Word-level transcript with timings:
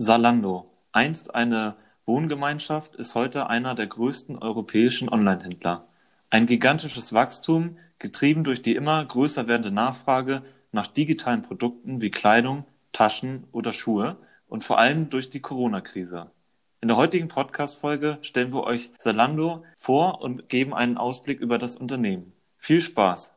Zalando, 0.00 0.72
einst 0.92 1.34
eine 1.34 1.76
Wohngemeinschaft, 2.06 2.96
ist 2.96 3.14
heute 3.14 3.48
einer 3.48 3.74
der 3.74 3.86
größten 3.86 4.38
europäischen 4.38 5.10
Onlinehändler. 5.10 5.88
Ein 6.30 6.46
gigantisches 6.46 7.12
Wachstum, 7.12 7.76
getrieben 7.98 8.42
durch 8.42 8.62
die 8.62 8.74
immer 8.74 9.04
größer 9.04 9.46
werdende 9.46 9.70
Nachfrage 9.70 10.40
nach 10.72 10.86
digitalen 10.86 11.42
Produkten 11.42 12.00
wie 12.00 12.10
Kleidung, 12.10 12.64
Taschen 12.92 13.44
oder 13.52 13.74
Schuhe 13.74 14.16
und 14.48 14.64
vor 14.64 14.78
allem 14.78 15.10
durch 15.10 15.28
die 15.28 15.40
Corona-Krise. 15.40 16.30
In 16.80 16.88
der 16.88 16.96
heutigen 16.96 17.28
Podcast-Folge 17.28 18.16
stellen 18.22 18.54
wir 18.54 18.64
euch 18.64 18.90
Zalando 18.98 19.66
vor 19.76 20.22
und 20.22 20.48
geben 20.48 20.72
einen 20.72 20.96
Ausblick 20.96 21.40
über 21.40 21.58
das 21.58 21.76
Unternehmen. 21.76 22.32
Viel 22.56 22.80
Spaß! 22.80 23.34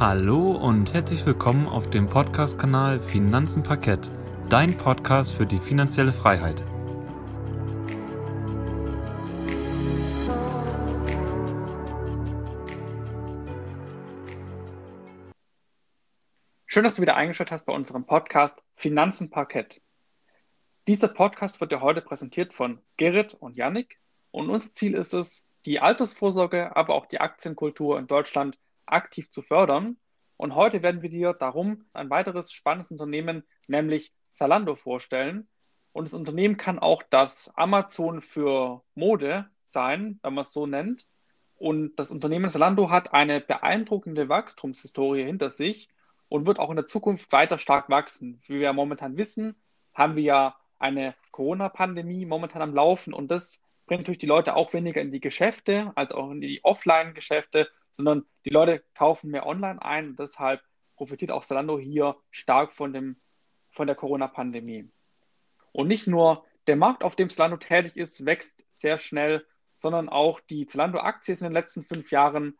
Hallo 0.00 0.52
und 0.52 0.94
herzlich 0.94 1.26
willkommen 1.26 1.66
auf 1.66 1.90
dem 1.90 2.06
Podcast-Kanal 2.06 3.00
Finanzen 3.00 3.64
Parkett, 3.64 4.08
dein 4.48 4.78
Podcast 4.78 5.34
für 5.34 5.44
die 5.44 5.58
finanzielle 5.58 6.12
Freiheit. 6.12 6.62
Schön, 16.66 16.84
dass 16.84 16.94
du 16.94 17.02
wieder 17.02 17.16
eingeschaltet 17.16 17.50
hast 17.50 17.66
bei 17.66 17.72
unserem 17.72 18.06
Podcast 18.06 18.62
Finanzen 18.76 19.30
Parkett. 19.30 19.82
Dieser 20.86 21.08
Podcast 21.08 21.60
wird 21.60 21.72
dir 21.72 21.80
heute 21.80 22.02
präsentiert 22.02 22.54
von 22.54 22.80
Gerrit 22.98 23.34
und 23.34 23.56
Yannick 23.56 23.98
und 24.30 24.48
unser 24.48 24.72
Ziel 24.74 24.94
ist 24.94 25.12
es, 25.12 25.48
die 25.66 25.80
Altersvorsorge, 25.80 26.76
aber 26.76 26.94
auch 26.94 27.06
die 27.06 27.20
Aktienkultur 27.20 27.98
in 27.98 28.06
Deutschland 28.06 28.56
aktiv 28.92 29.30
zu 29.30 29.42
fördern. 29.42 29.96
Und 30.36 30.54
heute 30.54 30.82
werden 30.82 31.02
wir 31.02 31.10
dir 31.10 31.32
darum 31.32 31.86
ein 31.92 32.10
weiteres 32.10 32.52
spannendes 32.52 32.90
Unternehmen, 32.90 33.44
nämlich 33.66 34.12
Zalando, 34.32 34.76
vorstellen. 34.76 35.48
Und 35.92 36.04
das 36.06 36.14
Unternehmen 36.14 36.56
kann 36.56 36.78
auch 36.78 37.02
das 37.10 37.50
Amazon 37.56 38.22
für 38.22 38.82
Mode 38.94 39.48
sein, 39.62 40.20
wenn 40.22 40.34
man 40.34 40.42
es 40.42 40.52
so 40.52 40.66
nennt. 40.66 41.06
Und 41.56 41.96
das 41.96 42.12
Unternehmen 42.12 42.48
Zalando 42.48 42.90
hat 42.90 43.12
eine 43.12 43.40
beeindruckende 43.40 44.28
Wachstumshistorie 44.28 45.24
hinter 45.24 45.50
sich 45.50 45.88
und 46.28 46.46
wird 46.46 46.60
auch 46.60 46.70
in 46.70 46.76
der 46.76 46.86
Zukunft 46.86 47.32
weiter 47.32 47.58
stark 47.58 47.90
wachsen. 47.90 48.40
Wie 48.46 48.60
wir 48.60 48.72
momentan 48.72 49.16
wissen, 49.16 49.56
haben 49.92 50.14
wir 50.14 50.22
ja 50.22 50.56
eine 50.78 51.14
Corona-Pandemie 51.32 52.26
momentan 52.26 52.62
am 52.62 52.74
Laufen 52.74 53.12
und 53.12 53.30
das 53.30 53.64
bringt 53.86 54.02
natürlich 54.02 54.18
die 54.18 54.26
Leute 54.26 54.54
auch 54.54 54.72
weniger 54.72 55.00
in 55.00 55.10
die 55.10 55.20
Geschäfte, 55.20 55.90
als 55.96 56.12
auch 56.12 56.30
in 56.30 56.40
die 56.40 56.60
Offline-Geschäfte 56.62 57.68
sondern 57.98 58.24
die 58.44 58.50
Leute 58.50 58.82
kaufen 58.94 59.30
mehr 59.30 59.44
online 59.44 59.82
ein 59.82 60.10
und 60.10 60.18
deshalb 60.20 60.62
profitiert 60.96 61.32
auch 61.32 61.44
Zalando 61.44 61.78
hier 61.78 62.16
stark 62.30 62.72
von, 62.72 62.92
dem, 62.92 63.20
von 63.70 63.86
der 63.86 63.96
Corona-Pandemie. 63.96 64.88
Und 65.72 65.88
nicht 65.88 66.06
nur 66.06 66.44
der 66.68 66.76
Markt, 66.76 67.02
auf 67.02 67.16
dem 67.16 67.28
Zalando 67.28 67.56
tätig 67.56 67.96
ist, 67.96 68.24
wächst 68.24 68.66
sehr 68.70 68.98
schnell, 68.98 69.44
sondern 69.76 70.08
auch 70.08 70.40
die 70.40 70.66
Zalando-Aktie 70.66 71.34
ist 71.34 71.40
in 71.40 71.46
den 71.46 71.52
letzten 71.52 71.84
fünf 71.84 72.10
Jahren 72.10 72.56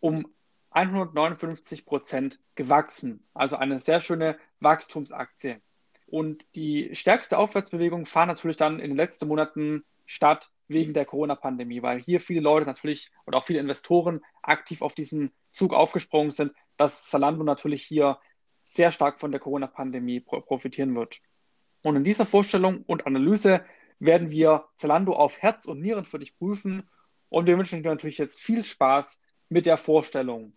um 0.00 0.26
159 0.70 1.84
Prozent 1.84 2.40
gewachsen. 2.54 3.26
Also 3.34 3.56
eine 3.56 3.78
sehr 3.78 4.00
schöne 4.00 4.38
Wachstumsaktie. 4.60 5.60
Und 6.06 6.46
die 6.54 6.94
stärkste 6.94 7.36
Aufwärtsbewegung 7.36 8.06
fand 8.06 8.28
natürlich 8.28 8.56
dann 8.56 8.80
in 8.80 8.90
den 8.90 8.96
letzten 8.96 9.28
Monaten 9.28 9.84
statt 10.06 10.50
wegen 10.68 10.94
der 10.94 11.04
Corona-Pandemie, 11.04 11.82
weil 11.82 12.00
hier 12.00 12.20
viele 12.20 12.40
Leute 12.40 12.66
natürlich 12.66 13.10
oder 13.26 13.38
auch 13.38 13.44
viele 13.44 13.58
Investoren 13.58 14.22
aktiv 14.42 14.82
auf 14.82 14.94
diesen 14.94 15.32
Zug 15.50 15.74
aufgesprungen 15.74 16.30
sind, 16.30 16.52
dass 16.76 17.08
Zalando 17.08 17.44
natürlich 17.44 17.82
hier 17.82 18.18
sehr 18.64 18.92
stark 18.92 19.20
von 19.20 19.32
der 19.32 19.40
Corona-Pandemie 19.40 20.20
profitieren 20.20 20.94
wird. 20.94 21.20
Und 21.82 21.96
in 21.96 22.04
dieser 22.04 22.26
Vorstellung 22.26 22.82
und 22.86 23.06
Analyse 23.06 23.64
werden 23.98 24.30
wir 24.30 24.66
Zalando 24.76 25.12
auf 25.12 25.38
Herz 25.38 25.66
und 25.66 25.80
Nieren 25.80 26.04
für 26.04 26.18
dich 26.18 26.36
prüfen 26.36 26.88
und 27.28 27.46
wir 27.46 27.56
wünschen 27.56 27.82
dir 27.82 27.88
natürlich 27.88 28.18
jetzt 28.18 28.40
viel 28.40 28.64
Spaß 28.64 29.20
mit 29.48 29.66
der 29.66 29.76
Vorstellung. 29.76 30.52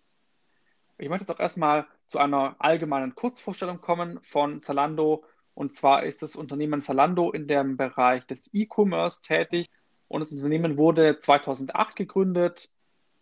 Ich 0.97 1.09
möchte 1.09 1.23
jetzt 1.23 1.31
auch 1.31 1.39
erstmal 1.39 1.87
zu 2.07 2.19
einer 2.19 2.55
allgemeinen 2.59 3.15
Kurzvorstellung 3.15 3.81
kommen 3.81 4.19
von 4.23 4.61
Zalando. 4.61 5.23
Und 5.53 5.73
zwar 5.73 6.03
ist 6.03 6.21
das 6.21 6.35
Unternehmen 6.35 6.81
Zalando 6.81 7.31
in 7.31 7.47
dem 7.47 7.77
Bereich 7.77 8.25
des 8.25 8.49
E-Commerce 8.53 9.21
tätig. 9.21 9.67
Und 10.07 10.19
das 10.21 10.31
Unternehmen 10.31 10.77
wurde 10.77 11.19
2008 11.19 11.95
gegründet 11.95 12.69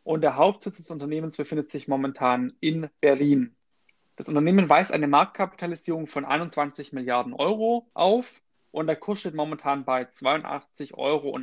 und 0.04 0.22
der 0.22 0.36
Hauptsitz 0.36 0.78
des 0.78 0.92
Unternehmens 0.92 1.38
befindet 1.38 1.72
sich 1.72 1.88
momentan 1.88 2.54
in 2.60 2.90
Berlin. 3.00 3.56
Das 4.16 4.28
Unternehmen 4.28 4.70
weist 4.70 4.92
eine 4.92 5.08
Marktkapitalisierung 5.08 6.08
von 6.08 6.26
21 6.26 6.94
Milliarden 6.94 7.34
Euro 7.34 7.90
auf 7.94 8.42
und 8.72 8.88
der 8.88 8.96
Kurs 8.96 9.22
steht 9.22 9.34
momentan 9.34 9.86
bei 9.86 10.04
82,80 10.04 10.94
Euro. 10.96 11.40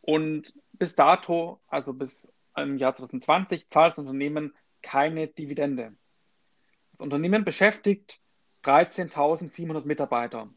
Und 0.00 0.54
bis 0.72 0.96
dato, 0.96 1.60
also 1.68 1.94
bis 1.94 2.32
im 2.56 2.78
Jahr 2.78 2.94
2020, 2.94 3.68
zahlt 3.68 3.92
das 3.92 3.98
Unternehmen 3.98 4.54
keine 4.82 5.28
Dividende. 5.28 5.94
Das 6.92 7.00
Unternehmen 7.00 7.44
beschäftigt 7.44 8.20
13.700 8.64 9.84
Mitarbeiter. 9.84 10.48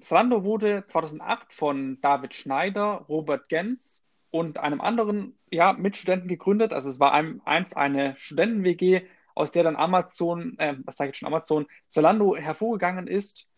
Zalando 0.00 0.44
wurde 0.44 0.84
2008 0.86 1.52
von 1.52 2.00
David 2.00 2.34
Schneider, 2.34 3.04
Robert 3.08 3.48
Gens 3.48 4.04
und 4.30 4.58
einem 4.58 4.80
anderen 4.80 5.38
ja, 5.50 5.72
Mitstudenten 5.72 6.28
gegründet. 6.28 6.72
Also 6.72 6.88
es 6.88 7.00
war 7.00 7.12
ein, 7.12 7.40
einst 7.44 7.76
eine 7.76 8.16
Studenten-WG, 8.16 9.02
aus 9.34 9.52
der 9.52 9.62
dann 9.62 9.76
Amazon, 9.76 10.58
äh, 10.58 10.76
was 10.84 10.96
sage 10.96 11.10
ich 11.10 11.16
schon, 11.16 11.28
Amazon, 11.28 11.66
Zalando 11.88 12.36
hervorgegangen 12.36 13.06
ist. 13.06 13.48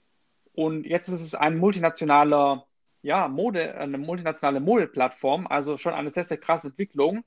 Und 0.52 0.86
jetzt 0.86 1.08
ist 1.08 1.20
es 1.20 1.34
ein 1.34 1.58
multinationaler, 1.58 2.66
ja, 3.02 3.28
Mode, 3.28 3.74
eine 3.76 3.98
multinationale 3.98 4.60
Modeplattform, 4.60 5.46
also 5.46 5.76
schon 5.76 5.94
eine 5.94 6.10
sehr, 6.10 6.24
sehr 6.24 6.36
krasse 6.36 6.68
Entwicklung. 6.68 7.24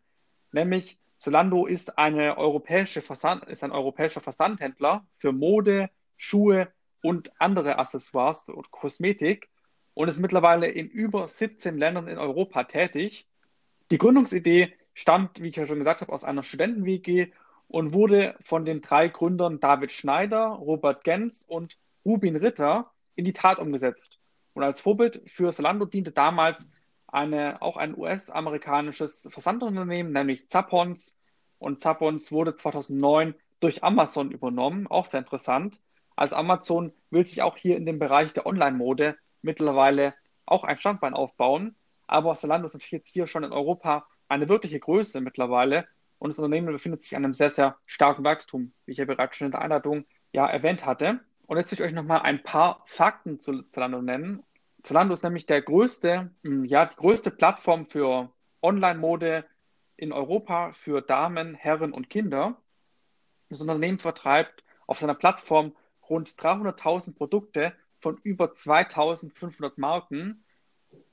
Nämlich 0.52 1.00
Zalando 1.18 1.66
ist 1.66 1.98
eine 1.98 2.38
europäische 2.38 3.02
Versand, 3.02 3.46
ist 3.46 3.64
ein 3.64 3.72
europäischer 3.72 4.22
Versandhändler 4.22 5.06
für 5.18 5.32
Mode, 5.32 5.90
Schuhe 6.18 6.72
und 7.06 7.40
andere 7.40 7.78
Accessoires 7.78 8.50
und 8.50 8.72
Kosmetik 8.72 9.48
und 9.94 10.08
ist 10.08 10.18
mittlerweile 10.18 10.68
in 10.68 10.90
über 10.90 11.28
17 11.28 11.78
Ländern 11.78 12.08
in 12.08 12.18
Europa 12.18 12.64
tätig. 12.64 13.28
Die 13.92 14.00
Gründungsidee 14.00 14.74
stammt, 14.96 15.40
wie 15.40 15.50
ich 15.50 15.56
ja 15.56 15.68
schon 15.68 15.78
gesagt 15.78 16.02
habe, 16.02 16.12
aus 16.12 16.24
einer 16.24 16.42
Studenten-WG 16.42 17.28
und 17.68 17.94
wurde 17.94 18.36
von 18.42 18.66
den 18.66 18.82
drei 18.82 19.08
Gründern 19.08 19.60
David 19.60 19.92
Schneider, 19.92 20.48
Robert 20.48 21.04
Gens 21.04 21.44
und 21.44 21.78
Rubin 22.04 22.38
Ritter 22.38 22.92
in 23.14 23.24
die 23.24 23.34
Tat 23.34 23.60
umgesetzt. 23.60 24.20
Und 24.54 24.64
als 24.64 24.82
Vorbild 24.82 25.22
für 25.28 25.52
Zalando 25.52 25.86
diente 25.86 26.12
damals 26.12 26.72
eine, 27.06 27.62
auch 27.62 27.78
ein 27.78 27.96
US-amerikanisches 27.96 29.30
Versandunternehmen, 29.32 30.12
nämlich 30.12 30.50
Zappons. 30.50 31.20
Und 31.60 31.82
Zappons 31.82 32.32
wurde 32.32 32.56
2009 32.56 33.36
durch 33.60 33.84
Amazon 33.84 34.32
übernommen, 34.32 34.88
auch 34.88 35.06
sehr 35.06 35.20
interessant. 35.20 35.80
Also 36.16 36.36
Amazon 36.36 36.94
will 37.10 37.26
sich 37.26 37.42
auch 37.42 37.58
hier 37.58 37.78
in 37.78 37.86
dem 37.86 38.00
Bereich 38.00 38.34
der 38.34 38.46
Online-Mode 38.46 39.18
mittlerweile 39.42 40.14
auch 40.46 40.64
ein 40.64 40.78
Standbein 40.78 41.14
aufbauen. 41.14 41.76
Aber 42.08 42.36
Zalando 42.36 42.68
ist 42.68 42.74
natürlich 42.74 42.92
jetzt 42.92 43.10
hier 43.10 43.28
schon 43.28 43.44
in 43.44 43.52
Europa 43.52 44.08
eine 44.28 44.50
wirkliche 44.50 44.80
Größe 44.80 45.22
mittlerweile 45.22 45.88
und 46.20 46.30
das 46.30 46.40
Unternehmen 46.40 46.72
befindet 46.72 47.04
sich 47.04 47.16
an 47.16 47.24
einem 47.24 47.34
sehr, 47.34 47.50
sehr 47.50 47.78
starken 47.86 48.24
Wachstum, 48.24 48.74
wie 48.86 48.94
ich 48.94 48.98
ja 48.98 49.06
bereits 49.06 49.38
schon 49.38 49.46
in 49.46 49.52
der 49.52 49.62
Einladung 49.62 50.06
ja 50.32 50.48
erwähnt 50.48 50.86
hatte. 50.86 51.20
Und 51.46 51.58
jetzt 51.58 51.72
will 51.72 51.80
ich 51.80 51.86
euch 51.86 51.94
nochmal 51.94 52.22
ein 52.22 52.42
paar 52.42 52.84
Fakten 52.86 53.40
zu 53.40 53.64
Zalando 53.64 54.02
nennen. 54.02 54.44
Zalando 54.82 55.14
ist 55.14 55.24
nämlich 55.24 55.46
der 55.46 55.62
größte, 55.62 56.32
hm, 56.44 56.66
ja, 56.66 56.86
die 56.86 56.96
größte 56.96 57.32
Plattform 57.32 57.86
für 57.86 58.32
Online-Mode 58.62 59.46
in 59.98 60.12
Europa 60.12 60.72
für 60.72 61.02
Damen, 61.02 61.56
Herren 61.56 61.94
und 61.94 62.10
Kinder. 62.10 62.58
Das 63.50 63.62
Unternehmen 63.62 64.00
vertreibt 64.00 64.64
auf 64.88 65.00
seiner 65.00 65.16
Plattform 65.16 65.76
rund 66.10 66.30
300.000 66.30 67.16
Produkte 67.16 67.74
von 68.00 68.20
über 68.24 68.54
2.500 68.54 69.74
Marken 69.78 70.44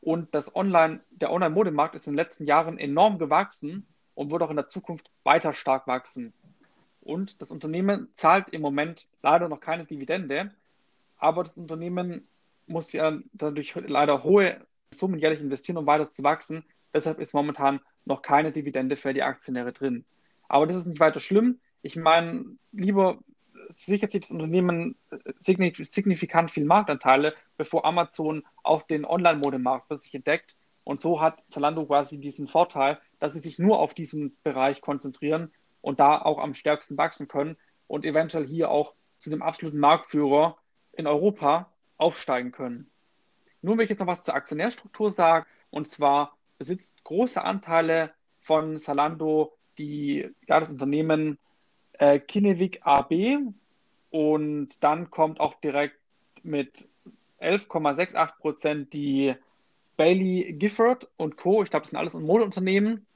und 0.01 0.35
das 0.35 0.55
Online, 0.55 1.01
der 1.11 1.33
Online-Modemarkt 1.33 1.95
ist 1.95 2.07
in 2.07 2.13
den 2.13 2.19
letzten 2.19 2.45
Jahren 2.45 2.79
enorm 2.79 3.19
gewachsen 3.19 3.87
und 4.15 4.31
wird 4.31 4.43
auch 4.43 4.51
in 4.51 4.57
der 4.57 4.69
Zukunft 4.69 5.11
weiter 5.25 5.53
stark 5.53 5.87
wachsen. 5.87 6.33
Und 7.01 7.41
das 7.41 7.51
Unternehmen 7.51 8.09
zahlt 8.15 8.51
im 8.51 8.63
Moment 8.63 9.09
leider 9.23 9.49
noch 9.49 9.61
keine 9.61 9.85
Dividende, 9.85 10.53
aber 11.17 11.43
das 11.43 11.59
Unternehmen 11.59 12.29
muss 12.67 12.93
ja 12.93 13.19
dadurch 13.33 13.75
leider 13.75 14.23
hohe 14.23 14.65
Summen 14.93 15.19
jährlich 15.19 15.41
investieren, 15.41 15.79
um 15.79 15.87
weiter 15.87 16.09
zu 16.09 16.23
wachsen. 16.23 16.65
Deshalb 16.95 17.19
ist 17.19 17.33
momentan 17.33 17.81
noch 18.05 18.23
keine 18.23 18.53
Dividende 18.53 18.97
für 18.97 19.15
die 19.15 19.23
Aktionäre 19.23 19.73
drin. 19.73 20.05
Aber 20.49 20.67
das 20.67 20.77
ist 20.77 20.87
nicht 20.87 21.01
weiter 21.01 21.21
schlimm. 21.21 21.61
Ich 21.83 21.97
meine, 21.97 22.45
lieber 22.73 23.19
sichert 23.73 24.13
sich 24.13 24.23
das 24.23 24.31
Unternehmen 24.31 24.97
äh, 25.11 25.33
signifikant 25.39 26.51
viel 26.51 26.65
Marktanteile, 26.65 27.35
bevor 27.57 27.85
Amazon 27.85 28.45
auch 28.63 28.83
den 28.83 29.05
Online-Modemarkt 29.05 29.89
für 29.89 29.97
sich 29.97 30.15
entdeckt. 30.15 30.57
Und 30.85 31.01
so 31.01 31.21
hat 31.21 31.43
Zalando 31.49 31.87
quasi 31.87 32.19
diesen 32.19 32.49
Vorteil, 32.49 32.99
dass 33.19 33.35
sie 33.35 33.41
sich 33.41 33.59
nur 33.59 33.79
auf 33.79 33.95
diesen 33.95 34.37
Bereich 34.43 34.81
konzentrieren 34.81 35.53
und 35.81 36.01
da 36.01 36.21
auch 36.21 36.39
am 36.39 36.55
stärksten 36.55 36.97
wachsen 36.99 37.29
können 37.29 37.57
und 37.87 38.05
eventuell 38.05 38.47
hier 38.47 38.71
auch 38.71 38.95
zu 39.19 39.31
dem 39.31 39.43
absoluten 39.43 39.79
Marktführer 39.79 40.57
in 40.93 41.07
Europa 41.07 41.71
aufsteigen 41.97 42.53
können. 42.53 42.91
Nun 43.63 43.79
will 43.79 43.85
ich 43.85 43.91
jetzt 43.91 44.01
noch 44.01 44.09
was 44.09 44.23
zur 44.23 44.35
Aktionärstruktur 44.35 45.11
sagen. 45.11 45.47
Und 45.71 45.89
zwar 45.89 46.37
besitzt 46.59 47.05
große 47.05 47.43
Anteile 47.43 48.13
von 48.41 48.77
Salando 48.77 49.53
die, 49.79 50.29
ja, 50.47 50.61
das 50.61 50.71
Unternehmen 50.71 51.39
äh, 51.93 52.19
Kinevic 52.19 52.81
AB. 52.83 53.39
Und 54.13 54.77
dann 54.85 55.11
kommt 55.11 55.41
auch 55.41 55.55
direkt 55.55 55.97
mit 56.43 56.87
11,68 57.41 58.39
Prozent 58.39 58.93
die 58.93 59.35
Bailey 59.97 60.53
Gifford 60.53 61.09
und 61.17 61.39
Co. 61.39 61.63
Ich 61.63 61.71
glaube, 61.71 61.85
das 61.85 61.91
sind 61.91 61.99
alles 61.99 62.15
Modeunternehmen. 62.15 63.07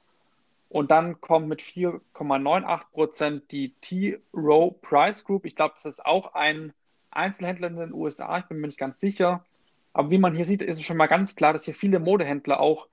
Und 0.69 0.89
dann 0.89 1.21
kommt 1.21 1.47
mit 1.47 1.61
4,98 1.61 2.81
Prozent 2.91 3.51
die 3.51 3.73
T-Row 3.79 4.73
Price 4.81 5.23
Group. 5.23 5.45
Ich 5.45 5.55
glaube, 5.55 5.75
das 5.75 5.85
ist 5.85 6.03
auch 6.03 6.33
ein 6.33 6.73
Einzelhändler 7.11 7.67
in 7.67 7.75
den 7.77 7.93
USA. 7.93 8.39
Ich 8.39 8.45
bin 8.45 8.59
mir 8.59 8.67
nicht 8.67 8.79
ganz 8.79 8.99
sicher. 8.99 9.45
Aber 9.93 10.09
wie 10.09 10.17
man 10.17 10.33
hier 10.33 10.45
sieht, 10.45 10.63
ist 10.63 10.79
es 10.79 10.83
schon 10.83 10.97
mal 10.97 11.05
ganz 11.05 11.35
klar, 11.35 11.53
dass 11.53 11.65
hier 11.65 11.75
viele 11.75 11.99
Modehändler 11.99 12.59
auch 12.59 12.87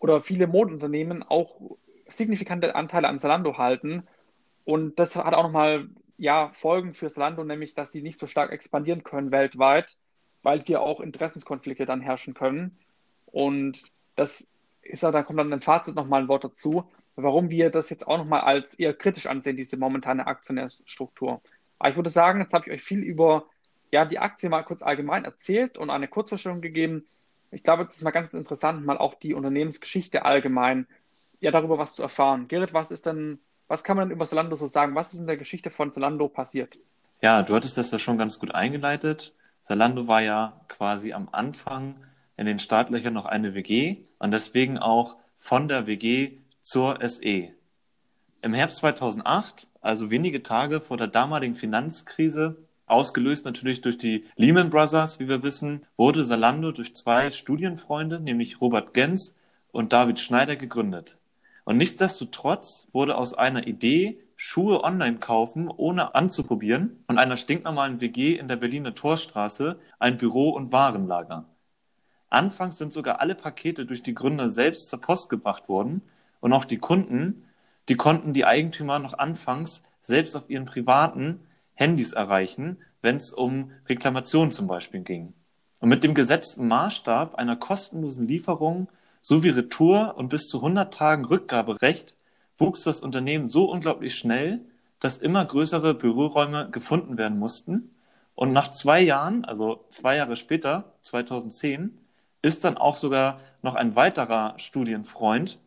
oder 0.00 0.20
viele 0.20 0.48
Modeunternehmen 0.48 1.22
auch 1.22 1.60
signifikante 2.08 2.74
Anteile 2.74 3.08
an 3.08 3.20
Zalando 3.20 3.58
halten. 3.58 4.08
Und 4.64 4.98
das 4.98 5.14
hat 5.14 5.34
auch 5.34 5.44
nochmal 5.44 5.88
ja, 6.18 6.50
Folgen 6.52 6.94
für 6.94 7.08
Zalando, 7.08 7.44
nämlich 7.44 7.74
dass 7.74 7.92
sie 7.92 8.02
nicht 8.02 8.18
so 8.18 8.26
stark 8.26 8.52
expandieren 8.52 9.04
können 9.04 9.30
weltweit, 9.30 9.96
weil 10.42 10.62
hier 10.62 10.82
auch 10.82 11.00
Interessenskonflikte 11.00 11.86
dann 11.86 12.00
herrschen 12.00 12.34
können. 12.34 12.78
Und 13.26 13.80
das 14.16 14.48
ist 14.82 15.02
da 15.02 15.22
kommt 15.22 15.38
dann 15.38 15.52
ein 15.52 15.60
Fazit 15.62 15.94
nochmal 15.94 16.22
ein 16.22 16.28
Wort 16.28 16.44
dazu 16.44 16.88
warum 17.22 17.50
wir 17.50 17.70
das 17.70 17.90
jetzt 17.90 18.06
auch 18.06 18.18
nochmal 18.18 18.42
als 18.42 18.74
eher 18.74 18.94
kritisch 18.94 19.26
ansehen, 19.26 19.56
diese 19.56 19.76
momentane 19.76 20.26
Aktionärstruktur. 20.26 21.42
Aber 21.78 21.90
ich 21.90 21.96
würde 21.96 22.10
sagen, 22.10 22.40
jetzt 22.40 22.54
habe 22.54 22.66
ich 22.66 22.72
euch 22.74 22.82
viel 22.82 23.00
über 23.00 23.46
ja, 23.90 24.04
die 24.04 24.18
Aktie 24.18 24.48
mal 24.48 24.62
kurz 24.62 24.82
allgemein 24.82 25.24
erzählt 25.24 25.78
und 25.78 25.90
eine 25.90 26.08
Kurzvorstellung 26.08 26.60
gegeben. 26.60 27.06
Ich 27.50 27.62
glaube, 27.62 27.82
es 27.84 27.96
ist 27.96 28.04
mal 28.04 28.10
ganz 28.10 28.34
interessant, 28.34 28.84
mal 28.84 28.98
auch 28.98 29.14
die 29.14 29.34
Unternehmensgeschichte 29.34 30.24
allgemein, 30.24 30.86
ja, 31.40 31.50
darüber 31.50 31.78
was 31.78 31.94
zu 31.96 32.02
erfahren. 32.02 32.46
Gerrit, 32.46 32.74
was 32.74 32.90
ist 32.90 33.06
denn, 33.06 33.40
was 33.68 33.84
kann 33.84 33.96
man 33.96 34.10
über 34.10 34.24
Zalando 34.24 34.56
so 34.56 34.66
sagen? 34.66 34.94
Was 34.94 35.12
ist 35.12 35.20
in 35.20 35.26
der 35.26 35.36
Geschichte 35.36 35.70
von 35.70 35.90
Zalando 35.90 36.28
passiert? 36.28 36.78
Ja, 37.20 37.42
du 37.42 37.54
hattest 37.54 37.76
das 37.76 37.90
ja 37.90 37.98
schon 37.98 38.18
ganz 38.18 38.38
gut 38.38 38.54
eingeleitet. 38.54 39.34
Zalando 39.62 40.08
war 40.08 40.22
ja 40.22 40.60
quasi 40.68 41.12
am 41.12 41.28
Anfang 41.30 41.96
in 42.36 42.46
den 42.46 42.58
Startlöchern 42.58 43.12
noch 43.12 43.26
eine 43.26 43.54
WG 43.54 43.98
und 44.18 44.30
deswegen 44.30 44.78
auch 44.78 45.16
von 45.36 45.68
der 45.68 45.86
WG 45.86 46.38
zur 46.62 46.98
SE. 47.06 47.50
Im 48.40 48.54
Herbst 48.54 48.78
2008, 48.78 49.66
also 49.80 50.10
wenige 50.10 50.42
Tage 50.42 50.80
vor 50.80 50.96
der 50.96 51.08
damaligen 51.08 51.54
Finanzkrise, 51.54 52.56
ausgelöst 52.86 53.44
natürlich 53.44 53.80
durch 53.82 53.98
die 53.98 54.24
Lehman 54.36 54.70
Brothers, 54.70 55.20
wie 55.20 55.28
wir 55.28 55.42
wissen, 55.42 55.84
wurde 55.96 56.24
Salando 56.24 56.72
durch 56.72 56.94
zwei 56.94 57.30
Studienfreunde, 57.30 58.20
nämlich 58.20 58.60
Robert 58.60 58.94
Gens 58.94 59.36
und 59.72 59.92
David 59.92 60.18
Schneider, 60.18 60.56
gegründet. 60.56 61.17
Und 61.68 61.76
nichtsdestotrotz 61.76 62.88
wurde 62.92 63.18
aus 63.18 63.34
einer 63.34 63.66
Idee, 63.66 64.18
Schuhe 64.36 64.82
online 64.84 65.18
kaufen, 65.18 65.68
ohne 65.68 66.14
anzuprobieren, 66.14 67.04
und 67.08 67.18
einer 67.18 67.36
stinknormalen 67.36 68.00
WG 68.00 68.36
in 68.38 68.48
der 68.48 68.56
Berliner 68.56 68.94
Torstraße 68.94 69.78
ein 69.98 70.16
Büro- 70.16 70.48
und 70.48 70.72
Warenlager. 70.72 71.44
Anfangs 72.30 72.78
sind 72.78 72.94
sogar 72.94 73.20
alle 73.20 73.34
Pakete 73.34 73.84
durch 73.84 74.02
die 74.02 74.14
Gründer 74.14 74.48
selbst 74.48 74.88
zur 74.88 75.02
Post 75.02 75.28
gebracht 75.28 75.68
worden 75.68 76.00
und 76.40 76.54
auch 76.54 76.64
die 76.64 76.78
Kunden, 76.78 77.44
die 77.90 77.96
konnten 77.96 78.32
die 78.32 78.46
Eigentümer 78.46 78.98
noch 78.98 79.18
anfangs 79.18 79.82
selbst 80.02 80.36
auf 80.36 80.48
ihren 80.48 80.64
privaten 80.64 81.40
Handys 81.74 82.14
erreichen, 82.14 82.78
wenn 83.02 83.16
es 83.16 83.30
um 83.30 83.72
Reklamationen 83.90 84.52
zum 84.52 84.68
Beispiel 84.68 85.02
ging. 85.02 85.34
Und 85.80 85.90
mit 85.90 86.02
dem 86.02 86.14
gesetzten 86.14 86.66
Maßstab 86.66 87.34
einer 87.34 87.56
kostenlosen 87.56 88.26
Lieferung 88.26 88.88
sowie 89.28 89.50
Retour 89.50 90.14
und 90.16 90.28
bis 90.28 90.48
zu 90.48 90.58
100 90.58 90.92
Tagen 90.92 91.24
Rückgaberecht 91.24 92.16
wuchs 92.56 92.82
das 92.82 93.00
Unternehmen 93.00 93.48
so 93.48 93.70
unglaublich 93.70 94.16
schnell, 94.16 94.60
dass 95.00 95.18
immer 95.18 95.44
größere 95.44 95.94
Büroräume 95.94 96.70
gefunden 96.70 97.18
werden 97.18 97.38
mussten. 97.38 97.94
Und 98.34 98.52
nach 98.52 98.72
zwei 98.72 99.00
Jahren, 99.00 99.44
also 99.44 99.84
zwei 99.90 100.16
Jahre 100.16 100.36
später, 100.36 100.92
2010, 101.02 101.98
ist 102.40 102.64
dann 102.64 102.78
auch 102.78 102.96
sogar 102.96 103.40
noch 103.62 103.74
ein 103.74 103.94
weiterer 103.96 104.54
Studienfreund 104.58 105.58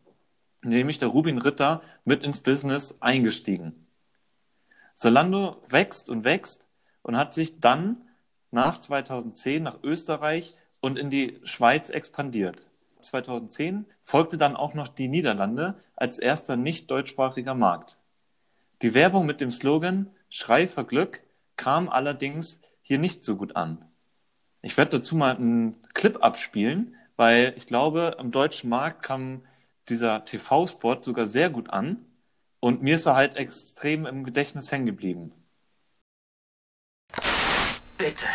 nämlich 0.64 0.98
der 0.98 1.08
Rubin 1.08 1.38
Ritter, 1.38 1.82
mit 2.04 2.22
ins 2.22 2.40
Business 2.40 2.96
eingestiegen. 3.00 3.86
Zalando 4.94 5.62
wächst 5.68 6.10
und 6.10 6.24
wächst 6.24 6.68
und 7.02 7.16
hat 7.16 7.34
sich 7.34 7.60
dann 7.60 8.08
nach 8.50 8.78
2010 8.78 9.62
nach 9.62 9.82
Österreich 9.82 10.56
und 10.80 10.98
in 10.98 11.10
die 11.10 11.40
Schweiz 11.44 11.90
expandiert. 11.90 12.68
2010 13.02 13.86
folgte 14.04 14.38
dann 14.38 14.56
auch 14.56 14.74
noch 14.74 14.88
die 14.88 15.08
Niederlande 15.08 15.74
als 15.96 16.18
erster 16.18 16.56
nicht 16.56 16.90
deutschsprachiger 16.90 17.54
Markt. 17.54 17.98
Die 18.82 18.94
Werbung 18.94 19.26
mit 19.26 19.40
dem 19.40 19.50
Slogan 19.50 20.10
Schrei 20.28 20.66
vor 20.66 20.84
Glück 20.84 21.22
kam 21.56 21.88
allerdings 21.88 22.60
hier 22.80 22.98
nicht 22.98 23.22
so 23.22 23.36
gut 23.36 23.54
an. 23.54 23.84
Ich 24.62 24.76
werde 24.76 24.98
dazu 24.98 25.14
mal 25.14 25.36
einen 25.36 25.76
Clip 25.94 26.22
abspielen, 26.22 26.96
weil 27.16 27.52
ich 27.56 27.66
glaube, 27.66 28.16
im 28.18 28.30
deutschen 28.30 28.70
Markt 28.70 29.02
kam 29.02 29.42
dieser 29.88 30.24
TV-Spot 30.24 31.02
sogar 31.02 31.26
sehr 31.26 31.50
gut 31.50 31.70
an 31.70 32.06
und 32.60 32.82
mir 32.82 32.94
ist 32.94 33.06
er 33.06 33.16
halt 33.16 33.36
extrem 33.36 34.06
im 34.06 34.24
Gedächtnis 34.24 34.70
hängen 34.72 34.86
geblieben. 34.86 35.32
Bitte, 37.98 38.26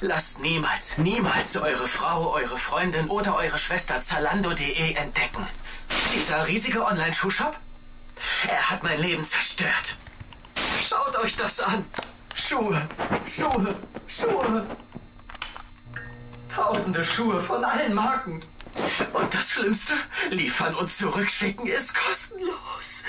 lasst 0.00 0.40
niemals, 0.40 0.98
niemals 0.98 1.56
eure 1.56 1.86
Frau, 1.86 2.32
eure 2.32 2.58
Freundin 2.58 3.08
oder 3.08 3.36
eure 3.36 3.58
Schwester 3.58 4.00
Zalando.de 4.00 4.94
entdecken. 4.94 5.46
Dieser 6.14 6.46
riesige 6.46 6.84
Online-Schuhshop? 6.84 7.56
Er 8.48 8.70
hat 8.70 8.82
mein 8.82 9.00
Leben 9.00 9.24
zerstört. 9.24 9.96
Schaut 10.82 11.16
euch 11.16 11.36
das 11.36 11.60
an. 11.60 11.84
Schuhe, 12.34 12.80
Schuhe, 13.26 13.74
Schuhe. 14.06 14.66
Tausende 16.54 17.04
Schuhe 17.04 17.40
von 17.40 17.64
allen 17.64 17.94
Marken. 17.94 18.42
Und 19.12 19.34
das 19.34 19.50
Schlimmste, 19.50 19.94
liefern 20.30 20.74
und 20.74 20.90
zurückschicken 20.90 21.66
ist 21.66 21.94
kostenlos. 21.94 23.04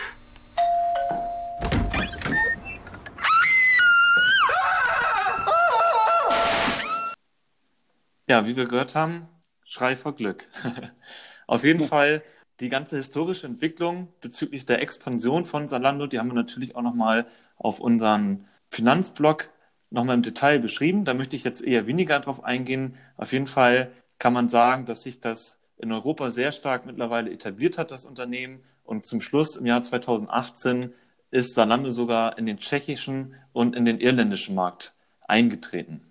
Ja, 8.30 8.46
wie 8.46 8.56
wir 8.56 8.66
gehört 8.66 8.94
haben, 8.94 9.28
Schrei 9.66 9.96
vor 9.96 10.16
Glück. 10.16 10.48
Auf 11.48 11.64
jeden 11.64 11.84
Fall 11.84 12.22
die 12.60 12.70
ganze 12.70 12.98
historische 12.98 13.48
Entwicklung 13.48 14.10
bezüglich 14.22 14.68
der 14.68 14.84
Expansion 14.84 15.46
von 15.46 15.68
Salando, 15.68 16.06
die 16.06 16.20
haben 16.20 16.30
wir 16.30 16.36
natürlich 16.36 16.76
auch 16.76 16.84
nochmal 16.84 17.26
auf 17.58 17.80
unseren 17.80 18.46
Finanzblog 18.70 19.50
nochmal 19.90 20.14
im 20.14 20.22
Detail 20.22 20.60
beschrieben. 20.60 21.06
Da 21.06 21.16
möchte 21.16 21.36
ich 21.36 21.44
jetzt 21.44 21.64
eher 21.64 21.88
weniger 21.88 22.20
drauf 22.20 22.44
eingehen. 22.44 22.98
Auf 23.18 23.34
jeden 23.34 23.48
Fall 23.48 23.92
kann 24.20 24.34
man 24.34 24.48
sagen, 24.48 24.86
dass 24.86 25.02
sich 25.02 25.20
das 25.22 25.60
in 25.78 25.92
Europa 25.92 26.30
sehr 26.30 26.52
stark 26.52 26.86
mittlerweile 26.86 27.32
etabliert 27.32 27.80
hat, 27.80 27.90
das 27.90 28.06
Unternehmen. 28.06 28.64
Und 28.84 29.08
zum 29.08 29.22
Schluss 29.22 29.56
im 29.56 29.66
Jahr 29.66 29.82
2018 29.82 30.94
ist 31.32 31.56
Zalando 31.56 31.90
sogar 31.90 32.38
in 32.38 32.46
den 32.46 32.60
tschechischen 32.60 33.34
und 33.54 33.76
in 33.76 33.86
den 33.86 34.00
irländischen 34.00 34.54
Markt 34.54 34.94
eingetreten. 35.28 36.09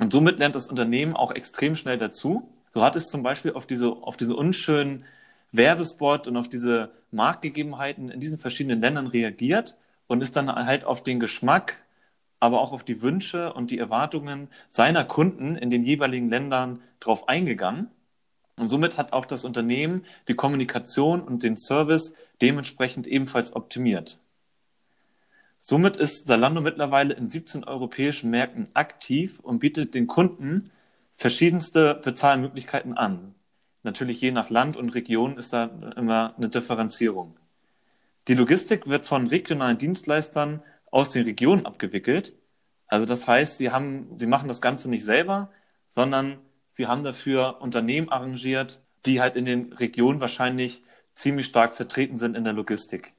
Und 0.00 0.12
somit 0.12 0.38
lernt 0.38 0.56
das 0.56 0.66
Unternehmen 0.66 1.14
auch 1.14 1.32
extrem 1.32 1.76
schnell 1.76 1.98
dazu. 1.98 2.48
So 2.72 2.82
hat 2.82 2.96
es 2.96 3.08
zum 3.08 3.22
Beispiel 3.22 3.52
auf 3.52 3.66
diese, 3.66 3.90
auf 3.90 4.16
diese 4.16 4.34
unschönen 4.34 5.04
Werbespot 5.52 6.26
und 6.26 6.36
auf 6.36 6.48
diese 6.48 6.90
Marktgegebenheiten 7.12 8.08
in 8.08 8.18
diesen 8.18 8.38
verschiedenen 8.38 8.80
Ländern 8.80 9.06
reagiert 9.06 9.76
und 10.08 10.22
ist 10.22 10.34
dann 10.34 10.52
halt 10.52 10.84
auf 10.84 11.02
den 11.04 11.20
Geschmack, 11.20 11.84
aber 12.40 12.60
auch 12.60 12.72
auf 12.72 12.82
die 12.82 13.02
Wünsche 13.02 13.52
und 13.52 13.70
die 13.70 13.78
Erwartungen 13.78 14.48
seiner 14.68 15.04
Kunden 15.04 15.54
in 15.56 15.70
den 15.70 15.84
jeweiligen 15.84 16.30
Ländern 16.30 16.82
drauf 16.98 17.28
eingegangen 17.28 17.88
und 18.60 18.68
somit 18.68 18.98
hat 18.98 19.14
auch 19.14 19.24
das 19.24 19.46
Unternehmen 19.46 20.04
die 20.28 20.34
Kommunikation 20.34 21.22
und 21.22 21.42
den 21.42 21.56
Service 21.56 22.14
dementsprechend 22.42 23.06
ebenfalls 23.06 23.56
optimiert. 23.56 24.18
Somit 25.60 25.96
ist 25.96 26.26
Zalando 26.26 26.60
mittlerweile 26.60 27.14
in 27.14 27.28
17 27.28 27.62
europäischen 27.64 28.30
Märkten 28.30 28.68
aktiv 28.74 29.38
und 29.40 29.60
bietet 29.60 29.94
den 29.94 30.08
Kunden 30.08 30.72
verschiedenste 31.14 32.00
Bezahlmöglichkeiten 32.02 32.96
an. 32.96 33.34
Natürlich 33.84 34.20
je 34.20 34.32
nach 34.32 34.50
Land 34.50 34.76
und 34.76 34.90
Region 34.90 35.36
ist 35.36 35.52
da 35.52 35.64
immer 35.96 36.34
eine 36.36 36.48
Differenzierung. 36.48 37.36
Die 38.26 38.34
Logistik 38.34 38.88
wird 38.88 39.06
von 39.06 39.28
regionalen 39.28 39.78
Dienstleistern 39.78 40.62
aus 40.90 41.10
den 41.10 41.24
Regionen 41.24 41.64
abgewickelt. 41.64 42.34
Also 42.88 43.06
das 43.06 43.28
heißt, 43.28 43.58
sie 43.58 43.70
haben, 43.70 44.18
sie 44.18 44.26
machen 44.26 44.48
das 44.48 44.60
Ganze 44.60 44.90
nicht 44.90 45.04
selber, 45.04 45.52
sondern 45.88 46.38
Sie 46.72 46.86
haben 46.86 47.04
dafür 47.04 47.60
Unternehmen 47.60 48.08
arrangiert, 48.08 48.80
die 49.06 49.20
halt 49.20 49.36
in 49.36 49.44
den 49.44 49.72
Regionen 49.72 50.20
wahrscheinlich 50.20 50.82
ziemlich 51.14 51.46
stark 51.46 51.74
vertreten 51.74 52.16
sind 52.16 52.36
in 52.36 52.44
der 52.44 52.52
Logistik. 52.52 53.12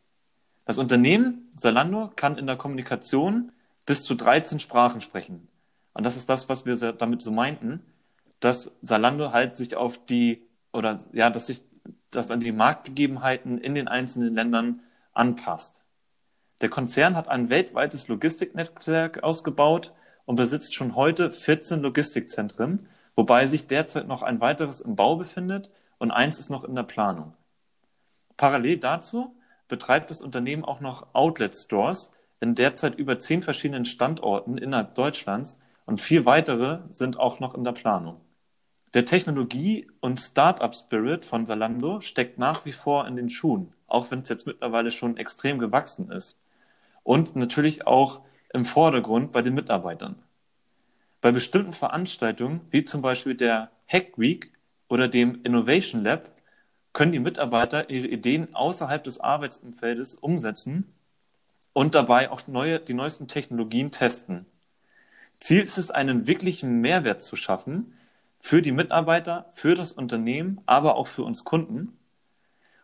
Das 0.66 0.78
Unternehmen 0.78 1.50
Zalando 1.58 2.12
kann 2.16 2.38
in 2.38 2.48
der 2.48 2.56
Kommunikation 2.56 3.52
bis 3.86 4.04
zu 4.04 4.16
13 4.16 4.60
Sprachen 4.60 5.02
sprechen. 5.02 5.48
Und 5.94 6.06
das 6.06 6.18
ist 6.18 6.30
das, 6.30 6.50
was 6.50 6.66
wir 6.66 6.76
damit 6.94 7.22
so 7.22 7.32
meinten, 7.32 7.82
dass 8.40 8.72
Zalando 8.84 9.32
halt 9.32 9.58
sich 9.58 9.76
auf 9.76 10.04
die, 10.06 10.44
oder 10.72 10.98
ja, 11.14 11.30
dass 11.30 11.48
sich 11.48 11.64
das 12.10 12.32
an 12.32 12.40
die 12.40 12.52
Marktgegebenheiten 12.52 13.58
in 13.58 13.76
den 13.76 13.88
einzelnen 13.88 14.34
Ländern 14.36 14.82
anpasst. 15.14 15.82
Der 16.62 16.70
Konzern 16.70 17.16
hat 17.16 17.28
ein 17.28 17.50
weltweites 17.50 18.08
Logistiknetzwerk 18.08 19.24
ausgebaut 19.24 19.94
und 20.26 20.36
besitzt 20.36 20.76
schon 20.76 20.96
heute 20.96 21.32
14 21.32 21.82
Logistikzentren, 21.82 22.88
wobei 23.16 23.48
sich 23.48 23.68
derzeit 23.68 24.08
noch 24.08 24.22
ein 24.22 24.40
weiteres 24.40 24.80
im 24.82 24.96
Bau 24.96 25.16
befindet 25.16 25.72
und 25.98 26.12
eins 26.12 26.40
ist 26.40 26.50
noch 26.50 26.64
in 26.64 26.76
der 26.76 26.84
Planung. 26.84 27.34
Parallel 28.38 28.78
dazu 28.78 29.36
betreibt 29.72 30.12
das 30.12 30.22
Unternehmen 30.22 30.66
auch 30.66 30.82
noch 30.82 31.08
Outlet 31.14 31.56
Stores 31.56 32.14
in 32.42 32.56
derzeit 32.56 32.96
über 32.96 33.20
zehn 33.20 33.42
verschiedenen 33.42 33.86
Standorten 33.86 34.58
innerhalb 34.58 34.96
Deutschlands 34.96 35.60
und 35.86 36.02
vier 36.02 36.26
weitere 36.26 36.80
sind 36.90 37.18
auch 37.18 37.40
noch 37.40 37.56
in 37.56 37.64
der 37.64 37.72
Planung. 37.72 38.20
Der 38.94 39.06
Technologie- 39.06 39.88
und 40.02 40.20
Start-up-Spirit 40.20 41.24
von 41.24 41.46
Zalando 41.46 42.02
steckt 42.02 42.38
nach 42.38 42.66
wie 42.66 42.74
vor 42.74 43.08
in 43.08 43.16
den 43.16 43.30
Schuhen, 43.30 43.72
auch 43.88 44.12
wenn 44.12 44.20
es 44.20 44.30
jetzt 44.30 44.46
mittlerweile 44.46 44.92
schon 44.92 45.16
extrem 45.16 45.58
gewachsen 45.58 46.12
ist 46.12 46.42
und 47.04 47.38
natürlich 47.38 47.88
auch 47.88 48.20
im 48.54 48.66
Vordergrund 48.66 49.32
bei 49.32 49.42
den 49.42 49.54
Mitarbeitern. 49.54 50.22
Bei 51.22 51.32
bestimmten 51.32 51.72
Veranstaltungen, 51.72 52.60
wie 52.72 52.84
zum 52.84 53.02
Beispiel 53.02 53.36
der 53.36 53.72
Hack 53.88 54.18
Week 54.18 54.52
oder 54.90 55.08
dem 55.08 55.40
Innovation 55.44 56.04
Lab, 56.04 56.31
können 56.94 57.12
die 57.12 57.20
Mitarbeiter 57.20 57.90
ihre 57.90 58.08
Ideen 58.08 58.54
außerhalb 58.54 59.04
des 59.04 59.20
Arbeitsumfeldes 59.20 60.16
umsetzen 60.16 60.94
und 61.74 61.96
dabei 61.96 62.30
auch 62.30 62.48
neue, 62.48 62.80
die 62.80 62.94
neuesten 62.94 63.28
Technologien 63.28 63.92
testen. 63.92 64.46
Ziel 65.40 65.62
ist 65.62 65.78
es, 65.78 65.90
einen 65.90 66.28
wirklichen 66.28 66.82
Mehrwert 66.82 67.24
zu 67.24 67.36
schaffen 67.36 67.94
für 68.40 68.62
die 68.62 68.72
Mitarbeiter, 68.72 69.50
für 69.54 69.76
das 69.76 69.92
Unternehmen, 69.92 70.62
aber 70.66 70.96
auch 70.96 71.08
für 71.08 71.24
uns 71.24 71.44
Kunden. 71.44 71.98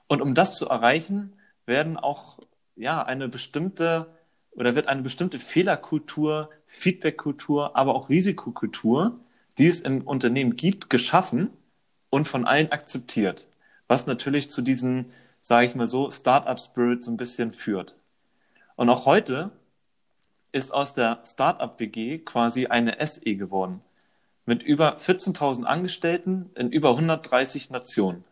Und 0.08 0.22
um 0.22 0.34
das 0.34 0.56
zu 0.56 0.68
erreichen, 0.68 1.34
werden 1.66 1.98
auch 1.98 2.40
ja, 2.76 3.04
eine 3.04 3.28
bestimmte 3.28 4.08
oder 4.52 4.74
wird 4.74 4.88
eine 4.88 5.04
bestimmte 5.04 5.38
Fehlerkultur, 5.38 6.50
Feedbackkultur, 6.66 7.76
aber 7.76 7.94
auch 7.94 8.10
Risikokultur, 8.10 9.20
die 9.58 9.68
es 9.68 9.82
im 9.82 10.02
Unternehmen 10.02 10.56
gibt, 10.56 10.90
geschaffen 10.90 11.50
und 12.10 12.28
von 12.28 12.46
allen 12.46 12.72
akzeptiert. 12.72 13.48
Was 13.88 14.08
natürlich 14.08 14.50
zu 14.50 14.62
diesem, 14.62 15.12
sage 15.42 15.66
ich 15.66 15.76
mal 15.76 15.88
so, 15.88 16.12
Startup-Spirit 16.12 17.04
so 17.04 17.12
ein 17.12 17.18
bisschen 17.18 17.52
führt. 17.52 17.96
Und 18.76 18.90
auch 18.90 19.06
heute 19.06 19.52
ist 20.52 20.74
aus 20.74 20.94
der 20.94 21.20
Startup-WG 21.26 22.20
quasi 22.20 22.68
eine 22.68 22.98
SE 23.06 23.36
geworden. 23.36 23.82
Mit 24.46 24.64
über 24.64 24.98
14.000 24.98 25.64
Angestellten 25.64 26.52
in 26.56 26.72
über 26.72 26.92
130 26.92 27.70
Nationen. 27.70 28.24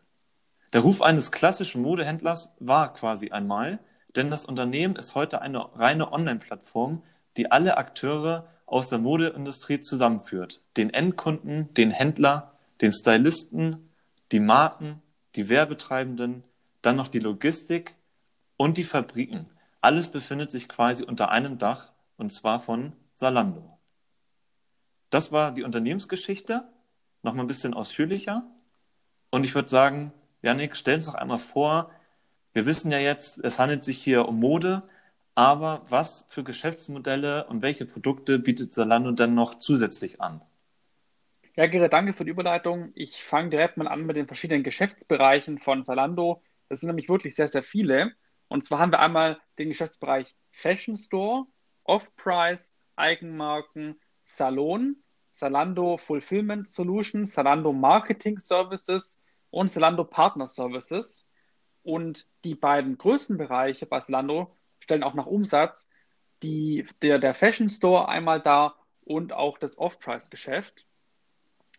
Der 0.74 0.81
Ruf 0.81 1.01
eines 1.01 1.31
klassischen 1.31 1.81
Modehändlers 1.81 2.53
war 2.59 2.93
quasi 2.93 3.31
einmal, 3.31 3.79
denn 4.15 4.29
das 4.29 4.45
Unternehmen 4.45 4.95
ist 4.95 5.15
heute 5.15 5.41
eine 5.41 5.77
reine 5.77 6.12
Online-Plattform, 6.12 7.01
die 7.38 7.51
alle 7.51 7.77
Akteure 7.77 8.47
aus 8.65 8.89
der 8.89 9.00
Modeindustrie 9.00 9.81
zusammenführt. 9.81 10.62
Den 10.77 10.93
Endkunden, 10.93 11.74
den 11.74 11.91
Händler, 11.91 12.53
den 12.81 12.91
Stylisten, 12.91 13.89
die 14.31 14.39
Marken, 14.39 15.01
die 15.36 15.50
Werbetreibenden, 15.50 16.44
dann 16.82 16.96
noch 16.96 17.08
die 17.08 17.20
Logistik 17.20 17.96
und 18.58 18.77
die 18.77 18.84
Fabriken. 18.84 19.48
Alles 19.82 20.10
befindet 20.10 20.51
sich 20.51 20.68
quasi 20.68 21.04
unter 21.04 21.30
einem 21.30 21.58
Dach 21.58 21.92
und 22.18 22.32
zwar 22.32 22.60
von 22.60 22.94
Salando. 23.13 23.77
Das 25.10 25.32
war 25.32 25.51
die 25.51 25.63
Unternehmensgeschichte, 25.63 26.68
nochmal 27.24 27.46
ein 27.46 27.48
bisschen 27.48 27.74
ausführlicher. 27.74 28.44
Und 29.30 29.44
ich 29.44 29.54
würde 29.54 29.70
sagen, 29.70 30.12
Janik, 30.42 30.75
stell 30.75 30.96
uns 30.96 31.06
doch 31.06 31.15
einmal 31.15 31.39
vor, 31.39 31.92
wir 32.54 32.65
wissen 32.65 32.92
ja 32.92 33.00
jetzt, 33.00 33.44
es 33.44 33.60
handelt 33.60 33.84
sich 33.84 34.01
hier 34.01 34.27
um 34.27 34.39
Mode, 34.39 34.84
aber 35.36 35.82
was 35.89 36.25
für 36.30 36.44
Geschäftsmodelle 36.44 37.46
und 37.48 37.62
welche 37.62 37.86
Produkte 37.86 38.39
bietet 38.39 38.74
Zalando 38.74 39.12
dann 39.12 39.36
noch 39.36 39.56
zusätzlich 39.60 40.22
an? 40.22 40.42
Ja, 41.57 41.67
Gerrit, 41.67 41.93
danke 41.93 42.12
für 42.13 42.25
die 42.25 42.31
Überleitung. 42.31 42.91
Ich 42.95 43.24
fange 43.24 43.50
direkt 43.50 43.77
mal 43.77 43.88
an 43.88 44.05
mit 44.05 44.17
den 44.17 44.27
verschiedenen 44.27 44.63
Geschäftsbereichen 44.63 45.59
von 45.59 45.83
Zalando. 45.83 46.41
Das 46.67 46.81
sind 46.81 46.88
nämlich 46.88 47.07
wirklich 47.07 47.35
sehr, 47.35 47.47
sehr 47.47 47.63
viele. 47.63 48.12
Und 48.50 48.63
zwar 48.63 48.79
haben 48.79 48.91
wir 48.91 49.00
einmal 49.00 49.39
den 49.57 49.69
Geschäftsbereich 49.69 50.35
Fashion 50.51 50.97
Store, 50.97 51.45
Off-Price, 51.83 52.75
Eigenmarken, 52.97 54.00
Salon, 54.25 54.97
Zalando 55.31 55.97
Fulfillment 55.97 56.67
Solutions, 56.67 57.31
Zalando 57.31 57.71
Marketing 57.71 58.38
Services 58.39 59.24
und 59.50 59.69
Zalando 59.69 60.03
Partner 60.03 60.47
Services. 60.47 61.29
Und 61.83 62.27
die 62.43 62.55
beiden 62.55 62.97
größten 62.97 63.38
Bereiche 63.38 63.85
bei 63.85 64.00
Zalando 64.00 64.55
stellen 64.79 65.03
auch 65.03 65.13
nach 65.13 65.25
Umsatz 65.25 65.89
die, 66.43 66.85
der, 67.01 67.19
der 67.19 67.33
Fashion 67.33 67.69
Store 67.69 68.09
einmal 68.09 68.41
da 68.41 68.75
und 69.05 69.31
auch 69.31 69.57
das 69.57 69.77
Off-Price-Geschäft. 69.77 70.85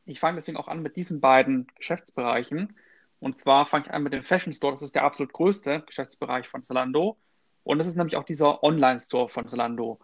Ich 0.06 0.20
fange 0.20 0.36
deswegen 0.36 0.56
auch 0.56 0.68
an 0.68 0.82
mit 0.82 0.96
diesen 0.96 1.20
beiden 1.20 1.66
Geschäftsbereichen. 1.74 2.76
Und 3.18 3.36
zwar 3.38 3.66
fange 3.66 3.86
ich 3.86 3.92
an 3.92 4.02
mit 4.02 4.12
dem 4.12 4.22
Fashion 4.22 4.52
Store. 4.52 4.72
Das 4.72 4.82
ist 4.82 4.94
der 4.94 5.04
absolut 5.04 5.32
größte 5.32 5.82
Geschäftsbereich 5.86 6.48
von 6.48 6.62
Zalando. 6.62 7.18
Und 7.64 7.78
das 7.78 7.86
ist 7.86 7.96
nämlich 7.96 8.16
auch 8.16 8.24
dieser 8.24 8.62
Online-Store 8.62 9.28
von 9.28 9.48
Zalando. 9.48 9.98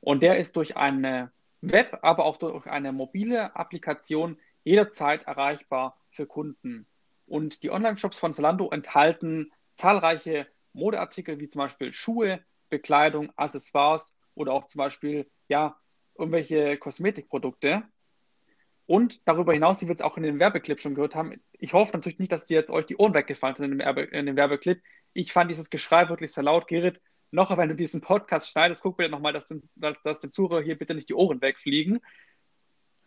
Und 0.00 0.22
der 0.22 0.38
ist 0.38 0.56
durch 0.56 0.76
eine 0.76 1.30
Web, 1.60 1.98
aber 2.02 2.24
auch 2.24 2.36
durch 2.36 2.66
eine 2.66 2.92
mobile 2.92 3.54
Applikation 3.54 4.38
jederzeit 4.64 5.24
erreichbar 5.24 5.96
für 6.10 6.26
Kunden. 6.26 6.86
Und 7.26 7.62
die 7.62 7.70
Online-Shops 7.70 8.18
von 8.18 8.34
Zalando 8.34 8.70
enthalten 8.70 9.52
zahlreiche 9.76 10.46
Modeartikel 10.72 11.38
wie 11.38 11.48
zum 11.48 11.60
Beispiel 11.60 11.92
Schuhe, 11.92 12.44
Bekleidung, 12.68 13.32
Accessoires 13.36 14.16
oder 14.34 14.52
auch 14.52 14.66
zum 14.66 14.80
Beispiel 14.80 15.30
ja, 15.48 15.76
irgendwelche 16.18 16.76
Kosmetikprodukte. 16.76 17.84
Und 18.86 19.26
darüber 19.26 19.54
hinaus, 19.54 19.80
wie 19.80 19.88
wir 19.88 19.94
es 19.94 20.02
auch 20.02 20.16
in 20.16 20.22
dem 20.24 20.38
Werbeclip 20.38 20.80
schon 20.80 20.94
gehört 20.94 21.14
haben, 21.14 21.40
ich 21.52 21.72
hoffe 21.72 21.92
natürlich 21.94 22.18
nicht, 22.18 22.32
dass 22.32 22.46
die 22.46 22.54
jetzt 22.54 22.70
euch 22.70 22.86
die 22.86 22.96
Ohren 22.96 23.14
weggefallen 23.14 23.56
sind 23.56 23.72
in 23.72 23.78
dem, 23.78 23.78
Werbe, 23.78 24.02
in 24.02 24.26
dem 24.26 24.36
Werbeclip. 24.36 24.82
Ich 25.14 25.32
fand 25.32 25.50
dieses 25.50 25.70
Geschrei 25.70 26.08
wirklich 26.08 26.32
sehr 26.32 26.44
laut. 26.44 26.66
Gerrit, 26.66 27.00
noch 27.30 27.56
wenn 27.56 27.68
du 27.68 27.74
diesen 27.74 28.02
Podcast 28.02 28.50
schneidest, 28.50 28.82
guck 28.82 28.98
bitte 28.98 29.10
nochmal, 29.10 29.32
dass, 29.32 29.52
dass, 29.76 30.02
dass 30.02 30.20
dem 30.20 30.32
Zuhörer 30.32 30.62
hier 30.62 30.76
bitte 30.76 30.94
nicht 30.94 31.08
die 31.08 31.14
Ohren 31.14 31.40
wegfliegen. 31.40 32.00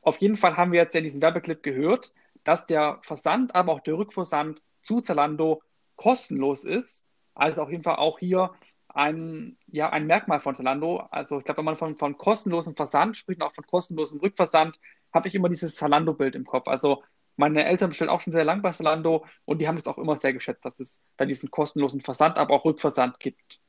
Auf 0.02 0.18
jeden 0.18 0.38
Fall 0.38 0.58
haben 0.58 0.72
wir 0.72 0.82
jetzt 0.82 0.96
in 0.96 1.04
diesem 1.04 1.22
Werbeclip 1.22 1.62
gehört, 1.62 2.12
dass 2.44 2.66
der 2.66 3.00
Versand, 3.04 3.54
aber 3.54 3.74
auch 3.74 3.82
der 3.82 3.98
Rückversand 3.98 4.62
zu 4.82 5.02
Zalando 5.02 5.62
kostenlos 5.96 6.64
ist. 6.64 7.06
Also 7.36 7.62
auf 7.62 7.70
jeden 7.70 7.84
Fall 7.84 7.98
auch 7.98 8.18
hier 8.18 8.52
ein, 8.88 9.58
ja, 9.68 9.90
ein 9.92 10.08
Merkmal 10.08 10.40
von 10.40 10.56
Zalando. 10.56 10.98
Also 11.12 11.38
ich 11.40 11.46
glaube, 11.46 11.60
wenn 11.60 11.66
man 11.66 11.78
von, 11.78 11.96
von 11.98 12.18
kostenlosem 12.18 12.76
Versand 12.76 13.18
spricht 13.18 13.42
auch 13.42 13.54
von 13.54 13.66
kostenlosem 13.66 14.20
Rückversand, 14.20 14.80
habe 15.14 15.28
ich 15.28 15.36
immer 15.36 15.50
dieses 15.50 15.76
Zalando-Bild 15.76 16.36
im 16.36 16.46
Kopf. 16.46 16.68
Also 16.68 17.04
meine 17.36 17.66
Eltern 17.66 17.90
bestellen 17.90 18.10
auch 18.10 18.22
schon 18.22 18.34
sehr 18.34 18.46
lange 18.46 18.62
bei 18.62 18.72
Zalando 18.72 19.26
und 19.46 19.60
die 19.60 19.68
haben 19.68 19.76
das 19.76 19.88
auch 19.88 19.98
immer 19.98 20.18
sehr 20.18 20.34
geschätzt, 20.34 20.66
dass 20.66 20.80
es 20.80 21.04
da 21.18 21.26
diesen 21.26 21.52
kostenlosen 21.52 22.02
Versand, 22.02 22.38
aber 22.38 22.54
auch 22.54 22.66
Rückversand 22.66 23.20
gibt. 23.20 23.60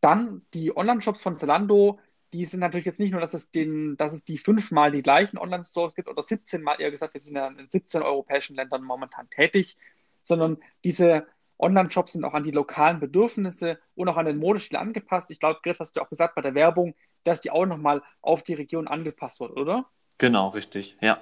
Dann 0.00 0.42
die 0.54 0.76
Online-Shops 0.76 1.20
von 1.20 1.36
Zalando 1.36 2.00
die 2.32 2.44
sind 2.44 2.60
natürlich 2.60 2.86
jetzt 2.86 3.00
nicht 3.00 3.10
nur, 3.10 3.20
dass 3.20 3.34
es, 3.34 3.50
den, 3.50 3.96
dass 3.96 4.12
es 4.12 4.24
die 4.24 4.38
fünfmal 4.38 4.92
die 4.92 5.02
gleichen 5.02 5.38
Online-Stores 5.38 5.94
gibt 5.94 6.08
oder 6.08 6.22
17 6.22 6.62
Mal, 6.62 6.80
eher 6.80 6.90
gesagt, 6.90 7.14
wir 7.14 7.20
sind 7.20 7.36
ja 7.36 7.48
in 7.48 7.68
17 7.68 8.02
europäischen 8.02 8.56
Ländern 8.56 8.84
momentan 8.84 9.28
tätig, 9.30 9.76
sondern 10.22 10.58
diese 10.84 11.26
Online-Shops 11.58 12.12
sind 12.12 12.24
auch 12.24 12.34
an 12.34 12.44
die 12.44 12.52
lokalen 12.52 13.00
Bedürfnisse 13.00 13.80
und 13.94 14.08
auch 14.08 14.16
an 14.16 14.26
den 14.26 14.38
Modestil 14.38 14.78
angepasst. 14.78 15.30
Ich 15.30 15.40
glaube, 15.40 15.60
Grit, 15.62 15.80
hast 15.80 15.96
du 15.96 16.00
auch 16.00 16.08
gesagt 16.08 16.34
bei 16.34 16.42
der 16.42 16.54
Werbung, 16.54 16.94
dass 17.24 17.40
die 17.40 17.50
auch 17.50 17.66
nochmal 17.66 18.02
auf 18.22 18.42
die 18.42 18.54
Region 18.54 18.86
angepasst 18.86 19.40
wird, 19.40 19.52
oder? 19.52 19.86
Genau, 20.20 20.48
richtig, 20.48 20.98
ja. 21.00 21.18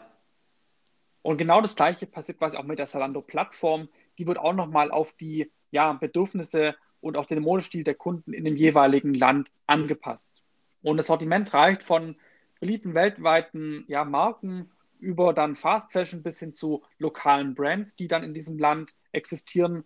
Und 1.23 1.39
genau 1.39 1.61
das 1.61 1.77
Gleiche 1.77 2.05
passiert 2.05 2.39
quasi 2.39 2.57
auch 2.57 2.65
mit 2.65 2.81
der 2.81 2.89
Zalando-Plattform. 2.89 3.89
Die 4.19 4.27
wird 4.27 4.41
auch 4.41 4.55
nochmal 4.55 4.91
auf 4.91 5.13
die 5.13 5.53
ja, 5.71 5.93
Bedürfnisse 5.93 6.75
und 7.01 7.17
auch 7.17 7.27
den 7.27 7.41
Modestil 7.41 7.85
der 7.85 7.95
Kunden 7.95 8.33
in 8.33 8.45
dem 8.45 8.57
jeweiligen 8.57 9.15
Land 9.15 9.53
angepasst. 9.69 10.43
Und 10.83 10.97
das 10.97 11.07
Sortiment 11.07 11.55
reicht 11.55 11.85
von 11.85 12.17
beliebten 12.59 12.95
weltweiten 12.95 13.85
ja, 13.87 14.05
Marken 14.05 14.73
über 14.99 15.33
dann 15.33 15.55
Fast 15.55 15.93
Fashion 15.93 16.25
bis 16.25 16.41
hin 16.41 16.53
zu 16.53 16.83
lokalen 16.99 17.55
Brands, 17.55 17.95
die 17.95 18.09
dann 18.09 18.25
in 18.25 18.35
diesem 18.35 18.59
Land 18.59 18.91
existieren. 19.13 19.85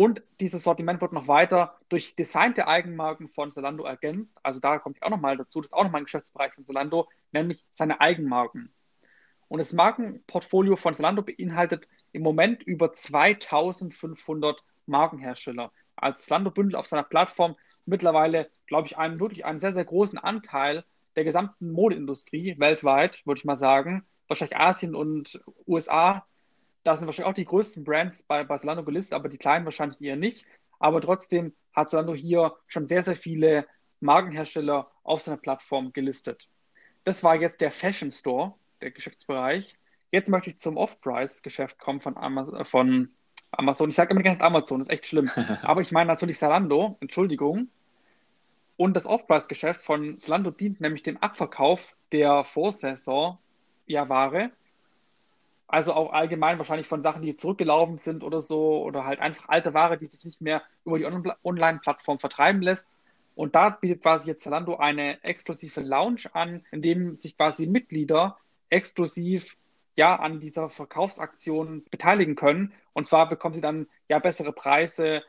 Und 0.00 0.22
dieses 0.40 0.62
Sortiment 0.62 1.02
wird 1.02 1.12
noch 1.12 1.28
weiter 1.28 1.78
durch 1.90 2.16
designte 2.16 2.66
Eigenmarken 2.66 3.28
von 3.28 3.52
Zalando 3.52 3.84
ergänzt. 3.84 4.40
Also 4.42 4.58
da 4.58 4.78
kommt 4.78 5.02
auch 5.02 5.10
nochmal 5.10 5.36
dazu, 5.36 5.60
das 5.60 5.72
ist 5.72 5.74
auch 5.74 5.84
nochmal 5.84 6.00
ein 6.00 6.04
Geschäftsbereich 6.04 6.54
von 6.54 6.64
Zalando, 6.64 7.06
nämlich 7.32 7.66
seine 7.70 8.00
Eigenmarken. 8.00 8.72
Und 9.48 9.58
das 9.58 9.74
Markenportfolio 9.74 10.76
von 10.76 10.94
Zalando 10.94 11.20
beinhaltet 11.20 11.86
im 12.12 12.22
Moment 12.22 12.62
über 12.62 12.94
2500 12.94 14.64
Markenhersteller. 14.86 15.70
Als 15.96 16.24
Zalando-Bündel 16.24 16.76
auf 16.76 16.86
seiner 16.86 17.02
Plattform 17.02 17.56
mittlerweile, 17.84 18.48
glaube 18.66 18.86
ich, 18.86 18.96
einen 18.96 19.20
wirklich 19.20 19.44
einen 19.44 19.60
sehr, 19.60 19.72
sehr 19.72 19.84
großen 19.84 20.18
Anteil 20.18 20.82
der 21.14 21.24
gesamten 21.24 21.72
Modeindustrie 21.72 22.58
weltweit, 22.58 23.20
würde 23.26 23.40
ich 23.40 23.44
mal 23.44 23.54
sagen. 23.54 24.06
Wahrscheinlich 24.28 24.56
Asien 24.56 24.94
und 24.94 25.42
USA. 25.66 26.24
Da 26.82 26.96
sind 26.96 27.06
wahrscheinlich 27.06 27.30
auch 27.30 27.34
die 27.34 27.44
größten 27.44 27.84
Brands 27.84 28.22
bei, 28.22 28.44
bei 28.44 28.56
Zalando 28.56 28.84
gelistet, 28.84 29.14
aber 29.14 29.28
die 29.28 29.38
kleinen 29.38 29.64
wahrscheinlich 29.64 30.00
eher 30.00 30.16
nicht. 30.16 30.46
Aber 30.78 31.00
trotzdem 31.00 31.52
hat 31.74 31.90
Zalando 31.90 32.14
hier 32.14 32.56
schon 32.66 32.86
sehr, 32.86 33.02
sehr 33.02 33.16
viele 33.16 33.66
Markenhersteller 34.00 34.90
auf 35.02 35.20
seiner 35.20 35.36
Plattform 35.36 35.92
gelistet. 35.92 36.48
Das 37.04 37.22
war 37.22 37.36
jetzt 37.36 37.60
der 37.60 37.70
Fashion 37.70 38.12
Store, 38.12 38.54
der 38.80 38.90
Geschäftsbereich. 38.90 39.78
Jetzt 40.10 40.28
möchte 40.28 40.50
ich 40.50 40.58
zum 40.58 40.76
Off-Price-Geschäft 40.76 41.78
kommen 41.78 42.00
von 42.00 42.16
Amazon, 42.16 42.56
äh, 42.56 42.64
von 42.64 43.10
Amazon. 43.52 43.90
Ich 43.90 43.96
sage 43.96 44.10
immer 44.10 44.20
die 44.20 44.24
ganze 44.24 44.42
Amazon, 44.42 44.78
das 44.78 44.88
ist 44.88 44.94
echt 44.94 45.06
schlimm. 45.06 45.30
Aber 45.62 45.80
ich 45.80 45.92
meine 45.92 46.08
natürlich 46.08 46.38
Zalando, 46.38 46.96
Entschuldigung. 47.00 47.68
Und 48.76 48.94
das 48.94 49.06
Off-Price-Geschäft 49.06 49.82
von 49.82 50.18
Zalando 50.18 50.50
dient 50.50 50.80
nämlich 50.80 51.02
dem 51.02 51.18
Abverkauf 51.18 51.94
der 52.12 52.44
Vorsaison 52.44 53.38
ja, 53.86 54.08
Ware. 54.08 54.50
Also 55.72 55.92
auch 55.94 56.12
allgemein 56.12 56.58
wahrscheinlich 56.58 56.88
von 56.88 57.00
Sachen, 57.00 57.22
die 57.22 57.36
zurückgelaufen 57.36 57.96
sind 57.96 58.24
oder 58.24 58.42
so, 58.42 58.82
oder 58.82 59.04
halt 59.04 59.20
einfach 59.20 59.48
alte 59.48 59.72
Ware, 59.72 59.98
die 59.98 60.06
sich 60.06 60.24
nicht 60.24 60.40
mehr 60.40 60.62
über 60.84 60.98
die 60.98 61.06
Online-Plattform 61.44 62.18
vertreiben 62.18 62.60
lässt. 62.60 62.90
Und 63.36 63.54
da 63.54 63.70
bietet 63.70 64.02
quasi 64.02 64.28
jetzt 64.28 64.42
Zalando 64.42 64.76
eine 64.76 65.22
exklusive 65.22 65.80
Lounge 65.80 66.22
an, 66.32 66.64
in 66.72 66.82
dem 66.82 67.14
sich 67.14 67.36
quasi 67.36 67.68
Mitglieder 67.68 68.36
exklusiv 68.68 69.56
ja 69.94 70.16
an 70.16 70.40
dieser 70.40 70.70
Verkaufsaktion 70.70 71.84
beteiligen 71.88 72.34
können. 72.34 72.72
Und 72.92 73.06
zwar 73.06 73.28
bekommen 73.28 73.54
sie 73.54 73.60
dann 73.60 73.86
ja 74.08 74.18
bessere 74.18 74.52
Preise 74.52 75.22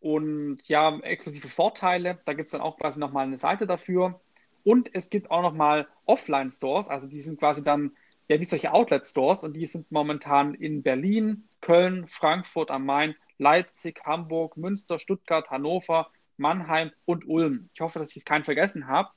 und 0.00 0.68
ja 0.68 1.00
exklusive 1.00 1.48
Vorteile. 1.48 2.20
Da 2.26 2.34
gibt 2.34 2.46
es 2.46 2.52
dann 2.52 2.60
auch 2.60 2.78
quasi 2.78 3.00
nochmal 3.00 3.26
eine 3.26 3.38
Seite 3.38 3.66
dafür. 3.66 4.20
Und 4.62 4.94
es 4.94 5.10
gibt 5.10 5.32
auch 5.32 5.42
nochmal 5.42 5.88
Offline-Stores, 6.06 6.88
also 6.88 7.08
die 7.08 7.20
sind 7.20 7.40
quasi 7.40 7.64
dann 7.64 7.92
ja 8.30 8.38
wie 8.38 8.44
solche 8.44 8.72
Outlet-Stores 8.72 9.42
und 9.42 9.54
die 9.54 9.66
sind 9.66 9.90
momentan 9.90 10.54
in 10.54 10.84
Berlin, 10.84 11.48
Köln, 11.60 12.06
Frankfurt 12.06 12.70
am 12.70 12.86
Main, 12.86 13.16
Leipzig, 13.38 14.02
Hamburg, 14.04 14.56
Münster, 14.56 15.00
Stuttgart, 15.00 15.50
Hannover, 15.50 16.12
Mannheim 16.36 16.92
und 17.06 17.26
Ulm. 17.26 17.70
Ich 17.74 17.80
hoffe, 17.80 17.98
dass 17.98 18.12
ich 18.12 18.18
es 18.18 18.24
keinen 18.24 18.44
vergessen 18.44 18.86
habe. 18.86 19.10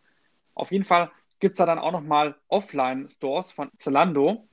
Auf 0.56 0.72
jeden 0.72 0.84
Fall 0.84 1.12
gibt 1.40 1.54
es 1.54 1.58
da 1.60 1.68
dann 1.68 1.78
auch 1.78 1.92
nochmal 1.92 2.36
Offline-Stores 2.48 3.52
von 3.52 3.70
Zalando. 3.78 4.48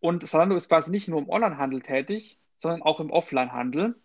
Und 0.00 0.26
Zalando 0.26 0.56
ist 0.56 0.70
quasi 0.70 0.90
nicht 0.90 1.08
nur 1.08 1.18
im 1.18 1.28
Onlinehandel 1.28 1.82
tätig, 1.82 2.38
sondern 2.56 2.80
auch 2.80 3.00
im 3.00 3.10
Offline-Handel. 3.10 3.96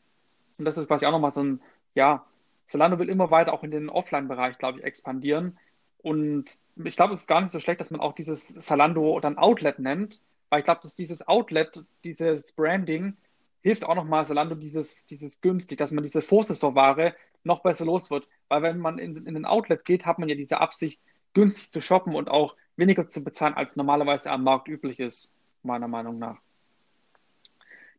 Und 0.58 0.66
das 0.66 0.78
ist 0.78 0.90
quasi 0.90 1.06
auch 1.06 1.12
nochmal 1.12 1.32
so 1.32 1.42
ein, 1.42 1.62
ja, 1.96 2.26
Zalando 2.68 3.00
will 3.00 3.08
immer 3.08 3.32
weiter 3.32 3.54
auch 3.54 3.64
in 3.64 3.72
den 3.72 3.90
Offline-Bereich, 3.90 4.58
glaube 4.58 4.80
ich, 4.80 4.86
expandieren. 4.86 5.58
Und 6.02 6.46
ich 6.76 6.96
glaube, 6.96 7.14
es 7.14 7.22
ist 7.22 7.28
gar 7.28 7.42
nicht 7.42 7.52
so 7.52 7.60
schlecht, 7.60 7.82
dass 7.82 7.92
man 7.92 8.02
auch 8.02 8.14
dieses 8.14 8.56
Zalando 8.56 9.20
dann 9.20 9.38
Outlet 9.38 9.80
nennt, 9.80 10.22
weil 10.50 10.60
ich 10.60 10.66
glaube, 10.66 10.82
dass 10.82 10.96
dieses 10.96 11.28
Outlet, 11.28 11.84
dieses 12.04 12.54
Branding, 12.54 13.18
hilft 13.62 13.86
auch 13.86 13.96
nochmal 13.96 14.26
Zalando 14.26 14.56
dieses, 14.56 15.06
dieses 15.06 15.42
günstig, 15.42 15.78
dass 15.78 15.92
man 15.92 16.04
diese 16.04 16.22
Vorsaisonware 16.22 17.16
noch 17.44 17.62
besser 17.62 17.86
los 17.86 18.10
wird. 18.10 18.28
Weil 18.48 18.62
wenn 18.62 18.80
man 18.80 18.98
in, 18.98 19.16
in 19.26 19.34
den 19.34 19.46
Outlet 19.46 19.86
geht, 19.86 20.06
hat 20.06 20.20
man 20.20 20.30
ja 20.30 20.36
diese 20.36 20.60
Absicht, 20.60 21.02
günstig 21.34 21.72
zu 21.72 21.82
shoppen 21.82 22.16
und 22.16 22.30
auch 22.30 22.56
weniger 22.78 23.10
zu 23.10 23.24
bezahlen, 23.24 23.54
als 23.54 23.76
normalerweise 23.76 24.32
am 24.32 24.44
Markt 24.44 24.68
üblich 24.68 25.00
ist 25.00 25.36
meiner 25.64 25.88
Meinung 25.88 26.18
nach. 26.18 26.40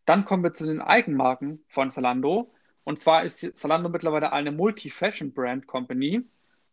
Dann 0.06 0.24
kommen 0.24 0.42
wir 0.42 0.54
zu 0.54 0.66
den 0.66 0.80
Eigenmarken 0.80 1.62
von 1.68 1.90
Zalando. 1.90 2.50
Und 2.84 2.98
zwar 2.98 3.22
ist 3.22 3.56
Zalando 3.56 3.88
mittlerweile 3.90 4.32
eine 4.32 4.50
Multi-Fashion-Brand-Company. 4.50 6.22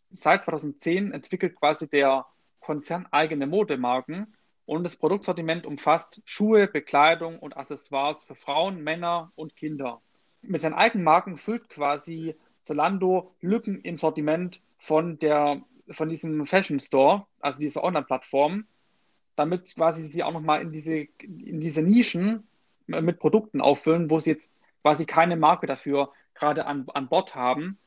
Seit 0.10 0.44
2010 0.44 1.12
entwickelt 1.12 1.56
quasi 1.56 1.90
der 1.90 2.26
Konzern 2.60 3.08
eigene 3.12 3.48
Modemarken 3.48 4.36
und 4.66 4.84
das 4.84 4.98
Produktsortiment 4.98 5.66
umfasst 5.66 6.22
Schuhe, 6.26 6.68
Bekleidung 6.68 7.40
und 7.40 7.56
Accessoires 7.56 8.24
für 8.24 8.36
Frauen, 8.36 8.84
Männer 8.84 9.32
und 9.36 9.56
Kinder. 9.56 10.02
Mit 10.42 10.62
seinen 10.62 10.74
Eigenmarken 10.74 11.38
füllt 11.38 11.70
quasi 11.70 12.36
Zalando 12.62 13.34
Lücken 13.42 13.82
im 13.82 13.98
Sortiment 13.98 14.62
von, 14.78 15.20
der, 15.20 15.62
von 15.90 16.10
diesem 16.10 16.46
Fashion 16.46 16.80
Store, 16.80 17.26
also 17.40 17.60
dieser 17.60 17.84
Online-Plattform, 17.84 18.66
damit 19.38 19.74
quasi 19.76 20.04
sie 20.04 20.24
auch 20.24 20.34
nochmal 20.34 20.62
in 20.62 20.72
diese, 20.72 21.08
in 21.20 21.60
diese 21.60 21.82
Nischen 21.82 22.48
mit 22.88 23.20
Produkten 23.20 23.62
auffüllen, 23.62 24.10
wo 24.10 24.20
sie 24.20 24.32
jetzt 24.32 24.52
quasi 24.82 25.06
keine 25.06 25.38
Marke 25.38 25.68
dafür 25.68 26.12
gerade 26.34 26.66
an, 26.66 26.86
an 26.94 27.08
Bord 27.08 27.36
haben. 27.36 27.78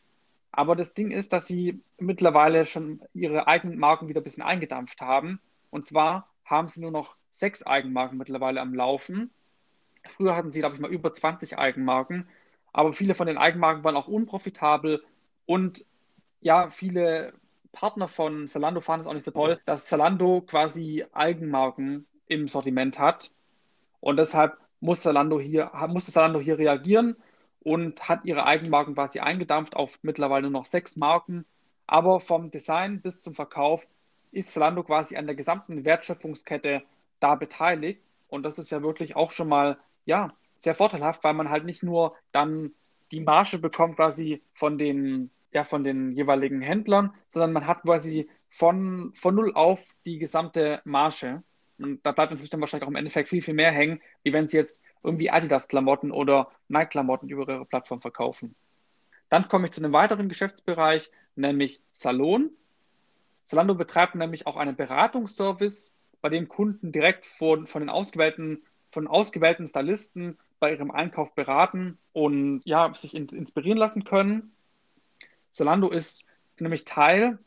Aber 0.53 0.77
das 0.77 0.95
Ding 0.95 1.11
ist, 1.11 1.33
dass 1.33 1.47
sie 1.47 1.83
mittlerweile 1.99 2.67
schon 2.67 3.01
ihre 3.15 3.47
eigenen 3.47 3.79
Marken 3.79 4.09
wieder 4.09 4.21
ein 4.21 4.25
bisschen 4.25 4.43
eingedampft 4.43 5.01
haben. 5.01 5.41
Und 5.71 5.85
zwar 5.85 6.29
haben 6.45 6.69
sie 6.69 6.81
nur 6.81 6.91
noch 6.91 7.15
sechs 7.31 7.65
Eigenmarken 7.65 8.19
mittlerweile 8.19 8.61
am 8.61 8.75
Laufen. 8.75 9.31
Früher 10.09 10.35
hatten 10.35 10.51
sie, 10.51 10.61
glaube 10.61 10.75
ich, 10.75 10.81
mal 10.81 10.91
über 10.91 11.15
20 11.15 11.59
Eigenmarken. 11.59 12.29
Aber 12.73 12.93
viele 12.93 13.15
von 13.15 13.27
den 13.27 13.39
Eigenmarken 13.39 13.85
waren 13.85 13.97
auch 13.97 14.09
unprofitabel 14.09 15.03
und 15.47 15.85
ja, 16.41 16.71
viele 16.71 17.33
Partner 17.73 18.09
von 18.09 18.49
Zalando 18.49 18.81
fanden 18.81 19.07
es 19.07 19.11
auch 19.11 19.15
nicht 19.15 19.25
so 19.25 19.31
toll, 19.31 19.61
dass 19.65 19.87
Zalando 19.87 20.41
quasi 20.41 21.05
Eigenmarken 21.13 22.07
im 22.27 22.49
Sortiment 22.49 22.99
hat. 22.99 23.31
Und 24.01 24.17
deshalb 24.17 24.57
muss 24.81 25.03
Zalando 25.03 25.41
hier, 25.41 25.71
musste 25.89 26.13
Zalando 26.13 26.41
hier 26.41 26.59
reagieren 26.59 27.17
und 27.63 28.09
hat 28.09 28.25
ihre 28.25 28.45
Eigenmarken 28.45 28.95
quasi 28.95 29.21
eingedampft 29.21 29.77
auf 29.77 29.99
mittlerweile 30.03 30.43
nur 30.43 30.61
noch 30.61 30.67
sechs 30.67 30.97
Marken. 30.97 31.45
Aber 31.87 32.21
vom 32.21 32.51
Design 32.51 33.01
bis 33.01 33.19
zum 33.19 33.35
Verkauf 33.35 33.87
ist 34.33 34.53
Zalando 34.53 34.83
quasi 34.83 35.17
an 35.17 35.27
der 35.27 35.35
gesamten 35.35 35.85
Wertschöpfungskette 35.85 36.83
da 37.19 37.35
beteiligt. 37.35 38.01
Und 38.29 38.45
das 38.45 38.59
ist 38.59 38.71
ja 38.71 38.83
wirklich 38.83 39.17
auch 39.17 39.33
schon 39.33 39.49
mal, 39.49 39.79
ja, 40.07 40.29
sehr 40.57 40.75
vorteilhaft, 40.75 41.25
weil 41.25 41.35
man 41.35 41.51
halt 41.51 41.65
nicht 41.65 41.83
nur 41.83 42.15
dann 42.33 42.73
die 43.13 43.21
Marge 43.21 43.59
bekommt 43.59 43.97
quasi 43.97 44.43
von 44.55 44.79
den 44.79 45.31
ja, 45.53 45.65
von 45.65 45.85
den 45.85 46.13
jeweiligen 46.13 46.61
Händlern, 46.61 47.13
sondern 47.29 47.53
man 47.53 47.67
hat 47.67 47.83
quasi 47.83 48.29
von, 48.49 49.13
von 49.15 49.35
null 49.35 49.53
auf 49.55 49.95
die 50.05 50.19
gesamte 50.19 50.81
Marge. 50.85 51.43
Und 51.79 52.05
da 52.05 52.13
bleibt 52.13 52.31
natürlich 52.31 52.51
dann 52.51 52.61
wahrscheinlich 52.61 52.85
auch 52.85 52.91
im 52.91 52.97
Endeffekt 52.97 53.31
viel, 53.31 53.43
viel 53.43 53.55
mehr 53.55 53.73
hängen, 53.73 54.01
wie 54.23 54.33
wenn 54.33 54.49
sie 54.49 54.59
jetzt 54.59 54.81
irgendwie 55.03 55.31
Adidas-Klamotten 55.31 56.11
oder 56.11 56.51
Nike-Klamotten 56.69 57.29
über 57.29 57.49
ihre 57.49 57.65
Plattform 57.65 58.01
verkaufen. 58.01 58.55
Dann 59.29 59.49
komme 59.49 59.67
ich 59.67 59.73
zu 59.73 59.83
einem 59.83 59.93
weiteren 59.93 60.29
Geschäftsbereich, 60.29 61.11
nämlich 61.37 61.81
Salon. 61.93 62.51
Zalando 63.47 63.75
betreibt 63.75 64.15
nämlich 64.15 64.47
auch 64.47 64.57
einen 64.57 64.77
Beratungsservice, 64.77 65.95
bei 66.21 66.29
dem 66.29 66.49
Kunden 66.49 66.93
direkt 66.93 67.25
von, 67.25 67.67
von 67.67 67.81
den 67.81 67.89
ausgewählten, 67.89 68.63
von 68.91 69.07
ausgewählten 69.07 69.67
Stylisten 69.67 70.39
bei 70.59 70.73
ihrem 70.73 70.91
Einkauf 70.91 71.35
beraten 71.35 71.97
und 72.13 72.61
ja, 72.65 72.93
sich 72.93 73.15
in, 73.15 73.27
inspirieren 73.29 73.79
lassen 73.79 74.05
können. 74.05 74.53
Zalando 75.51 75.89
ist 75.89 76.25
nämlich 76.59 76.85
Teil, 76.85 77.39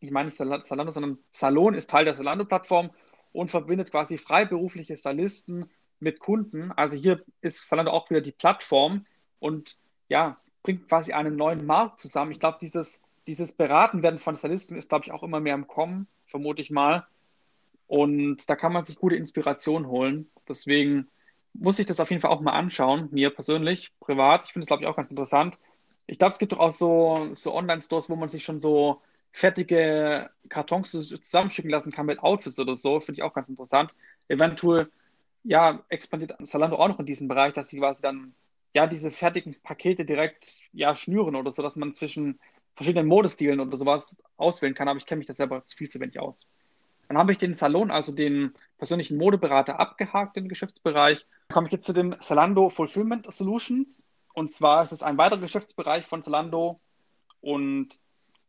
ich 0.00 0.10
meine 0.10 0.26
nicht 0.26 0.36
Zalando, 0.36 0.90
sondern 0.92 1.18
Salon 1.32 1.74
ist 1.74 1.90
Teil 1.90 2.04
der 2.04 2.14
Zalando-Plattform 2.14 2.90
und 3.32 3.50
verbindet 3.50 3.90
quasi 3.90 4.18
freiberufliche 4.18 4.96
Stylisten 4.96 5.68
mit 6.00 6.18
Kunden. 6.20 6.72
Also 6.72 6.96
hier 6.96 7.22
ist 7.40 7.64
Zalando 7.68 7.92
auch 7.92 8.10
wieder 8.10 8.20
die 8.20 8.32
Plattform 8.32 9.04
und 9.38 9.76
ja, 10.08 10.38
bringt 10.62 10.88
quasi 10.88 11.12
einen 11.12 11.36
neuen 11.36 11.66
Markt 11.66 12.00
zusammen. 12.00 12.32
Ich 12.32 12.40
glaube, 12.40 12.58
dieses, 12.60 13.00
dieses 13.26 13.52
Beraten 13.52 14.02
werden 14.02 14.18
von 14.18 14.36
Stylisten 14.36 14.76
ist, 14.76 14.88
glaube 14.88 15.04
ich, 15.06 15.12
auch 15.12 15.22
immer 15.22 15.40
mehr 15.40 15.54
im 15.54 15.66
Kommen, 15.66 16.06
vermute 16.24 16.60
ich 16.62 16.70
mal. 16.70 17.06
Und 17.86 18.48
da 18.48 18.56
kann 18.56 18.72
man 18.72 18.84
sich 18.84 18.96
gute 18.96 19.16
Inspiration 19.16 19.86
holen. 19.88 20.30
Deswegen 20.48 21.08
muss 21.54 21.78
ich 21.78 21.86
das 21.86 22.00
auf 22.00 22.10
jeden 22.10 22.22
Fall 22.22 22.30
auch 22.30 22.40
mal 22.40 22.52
anschauen, 22.52 23.08
mir 23.10 23.30
persönlich, 23.30 23.92
privat. 24.00 24.44
Ich 24.44 24.52
finde 24.52 24.64
es, 24.64 24.68
glaube 24.68 24.82
ich, 24.82 24.88
auch 24.88 24.96
ganz 24.96 25.10
interessant. 25.10 25.58
Ich 26.06 26.18
glaube, 26.18 26.32
es 26.32 26.38
gibt 26.38 26.52
doch 26.52 26.58
auch 26.58 26.70
so, 26.70 27.30
so 27.34 27.54
Online-Stores, 27.54 28.08
wo 28.08 28.16
man 28.16 28.28
sich 28.28 28.44
schon 28.44 28.58
so 28.58 29.00
fertige 29.32 30.30
Kartons 30.48 30.90
zusammenschicken 30.90 31.70
lassen 31.70 31.92
kann 31.92 32.06
mit 32.06 32.20
Outfits 32.20 32.58
oder 32.58 32.76
so. 32.76 33.00
Finde 33.00 33.20
ich 33.20 33.22
auch 33.22 33.34
ganz 33.34 33.48
interessant. 33.48 33.92
Eventuell, 34.28 34.90
ja, 35.42 35.82
expandiert 35.88 36.34
Zalando 36.46 36.76
auch 36.76 36.88
noch 36.88 37.00
in 37.00 37.06
diesem 37.06 37.28
Bereich, 37.28 37.54
dass 37.54 37.68
sie 37.68 37.78
quasi 37.78 38.02
dann, 38.02 38.34
ja, 38.74 38.86
diese 38.86 39.10
fertigen 39.10 39.56
Pakete 39.62 40.04
direkt, 40.04 40.60
ja, 40.72 40.94
schnüren 40.94 41.36
oder 41.36 41.50
so, 41.50 41.62
dass 41.62 41.76
man 41.76 41.94
zwischen 41.94 42.38
verschiedenen 42.74 43.08
Modestilen 43.08 43.60
oder 43.60 43.76
sowas 43.76 44.22
auswählen 44.36 44.74
kann. 44.74 44.88
Aber 44.88 44.98
ich 44.98 45.06
kenne 45.06 45.18
mich 45.18 45.26
da 45.26 45.32
selber 45.32 45.62
viel 45.66 45.88
zu 45.88 46.00
wenig 46.00 46.18
aus. 46.18 46.48
Dann 47.08 47.18
habe 47.18 47.32
ich 47.32 47.38
den 47.38 47.54
Salon, 47.54 47.90
also 47.90 48.12
den 48.12 48.54
persönlichen 48.78 49.16
Modeberater, 49.16 49.80
abgehakt 49.80 50.36
im 50.36 50.48
Geschäftsbereich. 50.48 51.26
Dann 51.48 51.54
komme 51.54 51.66
ich 51.66 51.72
jetzt 51.72 51.86
zu 51.86 51.92
den 51.92 52.16
Zalando 52.20 52.70
Fulfillment 52.70 53.30
Solutions. 53.32 54.08
Und 54.32 54.52
zwar 54.52 54.84
ist 54.84 54.92
es 54.92 55.02
ein 55.02 55.18
weiterer 55.18 55.40
Geschäftsbereich 55.40 56.06
von 56.06 56.22
Zalando 56.22 56.80
und 57.40 57.98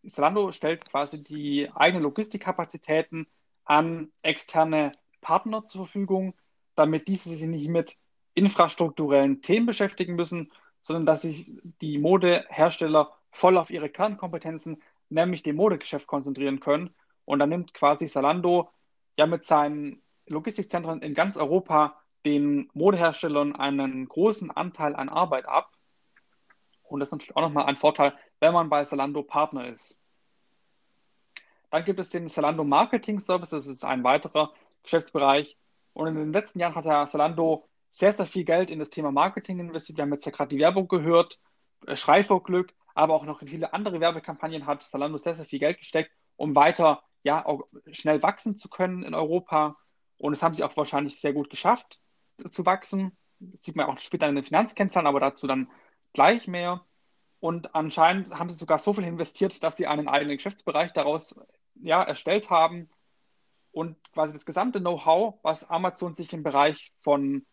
Zalando 0.08 0.51
stellt 0.51 0.86
quasi 0.86 1.23
die 1.23 1.69
eigenen 1.73 2.04
Logistikkapazitäten 2.04 3.27
an 3.65 4.12
externe 4.21 4.93
Partner 5.21 5.65
zur 5.67 5.86
Verfügung, 5.86 6.34
damit 6.76 7.08
diese 7.08 7.30
sich 7.30 7.48
nicht 7.48 7.70
mit 7.70 7.98
infrastrukturellen 8.34 9.42
Themen 9.42 9.66
beschäftigen 9.66 10.16
müssen, 10.16 10.52
sondern 10.82 11.06
dass 11.06 11.24
sich 11.24 11.54
die 11.82 11.98
Modehersteller 11.98 13.12
voll 13.30 13.58
auf 13.58 13.70
ihre 13.70 13.90
Kernkompetenzen, 13.90 14.82
nämlich 15.10 15.44
dem 15.44 15.58
Modegeschäft 15.58 16.08
konzentrieren 16.08 16.60
können. 16.60 16.94
Und 17.26 17.40
dann 17.40 17.50
nimmt 17.50 17.74
quasi 17.74 18.08
Salando 18.08 18.70
ja 19.18 19.28
mit 19.28 19.46
seinen 19.46 20.02
Logistikzentren 20.28 21.02
in 21.02 21.14
ganz 21.14 21.38
Europa 21.38 22.02
den 22.26 22.70
Modeherstellern 22.74 23.56
einen 23.56 24.08
großen 24.08 24.52
Anteil 24.52 24.96
an 24.96 25.10
Arbeit 25.10 25.46
ab. 25.48 25.72
Und 26.84 27.00
das 27.00 27.10
ist 27.10 27.14
natürlich 27.14 27.36
auch 27.36 27.42
nochmal 27.42 27.66
ein 27.66 27.78
Vorteil, 27.78 28.14
wenn 28.40 28.54
man 28.54 28.70
bei 28.70 28.84
Salando 28.84 29.24
Partner 29.24 29.68
ist. 29.68 30.00
Dann 31.70 31.86
gibt 31.86 32.00
es 32.00 32.10
den 32.10 32.28
Salando 32.28 32.64
Marketing 32.64 33.20
Service, 33.20 33.52
das 33.52 33.66
ist 33.66 33.86
ein 33.86 34.04
weiterer 34.04 34.54
Geschäftsbereich. 34.84 35.58
Und 35.93 36.08
in 36.08 36.15
den 36.15 36.34
letzten 36.34 36.60
Jahren 36.60 36.75
hat 36.75 36.86
der 36.86 37.08
Salando 37.08 37.67
sehr, 37.89 38.13
sehr 38.13 38.25
viel 38.25 38.45
Geld 38.45 38.71
in 38.71 38.80
das 38.80 38.89
Thema 38.89 39.12
Marketing 39.12 39.60
investiert. 39.60 39.97
Wir 39.97 40.04
haben 40.04 40.13
jetzt 40.13 40.25
ja 40.25 40.32
gerade 40.32 40.49
die 40.49 40.62
Werbung 40.62 40.88
gehört, 40.88 41.39
äh, 41.86 41.95
Schrei 41.95 42.23
vor 42.23 42.43
Glück, 42.43 42.73
aber 42.95 43.13
auch 43.13 43.25
noch 43.25 43.41
in 43.41 43.47
viele 43.47 43.73
andere 43.73 43.99
Werbekampagnen 43.99 44.65
hat 44.65 44.82
Salando 44.84 45.17
sehr, 45.17 45.36
sehr 45.36 45.45
viel 45.45 45.60
Geld 45.60 45.80
gesteckt, 45.80 46.12
um 46.36 46.56
weiter 46.56 47.04
ja, 47.23 47.45
auch 47.45 47.67
schnell 47.91 48.23
wachsen 48.23 48.56
zu 48.56 48.69
können 48.69 49.04
in 49.04 49.13
Europa. 49.13 49.77
Und 50.17 50.34
es 50.34 50.41
haben 50.41 50.54
sie 50.54 50.63
auch 50.63 50.75
wahrscheinlich 50.77 51.19
sehr 51.19 51.34
gut 51.34 51.49
geschafft 51.49 51.99
zu 52.45 52.65
wachsen. 52.65 53.17
Das 53.39 53.63
sieht 53.63 53.75
man 53.75 53.88
auch 53.88 53.99
später 53.99 54.27
in 54.27 54.36
den 54.36 54.43
Finanzkennzahlen, 54.43 55.08
aber 55.08 55.19
dazu 55.19 55.47
dann 55.47 55.69
gleich 56.13 56.47
mehr. 56.47 56.86
Und 57.39 57.75
anscheinend 57.75 58.32
haben 58.38 58.49
sie 58.49 58.58
sogar 58.58 58.77
so 58.80 58.93
viel 58.93 59.04
investiert, 59.04 59.63
dass 59.63 59.77
sie 59.77 59.88
einen 59.88 60.08
eigenen 60.08 60.38
Geschäftsbereich 60.38 60.93
daraus 60.93 61.39
ja, 61.75 62.04
erstellt 62.04 62.49
haben 62.49 62.89
und 63.72 63.98
quasi 64.14 64.34
das 64.34 64.46
gesamte 64.46 64.80
Know-how, 64.80 65.40
was 65.44 65.70
Amazon 65.70 66.14
sich 66.14 66.32
im 66.34 66.44
Bereich 66.44 66.92
von 67.00 67.46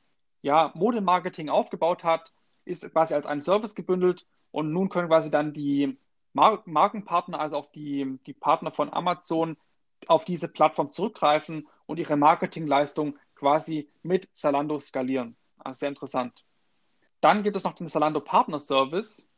ja, 0.43 0.73
Modemarketing 0.75 1.49
aufgebaut 1.49 2.05
hat, 2.05 2.33
ist 2.65 2.91
quasi 2.93 3.15
als 3.15 3.27
ein 3.27 3.41
Service 3.41 3.75
gebündelt 3.75 4.27
und 4.51 4.73
nun 4.73 4.89
können 4.89 5.09
quasi 5.09 5.31
dann 5.31 5.53
die 5.53 5.99
Mar 6.33 6.63
Markenpartner, 6.67 7.41
also 7.41 7.57
auch 7.57 7.71
die, 7.73 8.19
die 8.27 8.35
Partner 8.35 8.71
von 8.71 8.93
Amazon, 8.93 9.57
auf 10.07 10.25
diese 10.25 10.49
Plattform 10.49 10.93
zurückgreifen 10.93 11.67
und 11.87 11.99
ihre 11.99 12.17
Marketingleistung 12.17 13.19
quasi 13.35 13.91
mit 14.03 14.29
Zalando 14.35 14.79
skalieren. 14.79 15.37
Also 15.59 15.81
sehr 15.81 15.89
interessant. 15.89 16.45
Dann 17.21 17.43
gibt 17.43 17.57
es 17.57 17.65
noch 17.65 17.75
den 17.75 17.89
Zalando 17.89 18.21
Partner 18.21 18.61
Service. 18.61 19.29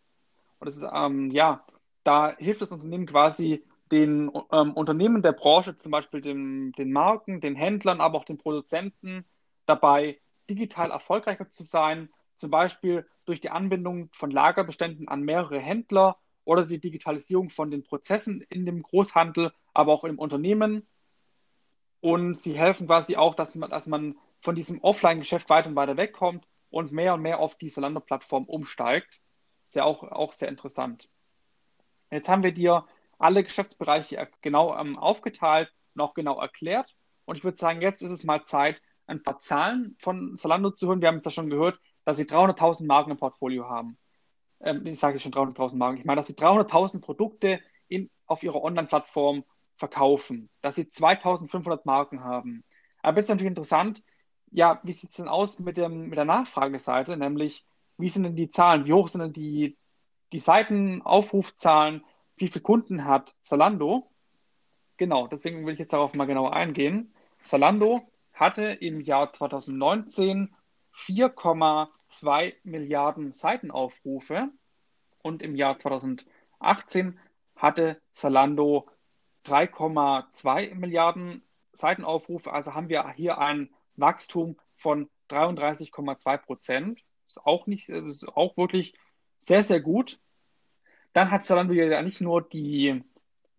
Und 0.59 0.67
das 0.67 0.77
ist, 0.77 0.87
ähm, 0.93 1.31
ja, 1.31 1.65
da 2.05 2.37
hilft 2.37 2.61
das 2.61 2.73
Unternehmen 2.73 3.07
quasi 3.07 3.65
den 3.91 4.31
ähm, 4.53 4.73
Unternehmen 4.73 5.23
der 5.23 5.33
Branche, 5.33 5.77
zum 5.77 5.91
Beispiel 5.91 6.21
den, 6.21 6.73
den 6.73 6.93
Marken, 6.93 7.41
den 7.41 7.57
Händlern, 7.57 8.01
aber 8.01 8.19
auch 8.19 8.25
den 8.25 8.39
Produzenten 8.39 9.25
dabei, 9.67 10.21
digital 10.49 10.91
erfolgreicher 10.91 11.49
zu 11.51 11.65
sein, 11.65 12.11
zum 12.37 12.51
Beispiel 12.51 13.07
durch 13.25 13.41
die 13.41 13.51
Anbindung 13.51 14.09
von 14.13 14.31
Lagerbeständen 14.31 15.09
an 15.09 15.23
mehrere 15.23 15.61
Händler 15.61 16.17
oder 16.45 16.67
die 16.67 16.81
Digitalisierung 16.81 17.51
von 17.51 17.71
den 17.71 17.83
Prozessen 17.83 18.45
in 18.49 18.67
dem 18.67 18.83
Großhandel, 18.83 19.53
aber 19.75 19.93
auch 19.93 20.05
im 20.05 20.19
Unternehmen. 20.19 20.87
Und 22.01 22.37
sie 22.37 22.59
helfen 22.59 22.87
quasi 22.87 23.17
auch, 23.17 23.35
dass 23.35 23.55
man, 23.55 23.71
dass 23.71 23.87
man 23.87 24.17
von 24.41 24.55
diesem 24.55 24.83
Offline-Geschäft 24.83 25.51
weiter 25.51 25.69
und 25.69 25.77
weiter 25.77 25.97
wegkommt 25.97 26.47
und 26.71 26.93
mehr 26.93 27.15
und 27.15 27.23
mehr 27.23 27.41
auf 27.41 27.57
die 27.57 27.69
Zalando-Plattform 27.69 28.45
umsteigt. 28.45 29.21
Ist 29.67 29.77
ja 29.77 29.85
auch, 29.85 30.03
auch 30.03 30.33
sehr 30.33 30.49
interessant. 30.49 31.09
Jetzt 32.11 32.29
haben 32.29 32.43
wir 32.43 32.53
dir 32.53 32.87
alle 33.21 33.45
Geschäftsbereiche 33.45 34.29
genau 34.41 34.77
ähm, 34.77 34.99
aufgeteilt 34.99 35.73
und 35.95 36.01
auch 36.01 36.15
genau 36.15 36.41
erklärt. 36.41 36.95
Und 37.25 37.37
ich 37.37 37.45
würde 37.45 37.59
sagen, 37.59 37.83
jetzt 37.83 38.03
ist 38.03 38.13
es 38.13 38.25
mal 38.25 38.43
Zeit, 38.45 38.83
ein 39.07 39.23
paar 39.23 39.39
Zahlen 39.39 39.97
von 39.99 40.37
Zalando 40.37 40.71
zu 40.71 40.89
hören. 40.89 41.01
Wir 41.01 41.09
haben 41.09 41.17
jetzt 41.17 41.27
ja 41.27 41.31
schon 41.31 41.51
gehört, 41.51 41.79
dass 42.05 42.17
sie 42.17 42.25
300.000 42.25 42.87
Marken 42.87 43.11
im 43.11 43.17
Portfolio 43.17 43.69
haben. 43.69 43.99
Ähm, 44.61 44.87
ich 44.87 44.99
sage 44.99 45.21
schon 45.21 45.33
300.000 45.33 45.77
Marken. 45.77 45.99
Ich 45.99 46.05
meine, 46.05 46.17
dass 46.17 46.29
sie 46.29 46.35
300.000 46.35 47.01
Produkte 47.01 47.61
in, 47.89 48.11
auf 48.27 48.43
ihrer 48.43 48.63
Online-Plattform 48.63 49.45
verkaufen, 49.77 50.49
dass 50.61 50.77
sie 50.77 50.85
2.500 50.85 51.81
Marken 51.85 52.25
haben. 52.25 52.65
Aber 53.03 53.17
jetzt 53.17 53.27
ist 53.27 53.31
natürlich 53.31 53.51
interessant, 53.51 54.03
ja, 54.51 54.81
wie 54.83 54.93
sieht 54.93 55.11
es 55.11 55.17
denn 55.17 55.29
aus 55.29 55.59
mit, 55.59 55.77
dem, 55.77 56.09
mit 56.09 56.19
der 56.19 56.25
Nachfrageseite, 56.25 57.17
nämlich 57.17 57.65
wie 57.97 58.09
sind 58.09 58.25
denn 58.25 58.37
die 58.37 58.51
Zahlen, 58.51 58.87
wie 58.87 58.93
hoch 58.93 59.09
sind 59.09 59.21
denn 59.21 59.33
die, 59.33 59.77
die 60.33 60.39
Seitenaufrufzahlen, 60.39 62.05
wie 62.41 62.49
viele 62.49 62.63
Kunden 62.63 63.05
hat 63.05 63.35
Zalando? 63.43 64.11
Genau, 64.97 65.27
deswegen 65.27 65.67
will 65.67 65.75
ich 65.75 65.79
jetzt 65.79 65.93
darauf 65.93 66.15
mal 66.15 66.25
genauer 66.25 66.55
eingehen. 66.55 67.15
Zalando 67.43 68.01
hatte 68.33 68.65
im 68.65 69.01
Jahr 69.01 69.33
2019 69.33 70.55
4,2 70.95 72.55
Milliarden 72.65 73.33
Seitenaufrufe 73.33 74.49
und 75.23 75.43
im 75.43 75.55
Jahr 75.55 75.79
2018 75.79 77.19
hatte 77.57 78.01
Zalando 78.13 78.89
3,2 79.45 80.75
Milliarden 80.75 81.43
Seitenaufrufe. 81.73 82.53
Also 82.53 82.75
haben 82.75 82.89
wir 82.89 83.09
hier 83.11 83.39
ein 83.39 83.71
Wachstum 83.97 84.57
von 84.77 85.11
33,2 85.29 86.39
Prozent. 86.39 87.05
Ist 87.27 87.45
auch 87.45 87.67
nicht, 87.67 87.91
ist 87.91 88.27
auch 88.29 88.57
wirklich 88.57 88.95
sehr, 89.39 89.63
sehr 89.63 89.81
gut. 89.81 90.19
Dann 91.13 91.31
hat 91.31 91.45
Zalando 91.45 91.73
ja 91.73 92.03
nicht 92.03 92.21
nur 92.21 92.43
die 92.43 93.03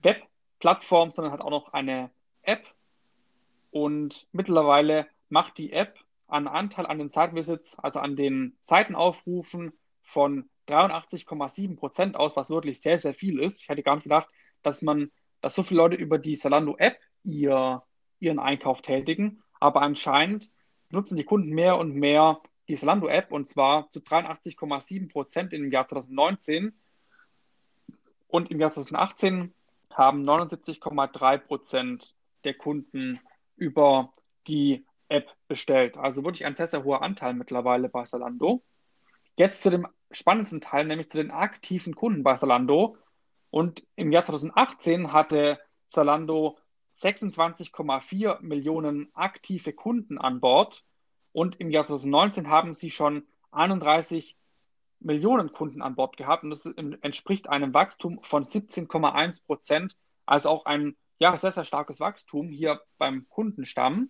Web-Plattform, 0.01 1.11
sondern 1.11 1.33
hat 1.33 1.41
auch 1.41 1.49
noch 1.49 1.73
eine 1.73 2.11
App. 2.43 2.65
Und 3.71 4.27
mittlerweile 4.31 5.07
macht 5.29 5.57
die 5.57 5.71
App 5.71 5.99
einen 6.27 6.47
Anteil 6.47 6.85
an 6.85 6.97
den 6.97 7.09
Site-Visits, 7.09 7.77
also 7.79 7.99
an 7.99 8.15
den 8.15 8.55
Seitenaufrufen 8.61 9.73
von 10.01 10.49
83,7 10.67 11.75
Prozent 11.75 12.15
aus, 12.15 12.35
was 12.35 12.49
wirklich 12.49 12.81
sehr, 12.81 12.99
sehr 12.99 13.13
viel 13.13 13.39
ist. 13.39 13.61
Ich 13.61 13.69
hätte 13.69 13.83
gar 13.83 13.95
nicht 13.95 14.03
gedacht, 14.03 14.29
dass 14.61 14.81
man, 14.81 15.11
dass 15.41 15.55
so 15.55 15.63
viele 15.63 15.79
Leute 15.79 15.95
über 15.95 16.17
die 16.17 16.37
Zalando-App 16.37 16.99
ihr, 17.23 17.83
ihren 18.19 18.39
Einkauf 18.39 18.81
tätigen. 18.81 19.43
Aber 19.59 19.81
anscheinend 19.81 20.49
nutzen 20.89 21.17
die 21.17 21.23
Kunden 21.23 21.49
mehr 21.49 21.77
und 21.77 21.95
mehr 21.95 22.41
die 22.67 22.75
Zalando-App 22.75 23.31
und 23.31 23.47
zwar 23.47 23.89
zu 23.89 23.99
83,7 23.99 25.11
Prozent 25.11 25.53
im 25.53 25.71
Jahr 25.71 25.87
2019 25.87 26.73
und 28.31 28.49
im 28.49 28.59
Jahr 28.59 28.71
2018 28.71 29.53
haben 29.91 30.23
79,3 30.27 31.37
Prozent 31.37 32.15
der 32.43 32.53
Kunden 32.53 33.19
über 33.57 34.13
die 34.47 34.85
App 35.09 35.35
bestellt. 35.47 35.97
Also 35.97 36.23
wirklich 36.23 36.45
ein 36.45 36.55
sehr, 36.55 36.67
sehr 36.67 36.83
hoher 36.83 37.01
Anteil 37.01 37.33
mittlerweile 37.33 37.89
bei 37.89 38.03
Zalando. 38.03 38.63
Jetzt 39.35 39.61
zu 39.61 39.69
dem 39.69 39.85
spannendsten 40.11 40.61
Teil, 40.61 40.85
nämlich 40.85 41.09
zu 41.09 41.17
den 41.17 41.31
aktiven 41.31 41.93
Kunden 41.93 42.23
bei 42.23 42.35
Zalando. 42.35 42.97
Und 43.49 43.83
im 43.97 44.13
Jahr 44.13 44.23
2018 44.23 45.11
hatte 45.11 45.59
Zalando 45.87 46.57
26,4 46.95 48.41
Millionen 48.41 49.09
aktive 49.13 49.73
Kunden 49.73 50.17
an 50.17 50.39
Bord. 50.39 50.85
Und 51.33 51.59
im 51.59 51.69
Jahr 51.69 51.83
2019 51.83 52.49
haben 52.49 52.73
sie 52.73 52.91
schon 52.91 53.27
31 53.51 54.37
Millionen 55.01 55.51
Kunden 55.51 55.81
an 55.81 55.95
Bord 55.95 56.17
gehabt 56.17 56.43
und 56.43 56.51
das 56.51 56.65
entspricht 56.65 57.49
einem 57.49 57.73
Wachstum 57.73 58.19
von 58.23 58.43
17,1 58.43 59.45
Prozent, 59.45 59.95
also 60.25 60.49
auch 60.49 60.65
ein 60.65 60.95
ja, 61.19 61.35
sehr, 61.37 61.51
sehr 61.51 61.65
starkes 61.65 61.99
Wachstum 61.99 62.49
hier 62.49 62.81
beim 62.97 63.27
Kundenstamm. 63.29 64.09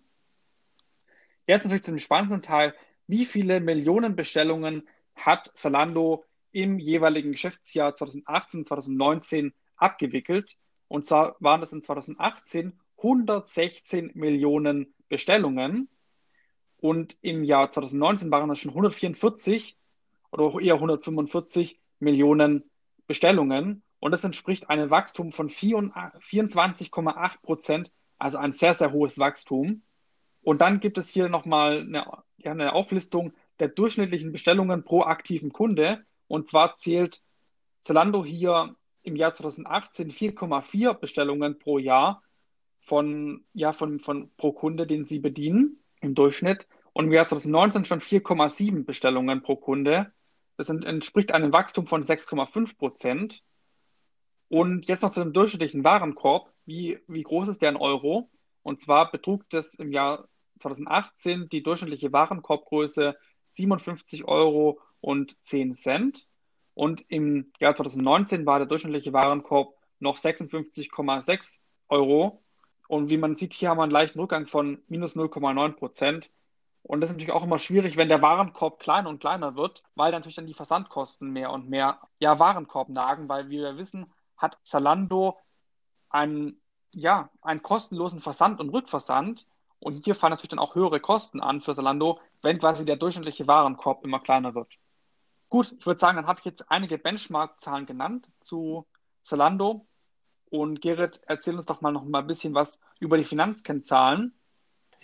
Jetzt 1.46 1.64
natürlich 1.64 1.84
zum 1.84 1.98
spannendsten 1.98 2.42
Teil, 2.42 2.74
wie 3.06 3.24
viele 3.24 3.60
Millionen 3.60 4.16
Bestellungen 4.16 4.88
hat 5.14 5.50
Zalando 5.54 6.24
im 6.52 6.78
jeweiligen 6.78 7.32
Geschäftsjahr 7.32 7.94
2018, 7.94 8.66
2019 8.66 9.54
abgewickelt? 9.76 10.56
Und 10.88 11.06
zwar 11.06 11.36
waren 11.40 11.60
das 11.60 11.72
in 11.72 11.82
2018 11.82 12.78
116 12.96 14.12
Millionen 14.14 14.94
Bestellungen 15.08 15.88
und 16.76 17.16
im 17.20 17.44
Jahr 17.44 17.70
2019 17.70 18.30
waren 18.30 18.48
das 18.48 18.60
schon 18.60 18.70
144 18.70 19.76
oder 20.32 20.44
auch 20.44 20.60
eher 20.60 20.74
145 20.74 21.78
Millionen 22.00 22.64
Bestellungen. 23.06 23.82
Und 24.00 24.10
das 24.10 24.24
entspricht 24.24 24.68
einem 24.68 24.90
Wachstum 24.90 25.30
von 25.30 25.48
24,8 25.48 27.42
Prozent, 27.42 27.92
also 28.18 28.38
ein 28.38 28.52
sehr, 28.52 28.74
sehr 28.74 28.92
hohes 28.92 29.18
Wachstum. 29.18 29.82
Und 30.42 30.60
dann 30.60 30.80
gibt 30.80 30.98
es 30.98 31.08
hier 31.08 31.28
nochmal 31.28 31.82
eine, 31.82 32.04
ja, 32.38 32.50
eine 32.50 32.72
Auflistung 32.72 33.32
der 33.60 33.68
durchschnittlichen 33.68 34.32
Bestellungen 34.32 34.82
pro 34.82 35.02
aktiven 35.02 35.52
Kunde. 35.52 36.04
Und 36.26 36.48
zwar 36.48 36.78
zählt 36.78 37.22
Zalando 37.78 38.24
hier 38.24 38.74
im 39.02 39.16
Jahr 39.16 39.34
2018 39.34 40.10
4,4 40.10 40.94
Bestellungen 40.94 41.58
pro 41.58 41.78
Jahr 41.78 42.22
von, 42.80 43.44
ja, 43.52 43.72
von, 43.72 44.00
von 44.00 44.30
pro 44.36 44.52
Kunde, 44.52 44.86
den 44.86 45.04
sie 45.04 45.20
bedienen 45.20 45.78
im 46.00 46.14
Durchschnitt. 46.14 46.66
Und 46.92 47.06
im 47.06 47.12
Jahr 47.12 47.28
2019 47.28 47.84
schon 47.84 48.00
4,7 48.00 48.84
Bestellungen 48.84 49.42
pro 49.42 49.56
Kunde. 49.56 50.12
Das 50.62 50.68
entspricht 50.68 51.34
einem 51.34 51.52
Wachstum 51.52 51.88
von 51.88 52.04
6,5 52.04 52.78
Prozent. 52.78 53.42
Und 54.48 54.86
jetzt 54.86 55.02
noch 55.02 55.10
zu 55.10 55.18
dem 55.18 55.32
durchschnittlichen 55.32 55.82
Warenkorb. 55.82 56.52
Wie, 56.66 57.00
wie 57.08 57.24
groß 57.24 57.48
ist 57.48 57.62
der 57.62 57.70
in 57.70 57.76
Euro? 57.76 58.30
Und 58.62 58.80
zwar 58.80 59.10
betrug 59.10 59.42
das 59.50 59.74
im 59.74 59.90
Jahr 59.90 60.28
2018 60.60 61.48
die 61.48 61.64
durchschnittliche 61.64 62.12
Warenkorbgröße 62.12 63.16
57 63.48 64.24
Euro 64.24 64.78
und 65.00 65.36
10 65.42 65.72
Cent. 65.74 66.28
Und 66.74 67.04
im 67.08 67.50
Jahr 67.58 67.74
2019 67.74 68.46
war 68.46 68.60
der 68.60 68.68
durchschnittliche 68.68 69.12
Warenkorb 69.12 69.74
noch 69.98 70.16
56,6 70.16 71.58
Euro. 71.88 72.40
Und 72.86 73.10
wie 73.10 73.16
man 73.16 73.34
sieht, 73.34 73.52
hier 73.52 73.70
haben 73.70 73.78
wir 73.78 73.82
einen 73.82 73.90
leichten 73.90 74.20
Rückgang 74.20 74.46
von 74.46 74.80
minus 74.86 75.16
0,9 75.16 75.72
Prozent. 75.72 76.30
Und 76.82 77.00
das 77.00 77.10
ist 77.10 77.16
natürlich 77.16 77.34
auch 77.34 77.44
immer 77.44 77.58
schwierig, 77.58 77.96
wenn 77.96 78.08
der 78.08 78.22
Warenkorb 78.22 78.80
kleiner 78.80 79.08
und 79.08 79.20
kleiner 79.20 79.54
wird, 79.54 79.82
weil 79.94 80.10
natürlich 80.12 80.36
dann 80.36 80.46
die 80.46 80.54
Versandkosten 80.54 81.30
mehr 81.30 81.50
und 81.50 81.68
mehr 81.68 82.00
ja, 82.18 82.38
Warenkorb 82.38 82.88
nagen, 82.88 83.28
weil 83.28 83.48
wie 83.50 83.58
wir 83.58 83.76
wissen, 83.76 84.12
hat 84.36 84.58
Zalando 84.64 85.38
einen, 86.10 86.60
ja, 86.94 87.30
einen 87.40 87.62
kostenlosen 87.62 88.20
Versand 88.20 88.60
und 88.60 88.70
Rückversand. 88.70 89.46
Und 89.78 90.04
hier 90.04 90.14
fallen 90.14 90.32
natürlich 90.32 90.50
dann 90.50 90.58
auch 90.58 90.74
höhere 90.74 91.00
Kosten 91.00 91.40
an 91.40 91.60
für 91.60 91.74
Zalando, 91.74 92.20
wenn 92.42 92.58
quasi 92.58 92.84
der 92.84 92.96
durchschnittliche 92.96 93.46
Warenkorb 93.46 94.04
immer 94.04 94.20
kleiner 94.20 94.54
wird. 94.54 94.72
Gut, 95.48 95.72
ich 95.78 95.86
würde 95.86 96.00
sagen, 96.00 96.16
dann 96.16 96.26
habe 96.26 96.40
ich 96.40 96.44
jetzt 96.44 96.70
einige 96.70 96.98
Benchmark-Zahlen 96.98 97.86
genannt 97.86 98.28
zu 98.40 98.86
Zalando. 99.22 99.86
Und 100.50 100.82
Gerrit, 100.82 101.20
erzähl 101.26 101.56
uns 101.56 101.66
doch 101.66 101.80
mal 101.80 101.92
noch 101.92 102.04
mal 102.04 102.20
ein 102.20 102.26
bisschen 102.26 102.54
was 102.54 102.80
über 103.00 103.16
die 103.16 103.24
Finanzkennzahlen. 103.24 104.34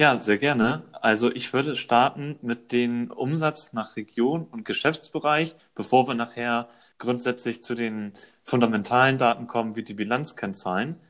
Ja, 0.01 0.21
sehr 0.21 0.39
gerne. 0.39 0.85
Also 0.93 1.33
ich 1.33 1.53
würde 1.53 1.75
starten 1.75 2.39
mit 2.41 2.71
dem 2.71 3.11
Umsatz 3.11 3.73
nach 3.73 3.97
Region 3.97 4.47
und 4.47 4.65
Geschäftsbereich, 4.65 5.57
bevor 5.75 6.07
wir 6.07 6.15
nachher 6.15 6.69
grundsätzlich 6.99 7.65
zu 7.65 7.75
den 7.75 8.13
fundamentalen 8.45 9.19
Daten 9.19 9.49
kommen, 9.49 9.75
wie 9.75 9.83
die 9.83 9.95
Bilanzkennzahlen. 9.95 11.01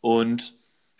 Und 0.00 0.56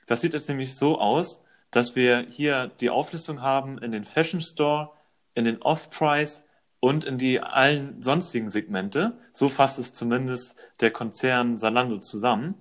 das 0.07 0.21
sieht 0.21 0.35
jetzt 0.35 0.51
nämlich 0.51 0.77
so 0.77 1.01
aus, 1.01 1.43
dass 1.71 1.97
wir 1.97 2.27
hier 2.29 2.71
die 2.81 2.91
Auflistung 2.91 3.41
haben 3.41 3.79
in 3.79 3.93
den 3.93 4.05
Fashion 4.05 4.43
Store, 4.43 4.91
in 5.35 5.47
den 5.47 5.63
Off-Price 5.63 6.45
und 6.79 7.05
in 7.05 7.17
die 7.17 7.41
allen 7.41 8.03
sonstigen 8.03 8.51
Segmente. 8.51 9.17
So 9.33 9.49
fasst 9.49 9.79
es 9.79 9.95
zumindest 9.95 10.59
der 10.81 10.91
Konzern 10.91 11.57
Salando 11.57 12.01
zusammen. 12.01 12.55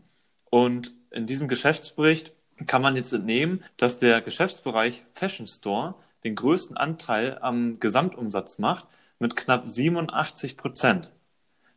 Und 0.49 0.93
in 1.11 1.25
diesem 1.25 1.49
Geschäftsbericht 1.49 2.31
kann 2.67 2.81
man 2.81 2.95
jetzt 2.95 3.13
entnehmen, 3.13 3.63
dass 3.77 3.99
der 3.99 4.21
Geschäftsbereich 4.21 5.05
Fashion 5.13 5.47
Store 5.47 5.95
den 6.23 6.35
größten 6.35 6.77
Anteil 6.77 7.39
am 7.41 7.79
Gesamtumsatz 7.79 8.59
macht 8.59 8.85
mit 9.19 9.35
knapp 9.35 9.67
87 9.67 10.57
Prozent. 10.57 11.13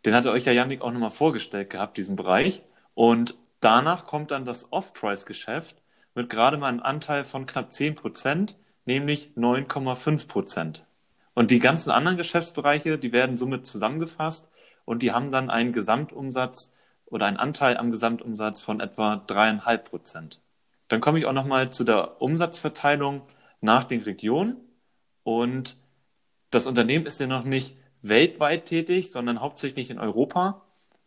Den 0.04 0.14
hatte 0.14 0.32
euch 0.32 0.44
ja 0.44 0.52
Yannick 0.52 0.82
auch 0.82 0.92
nochmal 0.92 1.10
vorgestellt 1.10 1.70
gehabt, 1.70 1.96
diesen 1.96 2.16
Bereich. 2.16 2.62
Und 2.94 3.36
danach 3.60 4.06
kommt 4.06 4.30
dann 4.30 4.44
das 4.44 4.72
Off-Price-Geschäft 4.72 5.76
mit 6.14 6.28
gerade 6.28 6.56
mal 6.56 6.68
einem 6.68 6.82
Anteil 6.82 7.24
von 7.24 7.46
knapp 7.46 7.72
10 7.72 7.94
Prozent, 7.94 8.58
nämlich 8.84 9.30
9,5 9.36 10.28
Prozent. 10.28 10.84
Und 11.34 11.50
die 11.50 11.60
ganzen 11.60 11.90
anderen 11.90 12.18
Geschäftsbereiche, 12.18 12.98
die 12.98 13.12
werden 13.12 13.38
somit 13.38 13.66
zusammengefasst 13.66 14.50
und 14.84 15.02
die 15.02 15.12
haben 15.12 15.30
dann 15.30 15.50
einen 15.50 15.72
Gesamtumsatz 15.72 16.74
oder 17.06 17.26
einen 17.26 17.38
Anteil 17.38 17.76
am 17.76 17.90
Gesamtumsatz 17.90 18.62
von 18.62 18.80
etwa 18.80 19.22
dreieinhalb 19.26 19.88
Prozent. 19.88 20.40
Dann 20.92 21.00
komme 21.00 21.18
ich 21.18 21.24
auch 21.24 21.32
nochmal 21.32 21.72
zu 21.72 21.84
der 21.84 22.20
Umsatzverteilung 22.20 23.22
nach 23.62 23.84
den 23.84 24.02
Regionen. 24.02 24.58
Und 25.22 25.78
das 26.50 26.66
Unternehmen 26.66 27.06
ist 27.06 27.18
ja 27.18 27.26
noch 27.26 27.44
nicht 27.44 27.78
weltweit 28.02 28.66
tätig, 28.66 29.10
sondern 29.10 29.40
hauptsächlich 29.40 29.88
in 29.88 29.98
Europa. 29.98 30.60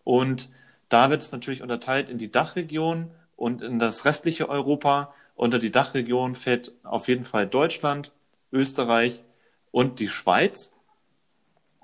Und 0.04 0.50
da 0.90 1.12
wird 1.12 1.22
es 1.22 1.32
natürlich 1.32 1.62
unterteilt 1.62 2.10
in 2.10 2.18
die 2.18 2.32
Dachregion 2.32 3.12
und 3.36 3.62
in 3.62 3.78
das 3.78 4.06
restliche 4.06 4.50
Europa. 4.50 5.14
Unter 5.36 5.60
die 5.60 5.72
Dachregion 5.72 6.34
fällt 6.34 6.72
auf 6.84 7.08
jeden 7.08 7.24
Fall 7.24 7.46
Deutschland, 7.46 8.12
Österreich 8.52 9.22
und 9.70 10.00
die 10.00 10.10
Schweiz. 10.10 10.74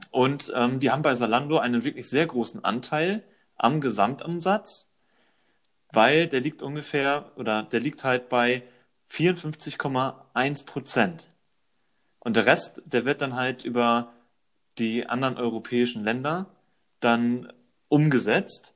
Und 0.10 0.52
ähm, 0.56 0.80
die 0.80 0.90
haben 0.90 1.04
bei 1.04 1.14
Salando 1.14 1.60
einen 1.60 1.84
wirklich 1.84 2.10
sehr 2.10 2.26
großen 2.26 2.66
Anteil 2.66 3.22
am 3.58 3.80
Gesamtumsatz 3.80 4.90
weil 5.93 6.27
der 6.27 6.41
liegt 6.41 6.62
ungefähr 6.62 7.32
oder 7.36 7.63
der 7.63 7.80
liegt 7.80 8.04
halt 8.04 8.30
bei 8.30 8.63
54,1 9.10 10.65
Prozent. 10.65 11.30
Und 12.19 12.36
der 12.36 12.45
Rest, 12.45 12.82
der 12.86 13.06
wird 13.06 13.21
dann 13.21 13.36
halt 13.36 13.65
über 13.65 14.13
die 14.77 15.08
anderen 15.08 15.38
europäischen 15.38 16.04
Länder 16.04 16.47
dann 16.99 17.51
umgesetzt. 17.89 18.75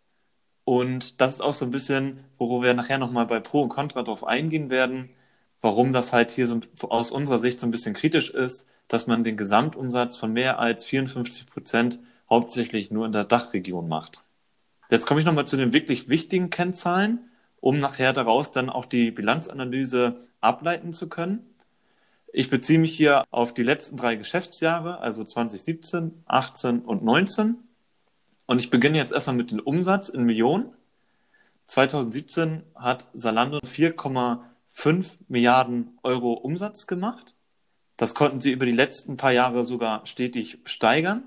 Und 0.63 1.21
das 1.21 1.33
ist 1.33 1.41
auch 1.41 1.53
so 1.53 1.65
ein 1.65 1.71
bisschen, 1.71 2.25
worüber 2.37 2.65
wir 2.65 2.73
nachher 2.73 2.97
nochmal 2.97 3.27
bei 3.27 3.39
Pro 3.39 3.61
und 3.61 3.69
Contra 3.69 4.03
drauf 4.03 4.25
eingehen 4.25 4.69
werden, 4.69 5.09
warum 5.61 5.93
das 5.93 6.11
halt 6.11 6.31
hier 6.31 6.47
so 6.47 6.59
aus 6.89 7.11
unserer 7.11 7.39
Sicht 7.39 7.59
so 7.59 7.67
ein 7.67 7.71
bisschen 7.71 7.93
kritisch 7.93 8.29
ist, 8.29 8.67
dass 8.87 9.07
man 9.07 9.23
den 9.23 9.37
Gesamtumsatz 9.37 10.17
von 10.17 10.33
mehr 10.33 10.59
als 10.59 10.85
54 10.85 11.47
Prozent 11.47 11.99
hauptsächlich 12.29 12.91
nur 12.91 13.05
in 13.05 13.11
der 13.11 13.23
Dachregion 13.23 13.87
macht. 13.87 14.23
Jetzt 14.89 15.05
komme 15.05 15.19
ich 15.19 15.25
nochmal 15.25 15.47
zu 15.47 15.57
den 15.57 15.73
wirklich 15.73 16.09
wichtigen 16.09 16.49
Kennzahlen, 16.49 17.29
um 17.59 17.77
nachher 17.77 18.13
daraus 18.13 18.51
dann 18.51 18.69
auch 18.69 18.85
die 18.85 19.11
Bilanzanalyse 19.11 20.19
ableiten 20.41 20.93
zu 20.93 21.09
können. 21.09 21.55
Ich 22.31 22.49
beziehe 22.49 22.79
mich 22.79 22.93
hier 22.93 23.23
auf 23.31 23.53
die 23.53 23.63
letzten 23.63 23.97
drei 23.97 24.15
Geschäftsjahre, 24.15 24.99
also 24.99 25.23
2017, 25.23 26.23
18 26.25 26.79
und 26.79 27.03
19. 27.03 27.55
Und 28.45 28.59
ich 28.59 28.69
beginne 28.69 28.97
jetzt 28.97 29.13
erstmal 29.13 29.37
mit 29.37 29.51
dem 29.51 29.59
Umsatz 29.61 30.09
in 30.09 30.23
Millionen. 30.23 30.69
2017 31.67 32.63
hat 32.75 33.07
Salando 33.13 33.59
4,5 33.59 35.13
Milliarden 35.27 35.97
Euro 36.03 36.33
Umsatz 36.33 36.87
gemacht. 36.87 37.33
Das 37.97 38.13
konnten 38.13 38.41
sie 38.41 38.51
über 38.51 38.65
die 38.65 38.73
letzten 38.73 39.17
paar 39.17 39.31
Jahre 39.31 39.63
sogar 39.63 40.05
stetig 40.05 40.59
steigern. 40.65 41.23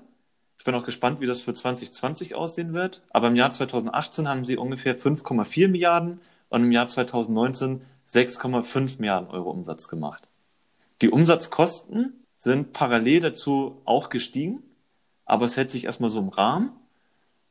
Ich 0.59 0.65
bin 0.65 0.75
auch 0.75 0.83
gespannt, 0.83 1.21
wie 1.21 1.25
das 1.25 1.39
für 1.39 1.53
2020 1.53 2.35
aussehen 2.35 2.73
wird. 2.73 3.01
Aber 3.11 3.29
im 3.29 3.37
Jahr 3.37 3.49
2018 3.49 4.27
haben 4.27 4.43
sie 4.43 4.57
ungefähr 4.57 4.99
5,4 4.99 5.69
Milliarden 5.69 6.19
und 6.49 6.63
im 6.63 6.71
Jahr 6.73 6.87
2019 6.87 7.81
6,5 8.09 8.99
Milliarden 8.99 9.29
Euro 9.29 9.51
Umsatz 9.51 9.87
gemacht. 9.87 10.27
Die 11.01 11.09
Umsatzkosten 11.09 12.25
sind 12.35 12.73
parallel 12.73 13.21
dazu 13.21 13.81
auch 13.85 14.09
gestiegen, 14.09 14.61
aber 15.25 15.45
es 15.45 15.55
hält 15.55 15.71
sich 15.71 15.85
erstmal 15.85 16.09
so 16.09 16.19
im 16.19 16.27
Rahmen, 16.27 16.73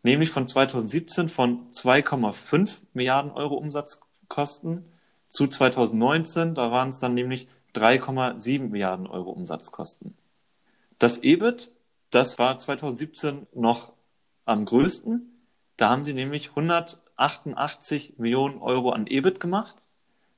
nämlich 0.02 0.28
von 0.28 0.46
2017 0.46 1.30
von 1.30 1.72
2,5 1.72 2.80
Milliarden 2.92 3.30
Euro 3.30 3.54
Umsatzkosten 3.54 4.84
zu 5.30 5.46
2019, 5.46 6.54
da 6.54 6.70
waren 6.70 6.90
es 6.90 7.00
dann 7.00 7.14
nämlich 7.14 7.48
3,7 7.74 8.68
Milliarden 8.68 9.06
Euro 9.06 9.30
Umsatzkosten. 9.30 10.14
Das 10.98 11.22
EBIT 11.22 11.70
das 12.10 12.38
war 12.38 12.58
2017 12.58 13.46
noch 13.54 13.92
am 14.44 14.64
größten. 14.64 15.30
Da 15.76 15.90
haben 15.90 16.04
sie 16.04 16.14
nämlich 16.14 16.50
188 16.50 18.14
Millionen 18.18 18.58
Euro 18.58 18.90
an 18.90 19.06
EBIT 19.06 19.40
gemacht. 19.40 19.76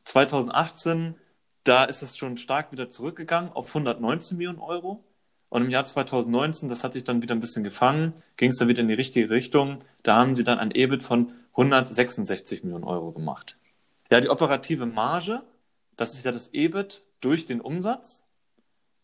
2018, 0.04 1.14
da 1.64 1.84
ist 1.84 2.02
es 2.02 2.16
schon 2.16 2.38
stark 2.38 2.72
wieder 2.72 2.90
zurückgegangen 2.90 3.52
auf 3.52 3.68
119 3.68 4.36
Millionen 4.36 4.58
Euro. 4.58 5.04
Und 5.48 5.64
im 5.64 5.70
Jahr 5.70 5.84
2019, 5.84 6.68
das 6.68 6.84
hat 6.84 6.92
sich 6.92 7.04
dann 7.04 7.22
wieder 7.22 7.34
ein 7.34 7.40
bisschen 7.40 7.64
gefangen, 7.64 8.14
ging 8.36 8.50
es 8.50 8.56
dann 8.56 8.68
wieder 8.68 8.82
in 8.82 8.88
die 8.88 8.94
richtige 8.94 9.30
Richtung. 9.30 9.78
Da 10.02 10.16
haben 10.16 10.36
sie 10.36 10.44
dann 10.44 10.58
ein 10.58 10.70
EBIT 10.70 11.02
von 11.02 11.32
166 11.52 12.62
Millionen 12.62 12.84
Euro 12.84 13.12
gemacht. 13.12 13.56
Ja, 14.10 14.20
die 14.20 14.28
operative 14.28 14.86
Marge, 14.86 15.42
das 15.96 16.14
ist 16.14 16.24
ja 16.24 16.32
das 16.32 16.52
EBIT 16.52 17.02
durch 17.20 17.44
den 17.46 17.60
Umsatz. 17.60 18.26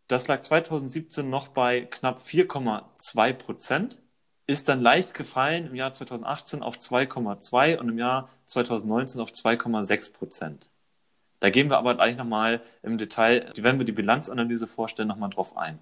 Das 0.08 0.28
lag 0.28 0.40
2017 0.40 1.28
noch 1.28 1.48
bei 1.48 1.82
knapp 1.82 2.20
4,2 2.20 3.32
Prozent, 3.32 4.02
ist 4.46 4.68
dann 4.68 4.80
leicht 4.80 5.14
gefallen 5.14 5.66
im 5.66 5.74
Jahr 5.74 5.92
2018 5.92 6.62
auf 6.62 6.78
2,2 6.78 7.78
und 7.78 7.88
im 7.88 7.98
Jahr 7.98 8.28
2019 8.46 9.20
auf 9.20 9.30
2,6 9.30 10.12
Prozent. 10.12 10.70
Da 11.40 11.50
gehen 11.50 11.68
wir 11.68 11.78
aber 11.78 11.96
gleich 11.96 12.16
nochmal 12.16 12.62
im 12.82 12.98
Detail, 12.98 13.52
wenn 13.56 13.78
wir 13.78 13.84
die 13.84 13.92
Bilanzanalyse 13.92 14.68
vorstellen, 14.68 15.08
nochmal 15.08 15.30
drauf 15.30 15.56
ein. 15.56 15.80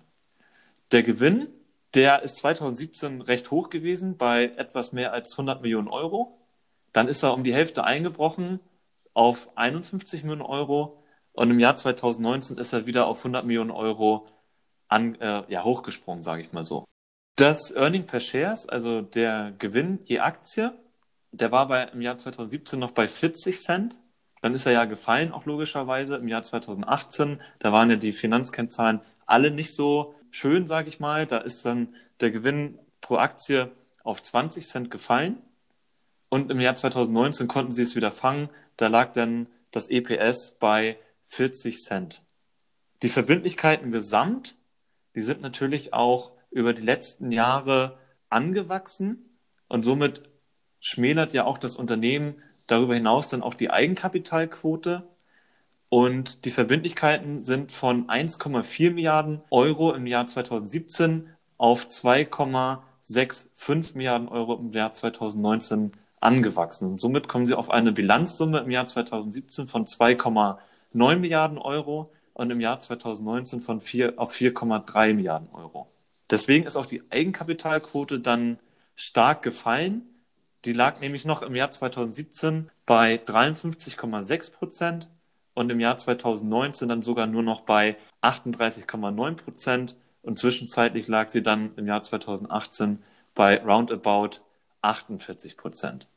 Der 0.93 1.03
Gewinn, 1.03 1.49
der 1.93 2.23
ist 2.23 2.37
2017 2.37 3.21
recht 3.21 3.51
hoch 3.51 3.69
gewesen 3.69 4.17
bei 4.17 4.47
etwas 4.57 4.93
mehr 4.93 5.13
als 5.13 5.33
100 5.33 5.61
Millionen 5.61 5.89
Euro. 5.89 6.39
Dann 6.93 7.09
ist 7.09 7.23
er 7.23 7.35
um 7.35 7.45
die 7.45 7.55
Hälfte 7.55 7.85
eingebrochen 7.85 8.61
auf 9.13 9.57
51 9.57 10.23
Millionen 10.23 10.43
Euro 10.43 11.04
und 11.35 11.51
im 11.51 11.59
Jahr 11.59 11.77
2019 11.77 12.59
ist 12.59 12.73
er 12.73 12.87
wieder 12.87 13.07
auf 13.07 13.19
100 13.19 13.45
Millionen 13.45 13.73
Euro 13.73 14.27
an, 14.89 15.17
äh, 15.17 15.43
ja, 15.49 15.65
hochgesprungen, 15.65 16.23
sage 16.23 16.43
ich 16.43 16.53
mal 16.53 16.65
so. 16.65 16.85
Das 17.37 17.75
Earning 17.75 18.07
per 18.07 18.21
Shares, 18.21 18.69
also 18.69 19.03
der 19.03 19.53
Gewinn 19.59 19.99
je 20.05 20.21
Aktie, 20.21 20.73
der 21.33 21.51
war 21.51 21.67
bei, 21.67 21.83
im 21.85 22.01
Jahr 22.01 22.17
2017 22.17 22.79
noch 22.79 22.93
bei 22.93 23.09
40 23.09 23.61
Cent. 23.61 24.01
Dann 24.41 24.55
ist 24.55 24.67
er 24.67 24.73
ja 24.73 24.85
gefallen, 24.85 25.33
auch 25.33 25.45
logischerweise 25.47 26.17
im 26.17 26.29
Jahr 26.29 26.45
2018. 26.45 27.41
Da 27.59 27.73
waren 27.73 27.91
ja 27.91 27.97
die 27.97 28.13
Finanzkennzahlen 28.13 29.01
alle 29.27 29.51
nicht 29.51 29.75
so 29.75 30.15
schön, 30.31 30.69
sage 30.69 30.89
ich 30.89 31.01
mal. 31.01 31.27
Da 31.27 31.39
ist 31.39 31.65
dann 31.65 31.95
der 32.21 32.31
Gewinn 32.31 32.79
pro 33.01 33.17
Aktie 33.17 33.73
auf 34.05 34.23
20 34.23 34.67
Cent 34.67 34.91
gefallen. 34.93 35.39
Und 36.29 36.53
im 36.53 36.61
Jahr 36.61 36.77
2019 36.77 37.49
konnten 37.49 37.73
sie 37.73 37.83
es 37.83 37.97
wieder 37.97 38.13
fangen. 38.13 38.49
Da 38.77 38.87
lag 38.87 39.13
dann 39.13 39.49
das 39.73 39.91
EPS 39.91 40.57
bei 40.61 40.99
40 41.27 41.83
Cent. 41.83 42.23
Die 43.03 43.09
Verbindlichkeiten 43.09 43.91
gesamt, 43.91 44.57
die 45.15 45.23
sind 45.23 45.41
natürlich 45.41 45.93
auch 45.93 46.33
über 46.51 46.73
die 46.73 46.83
letzten 46.83 47.33
Jahre 47.33 47.99
angewachsen 48.29 49.39
und 49.69 49.85
somit 49.85 50.23
schmälert 50.81 51.33
ja 51.33 51.45
auch 51.45 51.59
das 51.59 51.77
Unternehmen 51.77 52.43
darüber 52.67 52.95
hinaus 52.95 53.29
dann 53.29 53.43
auch 53.43 53.55
die 53.55 53.71
Eigenkapitalquote. 53.71 55.07
Und 55.89 56.45
die 56.45 56.51
Verbindlichkeiten 56.51 57.41
sind 57.41 57.73
von 57.73 58.09
1,4 58.09 58.93
Milliarden 58.93 59.43
Euro 59.51 59.93
im 59.93 60.07
Jahr 60.07 60.27
2017 60.27 61.29
auf 61.57 61.87
2,65 61.87 63.97
Milliarden 63.97 64.29
Euro 64.29 64.57
im 64.57 64.73
Jahr 64.73 64.93
2019 64.93 65.93
angewachsen. 66.21 66.93
Und 66.93 67.01
somit 67.01 67.29
kommen 67.29 67.47
sie 67.47 67.55
auf 67.55 67.71
eine 67.71 67.93
Bilanzsumme 67.93 68.59
im 68.59 68.71
Jahr 68.71 68.87
2017 68.87 69.69
von 69.69 69.87
2,9 70.95 71.17
Milliarden 71.17 71.59
Euro 71.59 72.13
und 72.33 72.51
im 72.51 72.61
Jahr 72.61 72.81
2019 72.81 73.61
von 73.61 73.81
4 73.81 74.19
auf 74.19 74.33
4,3 74.35 75.15
Milliarden 75.15 75.49
Euro. 75.53 75.91
Deswegen 76.31 76.67
ist 76.67 76.77
auch 76.77 76.87
die 76.87 77.03
Eigenkapitalquote 77.11 78.21
dann 78.21 78.59
stark 78.97 79.43
gefallen. 79.43 80.03
Die 80.65 80.73
lag 80.73 81.01
nämlich 81.01 81.25
noch 81.25 81.43
im 81.43 81.55
Jahr 81.55 81.71
2017 81.71 82.71
bei 82.87 83.17
53,6 83.17 84.53
Prozent 84.53 85.11
und 85.53 85.71
im 85.71 85.81
Jahr 85.81 85.97
2019 85.97 86.89
dann 86.89 87.03
sogar 87.03 87.27
nur 87.27 87.43
noch 87.43 87.63
bei 87.63 87.97
38,9 88.23 89.35
Prozent 89.37 89.97
und 90.23 90.39
zwischenzeitlich 90.39 91.07
lag 91.07 91.29
sie 91.29 91.43
dann 91.43 91.73
im 91.77 91.87
Jahr 91.87 92.03
2018 92.03 93.03
bei 93.35 93.63
roundabout 93.63 94.41
48 94.81 95.57
Prozent. 95.57 96.09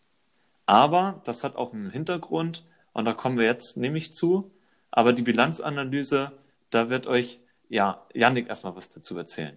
Aber 0.65 1.21
das 1.25 1.43
hat 1.43 1.55
auch 1.55 1.73
einen 1.73 1.89
Hintergrund 1.89 2.65
und 2.93 3.05
da 3.05 3.13
kommen 3.13 3.37
wir 3.37 3.45
jetzt 3.45 3.77
nämlich 3.77 4.13
zu. 4.13 4.51
Aber 4.97 5.13
die 5.13 5.21
Bilanzanalyse, 5.21 6.31
da 6.71 6.89
wird 6.89 7.05
euch 7.05 7.39
ja 7.69 8.03
Yannick 8.15 8.49
erstmal 8.49 8.75
was 8.75 8.89
dazu 8.89 9.15
erzählen. 9.15 9.55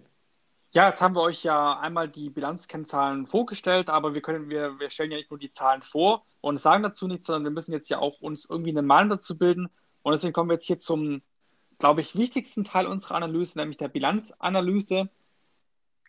Ja, 0.69 0.87
jetzt 0.89 1.01
haben 1.01 1.15
wir 1.15 1.23
euch 1.23 1.43
ja 1.43 1.79
einmal 1.79 2.07
die 2.09 2.29
Bilanzkennzahlen 2.29 3.25
vorgestellt, 3.25 3.89
aber 3.89 4.13
wir 4.13 4.21
können, 4.21 4.49
wir, 4.49 4.79
wir 4.79 4.91
stellen 4.91 5.09
ja 5.09 5.17
nicht 5.17 5.31
nur 5.31 5.39
die 5.39 5.51
Zahlen 5.51 5.81
vor 5.81 6.27
und 6.41 6.59
sagen 6.59 6.83
dazu 6.83 7.07
nichts, 7.07 7.25
sondern 7.25 7.45
wir 7.45 7.49
müssen 7.49 7.71
jetzt 7.71 7.89
ja 7.89 7.97
auch 7.97 8.21
uns 8.21 8.45
irgendwie 8.47 8.69
eine 8.69 8.83
Meinung 8.83 9.09
dazu 9.09 9.35
bilden. 9.35 9.67
Und 10.03 10.11
deswegen 10.11 10.31
kommen 10.31 10.47
wir 10.47 10.57
jetzt 10.57 10.67
hier 10.67 10.77
zum, 10.77 11.23
glaube 11.79 12.01
ich, 12.01 12.15
wichtigsten 12.15 12.63
Teil 12.63 12.85
unserer 12.85 13.15
Analyse, 13.15 13.57
nämlich 13.57 13.77
der 13.77 13.89
Bilanzanalyse. 13.89 15.09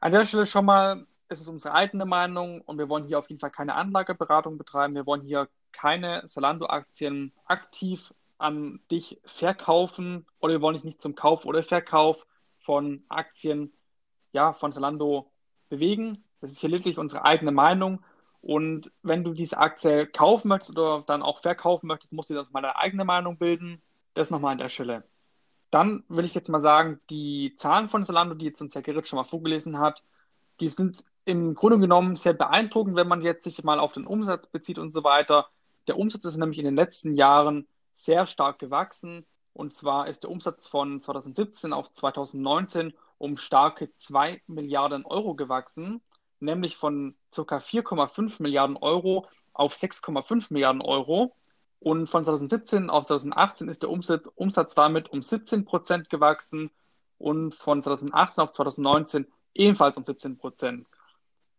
An 0.01 0.13
der 0.13 0.27
Stelle 0.27 0.45
schon 0.45 0.67
mal, 0.67 1.07
es 1.29 1.41
ist 1.41 1.49
unsere 1.49 1.73
eigene 1.73 2.05
Meinung 2.05 2.61
und 2.61 2.77
wir 2.77 2.91
wollen 2.91 3.07
hier 3.07 3.19
auf 3.19 3.31
jeden 3.31 3.41
Fall 3.41 3.51
keine 3.51 3.77
Anlageberatung 3.77 4.59
betreiben. 4.59 4.95
Wir 4.95 5.07
wollen 5.07 5.23
hier 5.23 5.49
keine 5.73 6.21
Salando-Aktien 6.29 7.33
aktiv 7.47 8.13
an 8.43 8.81
dich 8.91 9.21
verkaufen 9.25 10.27
oder 10.41 10.55
wir 10.55 10.61
wollen 10.61 10.75
dich 10.75 10.85
nicht 10.85 11.03
zum 11.03 11.15
Kauf 11.15 11.45
oder 11.45 11.63
Verkauf 11.63 12.27
von 12.59 13.05
Aktien 13.09 13.73
ja, 14.33 14.53
von 14.53 14.73
Zalando 14.73 15.31
bewegen. 15.69 16.25
Das 16.41 16.51
ist 16.51 16.59
hier 16.59 16.71
lediglich 16.71 16.99
unsere 16.99 17.25
eigene 17.25 17.53
Meinung. 17.53 18.05
Und 18.41 18.91
wenn 19.03 19.23
du 19.23 19.35
diese 19.35 19.59
Aktie 19.59 20.07
kaufen 20.07 20.49
möchtest 20.49 20.73
oder 20.73 21.05
dann 21.07 21.23
auch 21.23 21.43
verkaufen 21.43 21.87
möchtest, 21.87 22.13
musst 22.13 22.31
du 22.31 22.35
dir 22.35 22.47
mal 22.51 22.63
deine 22.63 22.77
eigene 22.77 23.05
Meinung 23.05 23.39
bilden. 23.39 23.81
Das 24.15 24.31
nochmal 24.31 24.53
an 24.53 24.59
der 24.59 24.69
Stelle. 24.69 25.05
Dann 25.71 26.05
will 26.09 26.25
ich 26.25 26.35
jetzt 26.35 26.51
mal 26.51 26.61
sagen, 26.61 27.01
die 27.09 27.55
Zahlen 27.57 27.89
von 27.89 28.05
Zalando, 28.05 28.35
die 28.35 28.47
jetzt 28.47 28.61
uns 28.61 28.75
Herr 28.75 28.83
Gerrit 28.83 29.09
schon 29.09 29.17
mal 29.17 29.25
vorgelesen 29.25 29.79
hat, 29.79 30.03
die 30.61 30.69
sind 30.69 31.05
im 31.25 31.55
Grunde 31.55 31.79
genommen 31.79 32.17
sehr 32.17 32.35
beeindruckend, 32.35 32.97
wenn 32.97 33.09
man 33.09 33.23
jetzt 33.23 33.45
sich 33.45 33.63
mal 33.63 33.79
auf 33.79 33.93
den 33.93 34.07
Umsatz 34.07 34.49
bezieht 34.49 34.79
und 34.79 34.91
so 34.91 35.05
weiter. 35.05 35.49
Der 35.87 35.99
Umsatz 35.99 36.25
ist 36.25 36.37
nämlich 36.37 36.59
in 36.59 36.65
den 36.65 36.77
letzten 36.77 37.15
Jahren 37.15 37.67
sehr 37.95 38.27
stark 38.27 38.59
gewachsen. 38.59 39.27
Und 39.53 39.73
zwar 39.73 40.09
ist 40.09 40.23
der 40.23 40.31
Umsatz 40.31 40.67
von 40.67 41.01
2017 41.01 41.73
auf 41.73 41.93
2019 41.93 42.95
um 43.19 43.37
starke 43.37 43.95
2 43.97 44.43
Milliarden 44.47 45.05
Euro 45.05 45.35
gewachsen, 45.35 46.03
nämlich 46.41 46.77
von 46.77 47.17
ca. 47.35 47.59
4,5 47.59 48.43
Milliarden 48.43 48.77
Euro 48.77 49.29
auf 49.53 49.75
6,5 49.75 50.47
Milliarden 50.51 50.83
Euro. 50.83 51.37
Und 51.79 52.09
von 52.09 52.25
2017 52.25 52.91
auf 52.91 53.07
2018 53.07 53.69
ist 53.69 53.83
der 53.83 53.91
Umsatz, 53.91 54.29
Umsatz 54.37 54.75
damit 54.75 55.11
um 55.11 55.21
17 55.21 55.65
Prozent 55.65 56.11
gewachsen 56.11 56.71
und 57.19 57.55
von 57.55 57.83
2018 57.83 58.43
auf 58.43 58.53
2019 58.53 59.27
ebenfalls 59.55 59.97
um 59.97 60.05
17 60.05 60.39
Prozent. 60.39 60.87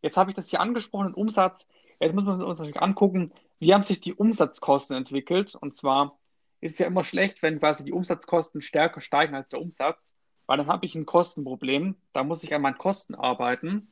Jetzt 0.02 0.18
habe 0.18 0.32
ich 0.32 0.36
das 0.36 0.50
hier 0.50 0.60
angesprochen, 0.60 1.08
den 1.08 1.14
Umsatz. 1.14 1.68
Jetzt 2.00 2.16
müssen 2.16 2.28
wir 2.28 2.46
uns 2.46 2.60
natürlich 2.60 2.82
angucken, 2.82 3.32
wie 3.60 3.74
haben 3.74 3.84
sich 3.84 4.02
die 4.02 4.14
Umsatzkosten 4.14 4.98
entwickelt. 4.98 5.56
Und 5.56 5.74
zwar 5.74 6.18
ist 6.64 6.80
ja 6.80 6.88
immer 6.88 7.04
schlecht, 7.04 7.42
wenn 7.44 7.60
quasi 7.60 7.84
die 7.84 7.94
Umsatzkosten 7.94 8.62
stärker 8.62 9.02
steigen 9.02 9.36
als 9.36 9.50
der 9.50 9.62
Umsatz 9.62 10.16
weil 10.46 10.58
dann 10.58 10.68
habe 10.68 10.86
ich 10.86 10.96
ein 10.96 11.06
Kostenproblem. 11.06 11.96
Da 12.14 12.24
muss 12.24 12.44
ich 12.44 12.54
an 12.54 12.62
meinen 12.62 12.78
Kosten 12.78 13.16
arbeiten. 13.16 13.92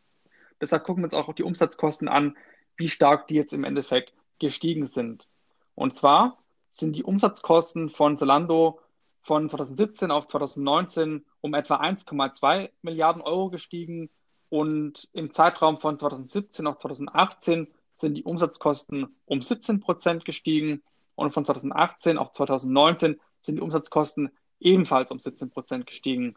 Deshalb 0.60 0.84
gucken 0.84 1.04
wir 1.04 1.06
uns 1.06 1.14
auch 1.14 1.34
die 1.34 1.44
Umsatzkosten 1.44 2.08
an, 2.08 2.38
wie 2.78 2.90
stark 2.90 3.28
die 3.28 3.36
jetzt 3.36 3.54
im 3.54 3.64
Endeffekt 3.64 4.14
gestiegen 4.40 4.86
sind. 4.86 5.28
Und 5.76 5.94
zwar 5.94 6.38
sind 6.70 6.96
die 6.96 7.04
Umsatzkosten 7.04 7.90
von 7.90 8.18
Zalando 8.18 8.80
von 9.22 9.50
2017 9.50 10.12
auf 10.12 10.28
2019 10.28 11.26
um 11.42 11.54
etwa 11.54 11.80
1,2 11.80 12.70
Milliarden 12.82 13.22
Euro 13.22 13.50
gestiegen 13.50 14.10
und 14.50 15.10
im 15.14 15.32
Zeitraum 15.32 15.80
von 15.80 15.98
2017 15.98 16.68
auf 16.68 16.78
2018 16.80 17.68
sind 17.94 18.16
die 18.16 18.24
Umsatzkosten 18.24 19.16
um 19.26 19.42
17 19.42 19.80
Prozent 19.80 20.26
gestiegen 20.26 20.82
und 21.22 21.34
von 21.34 21.46
2018 21.46 22.18
auf 22.18 22.32
2019 22.32 23.20
sind 23.40 23.56
die 23.56 23.62
Umsatzkosten 23.62 24.32
ebenfalls 24.60 25.12
um 25.12 25.20
17 25.20 25.52
Prozent 25.52 25.88
gestiegen. 25.88 26.36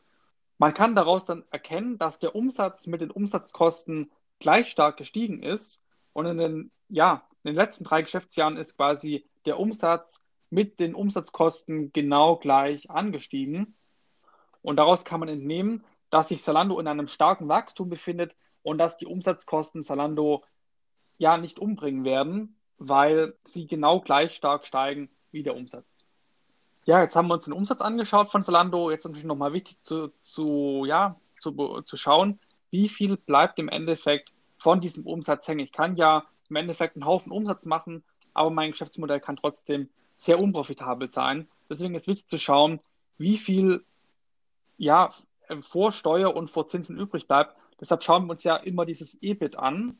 Man 0.59 0.75
kann 0.75 0.95
daraus 0.95 1.25
dann 1.25 1.45
erkennen, 1.51 1.99
dass 1.99 2.19
der 2.19 2.35
Umsatz 2.35 2.87
mit 2.87 3.01
den 3.01 3.11
Umsatzkosten 3.11 4.11
gleich 4.39 4.69
stark 4.69 4.97
gestiegen 4.97 5.43
ist. 5.43 5.83
Und 6.13 6.27
in 6.27 6.39
den, 6.39 6.71
ja, 6.89 7.27
in 7.43 7.49
den 7.51 7.57
letzten 7.57 7.85
drei 7.85 8.03
Geschäftsjahren 8.03 8.57
ist 8.57 8.77
quasi 8.77 9.27
der 9.47 9.59
Umsatz 9.59 10.23
mit 10.51 10.79
den 10.81 10.95
Umsatzkosten 10.95 11.93
genau 11.93 12.37
gleich 12.37 12.91
angestiegen. 12.91 13.77
Und 14.63 14.77
daraus 14.77 15.05
kann 15.05 15.21
man 15.21 15.29
entnehmen, 15.29 15.85
dass 16.11 16.29
sich 16.29 16.43
Zalando 16.43 16.79
in 16.79 16.87
einem 16.87 17.09
starken 17.09 17.49
Wachstum 17.49 17.89
befindet 17.89 18.37
und 18.63 18.79
dass 18.79 18.97
die 18.97 19.07
Umsatzkosten 19.07 19.83
Zalando 19.83 20.45
ja 21.19 21.37
nicht 21.39 21.59
umbringen 21.59 22.05
werden, 22.05 22.57
weil 22.79 23.35
sie 23.45 23.67
genau 23.67 24.01
gleich 24.01 24.35
stark 24.35 24.67
steigen 24.67 25.09
wie 25.31 25.43
der 25.43 25.57
Umsatz. 25.57 26.07
Ja, 26.87 27.03
jetzt 27.03 27.17
haben 27.17 27.29
wir 27.29 27.35
uns 27.35 27.47
den 27.47 27.55
Umsatz 27.55 27.81
angeschaut 27.81 28.31
von 28.31 28.43
Zalando. 28.43 28.91
Jetzt 28.91 29.05
natürlich 29.05 29.25
nochmal 29.25 29.53
wichtig 29.53 29.79
zu, 29.83 30.13
zu, 30.23 30.85
ja, 30.87 31.19
zu, 31.39 31.81
zu 31.83 31.97
schauen, 31.97 32.39
wie 32.71 32.89
viel 32.89 33.17
bleibt 33.17 33.59
im 33.59 33.69
Endeffekt 33.69 34.33
von 34.59 34.81
diesem 34.81 35.07
Umsatz 35.07 35.49
hängen. 35.49 35.61
Ich 35.61 35.73
kann 35.73 35.97
ja 35.97 36.25
im 36.49 36.57
Endeffekt 36.57 36.97
einen 36.97 37.07
Haufen 37.07 37.33
Umsatz 37.33 37.67
machen, 37.67 38.05
aber 38.35 38.51
mein 38.51 38.73
Geschäftsmodell 38.73 39.21
kann 39.21 39.37
trotzdem 39.37 39.89
sehr 40.17 40.39
unprofitabel 40.39 41.09
sein. 41.09 41.49
Deswegen 41.71 41.95
ist 41.95 42.07
wichtig 42.07 42.27
zu 42.27 42.39
schauen, 42.39 42.81
wie 43.17 43.39
viel 43.39 43.85
ja, 44.77 45.13
vor 45.63 45.93
Steuer 45.93 46.35
und 46.35 46.51
vor 46.51 46.67
Zinsen 46.67 46.99
übrig 46.99 47.27
bleibt. 47.27 47.57
Deshalb 47.81 48.03
schauen 48.03 48.27
wir 48.27 48.33
uns 48.33 48.45
ja 48.45 48.57
immer 48.57 48.85
dieses 48.85 49.23
EBIT 49.23 49.57
an 49.57 49.99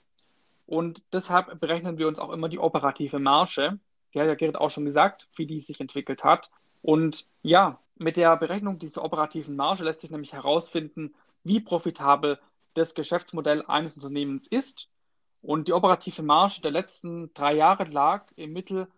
und 0.67 1.03
deshalb 1.13 1.61
berechnen 1.61 1.99
wir 1.99 2.09
uns 2.09 2.19
auch 2.19 2.31
immer 2.31 2.49
die 2.49 2.59
operative 2.59 3.19
Marge. 3.19 3.79
Die 4.13 4.21
hat 4.21 4.27
ja 4.27 4.35
Gerrit 4.35 4.57
auch 4.57 4.71
schon 4.71 4.85
gesagt, 4.85 5.29
wie 5.37 5.47
die 5.47 5.61
sich 5.61 5.81
entwickelt 5.81 6.25
hat. 6.25 6.51
Und 6.83 7.27
ja, 7.43 7.81
mit 7.97 8.17
der 8.17 8.37
Berechnung 8.37 8.79
dieser 8.79 9.05
operativen 9.05 9.57
Marge 9.57 9.85
lässt 9.85 10.01
sich 10.01 10.11
nämlich 10.11 10.33
herausfinden, 10.33 11.15
wie 11.43 11.61
profitabel 11.61 12.39
das 12.75 12.95
Geschäftsmodell 12.95 13.65
eines 13.67 13.95
Unternehmens 13.95 14.47
ist. 14.47 14.89
Und 15.43 15.69
die 15.69 15.75
operative 15.75 16.23
Marge 16.23 16.61
der 16.63 16.71
letzten 16.71 17.33
drei 17.35 17.55
Jahre 17.55 17.85
lag 17.85 18.27
im 18.37 18.53
Mittel 18.53 18.89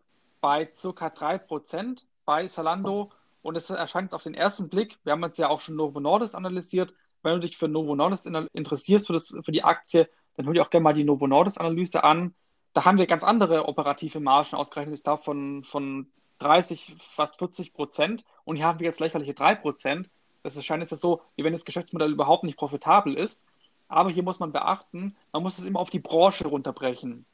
bei 0.40 0.70
circa 0.74 1.08
3% 1.08 2.04
bei 2.24 2.46
Salando. 2.46 3.10
Und 3.42 3.56
es 3.56 3.68
erscheint 3.70 4.14
auf 4.14 4.22
den 4.22 4.34
ersten 4.34 4.68
Blick, 4.68 4.98
wir 5.04 5.12
haben 5.12 5.22
jetzt 5.24 5.38
ja 5.38 5.48
auch 5.48 5.60
schon 5.60 5.76
Novo 5.76 5.98
Nordisk 6.00 6.34
analysiert. 6.34 6.94
Wenn 7.22 7.34
du 7.34 7.40
dich 7.40 7.56
für 7.56 7.68
Novo 7.68 7.96
Nordisk 7.96 8.26
interessierst, 8.52 9.08
für, 9.08 9.12
das, 9.12 9.36
für 9.44 9.52
die 9.52 9.64
Aktie, 9.64 10.08
dann 10.36 10.46
hol 10.46 10.54
dir 10.54 10.62
auch 10.62 10.70
gerne 10.70 10.84
mal 10.84 10.94
die 10.94 11.04
Novo 11.04 11.26
Nordisk 11.26 11.60
Analyse 11.60 12.04
an. 12.04 12.34
Da 12.72 12.84
haben 12.84 12.98
wir 12.98 13.06
ganz 13.06 13.24
andere 13.24 13.68
operative 13.68 14.20
Margen 14.20 14.56
ausgerechnet. 14.56 14.96
Ich 14.96 15.04
glaube, 15.04 15.22
von, 15.22 15.64
von 15.64 16.08
30, 16.38 16.96
fast 16.98 17.38
40 17.38 17.72
Prozent 17.72 18.24
und 18.44 18.56
hier 18.56 18.66
haben 18.66 18.80
wir 18.80 18.86
jetzt 18.86 19.00
lächerliche 19.00 19.34
3 19.34 19.54
Prozent. 19.56 20.10
Das 20.42 20.62
scheint 20.64 20.82
jetzt 20.82 21.00
so, 21.00 21.22
wie 21.34 21.44
wenn 21.44 21.52
das 21.52 21.64
Geschäftsmodell 21.64 22.12
überhaupt 22.12 22.44
nicht 22.44 22.58
profitabel 22.58 23.14
ist. 23.14 23.46
Aber 23.88 24.10
hier 24.10 24.22
muss 24.22 24.40
man 24.40 24.52
beachten, 24.52 25.16
man 25.32 25.42
muss 25.42 25.58
es 25.58 25.64
immer 25.64 25.80
auf 25.80 25.90
die 25.90 26.00
Branche 26.00 26.48
runterbrechen. 26.48 27.24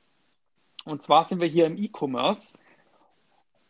Und 0.85 1.03
zwar 1.03 1.25
sind 1.25 1.41
wir 1.41 1.49
hier 1.49 1.67
im 1.67 1.77
E-Commerce. 1.77 2.59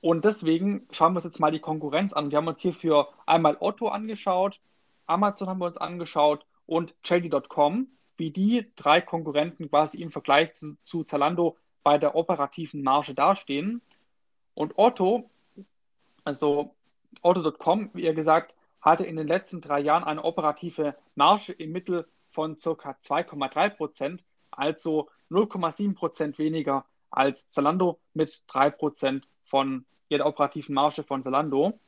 Und 0.00 0.24
deswegen 0.24 0.86
schauen 0.90 1.12
wir 1.12 1.16
uns 1.18 1.24
jetzt 1.24 1.40
mal 1.40 1.52
die 1.52 1.60
Konkurrenz 1.60 2.12
an. 2.12 2.30
Wir 2.30 2.38
haben 2.38 2.48
uns 2.48 2.60
hier 2.60 2.74
für 2.74 3.08
einmal 3.24 3.56
Otto 3.60 3.88
angeschaut, 3.88 4.60
Amazon 5.06 5.48
haben 5.48 5.60
wir 5.60 5.66
uns 5.66 5.78
angeschaut 5.78 6.44
und 6.66 6.94
JD.com, 7.04 7.86
wie 8.16 8.30
die 8.30 8.70
drei 8.76 9.00
Konkurrenten 9.00 9.68
quasi 9.68 10.00
im 10.00 10.10
Vergleich 10.10 10.52
zu, 10.54 10.76
zu 10.84 11.04
Zalando 11.04 11.56
bei 11.82 11.98
der 11.98 12.14
operativen 12.14 12.82
Marge 12.82 13.14
dastehen. 13.14 13.82
Und 14.54 14.74
Otto, 14.76 15.30
also 16.24 16.74
Otto.com, 17.22 17.90
wie 17.94 18.04
ihr 18.04 18.14
gesagt, 18.14 18.54
hatte 18.80 19.04
in 19.04 19.16
den 19.16 19.28
letzten 19.28 19.60
drei 19.60 19.80
Jahren 19.80 20.04
eine 20.04 20.24
operative 20.24 20.96
Marge 21.14 21.52
im 21.52 21.72
Mittel 21.72 22.06
von 22.30 22.56
ca. 22.56 22.96
2,3 23.02 23.70
Prozent. 23.70 24.24
also 24.50 25.08
0,7 25.30 25.94
Prozent 25.94 26.38
weniger 26.38 26.84
als 27.10 27.48
Zalando 27.48 27.98
mit 28.12 28.42
3 28.48 28.70
Prozent 28.70 29.28
von 29.44 29.86
jeder 30.08 30.26
operativen 30.26 30.74
Marge 30.74 31.04
von 31.04 31.22
Zalando. 31.22 31.78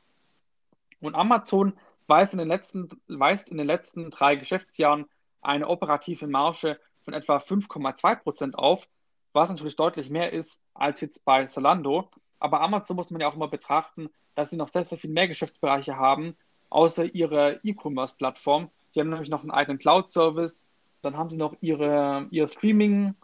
Und 0.99 1.15
Amazon 1.15 1.73
weist 2.07 2.33
in 2.33 2.39
den 2.39 2.47
letzten, 2.47 2.89
weist 3.07 3.51
in 3.51 3.57
den 3.57 3.67
letzten 3.67 4.09
drei 4.09 4.35
Geschäftsjahren 4.35 5.05
eine 5.45 5.67
operative 5.67 6.27
Marge 6.27 6.79
von 7.03 7.13
etwa 7.13 7.37
5,2 7.37 8.15
Prozent 8.15 8.57
auf, 8.57 8.87
was 9.33 9.49
natürlich 9.49 9.75
deutlich 9.75 10.09
mehr 10.09 10.33
ist 10.33 10.61
als 10.73 11.01
jetzt 11.01 11.23
bei 11.25 11.45
Zalando. 11.45 12.09
Aber 12.39 12.61
Amazon 12.61 12.95
muss 12.95 13.11
man 13.11 13.21
ja 13.21 13.27
auch 13.27 13.35
immer 13.35 13.47
betrachten, 13.47 14.09
dass 14.35 14.49
sie 14.49 14.57
noch 14.57 14.67
sehr, 14.67 14.85
sehr 14.85 14.97
viel 14.97 15.11
mehr 15.11 15.27
Geschäftsbereiche 15.27 15.97
haben, 15.97 16.35
außer 16.69 17.15
ihrer 17.15 17.63
E-Commerce-Plattform. 17.63 18.69
Die 18.93 18.99
haben 18.99 19.09
nämlich 19.09 19.29
noch 19.29 19.41
einen 19.41 19.51
eigenen 19.51 19.79
Cloud-Service, 19.79 20.67
dann 21.01 21.17
haben 21.17 21.29
sie 21.29 21.37
noch 21.37 21.55
ihre, 21.61 22.27
ihr 22.31 22.47
Streaming, 22.47 23.15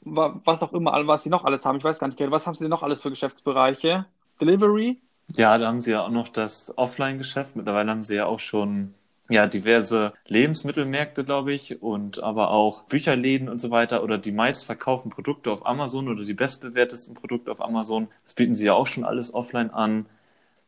was 0.00 0.62
auch 0.62 0.72
immer, 0.72 1.06
was 1.06 1.22
sie 1.22 1.30
noch 1.30 1.44
alles 1.44 1.64
haben. 1.64 1.78
Ich 1.78 1.84
weiß 1.84 1.98
gar 1.98 2.08
nicht, 2.08 2.18
was 2.18 2.46
haben 2.46 2.54
sie 2.54 2.68
noch 2.68 2.82
alles 2.82 3.00
für 3.00 3.10
Geschäftsbereiche? 3.10 4.06
Delivery? 4.40 5.00
Ja, 5.34 5.58
da 5.58 5.68
haben 5.68 5.82
sie 5.82 5.92
ja 5.92 6.04
auch 6.04 6.10
noch 6.10 6.28
das 6.28 6.76
Offline-Geschäft. 6.76 7.56
Mittlerweile 7.56 7.90
haben 7.90 8.02
sie 8.02 8.16
ja 8.16 8.26
auch 8.26 8.40
schon 8.40 8.94
ja, 9.28 9.46
diverse 9.46 10.14
Lebensmittelmärkte, 10.26 11.24
glaube 11.24 11.52
ich, 11.52 11.82
und 11.82 12.22
aber 12.22 12.50
auch 12.50 12.84
Bücherläden 12.84 13.48
und 13.48 13.58
so 13.58 13.70
weiter 13.70 14.02
oder 14.02 14.16
die 14.18 14.32
meistverkauften 14.32 15.10
Produkte 15.10 15.50
auf 15.50 15.66
Amazon 15.66 16.08
oder 16.08 16.24
die 16.24 16.34
bestbewertesten 16.34 17.14
Produkte 17.14 17.50
auf 17.50 17.60
Amazon. 17.60 18.08
Das 18.24 18.34
bieten 18.34 18.54
sie 18.54 18.66
ja 18.66 18.74
auch 18.74 18.86
schon 18.86 19.04
alles 19.04 19.34
offline 19.34 19.70
an. 19.70 20.06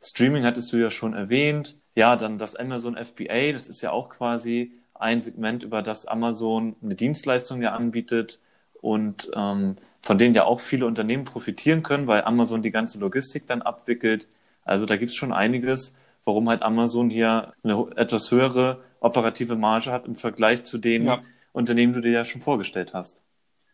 Streaming 0.02 0.44
hattest 0.44 0.72
du 0.72 0.76
ja 0.76 0.90
schon 0.90 1.14
erwähnt. 1.14 1.76
Ja, 1.94 2.16
dann 2.16 2.38
das 2.38 2.54
Amazon 2.54 2.96
FBA, 2.96 3.52
das 3.52 3.68
ist 3.68 3.80
ja 3.82 3.92
auch 3.92 4.10
quasi 4.10 4.72
ein 4.94 5.22
Segment, 5.22 5.62
über 5.62 5.82
das 5.82 6.06
Amazon 6.06 6.76
eine 6.82 6.94
Dienstleistung 6.94 7.62
ja 7.62 7.72
anbietet 7.72 8.40
und 8.80 9.30
ähm, 9.34 9.76
von 10.02 10.18
denen 10.18 10.34
ja 10.34 10.44
auch 10.44 10.60
viele 10.60 10.86
Unternehmen 10.86 11.24
profitieren 11.24 11.82
können, 11.82 12.06
weil 12.06 12.24
Amazon 12.24 12.62
die 12.62 12.70
ganze 12.70 12.98
Logistik 12.98 13.46
dann 13.46 13.62
abwickelt. 13.62 14.28
Also 14.64 14.86
da 14.86 14.96
gibt 14.96 15.10
es 15.10 15.16
schon 15.16 15.32
einiges, 15.32 15.94
warum 16.24 16.48
halt 16.48 16.62
Amazon 16.62 17.10
hier 17.10 17.54
eine 17.62 17.86
etwas 17.96 18.30
höhere 18.30 18.82
operative 19.00 19.56
Marge 19.56 19.90
hat 19.90 20.06
im 20.06 20.14
Vergleich 20.14 20.64
zu 20.64 20.78
den 20.78 21.06
ja. 21.06 21.22
Unternehmen, 21.52 21.94
die 21.94 22.00
du 22.00 22.08
dir 22.08 22.12
ja 22.12 22.24
schon 22.24 22.40
vorgestellt 22.40 22.94
hast. 22.94 23.24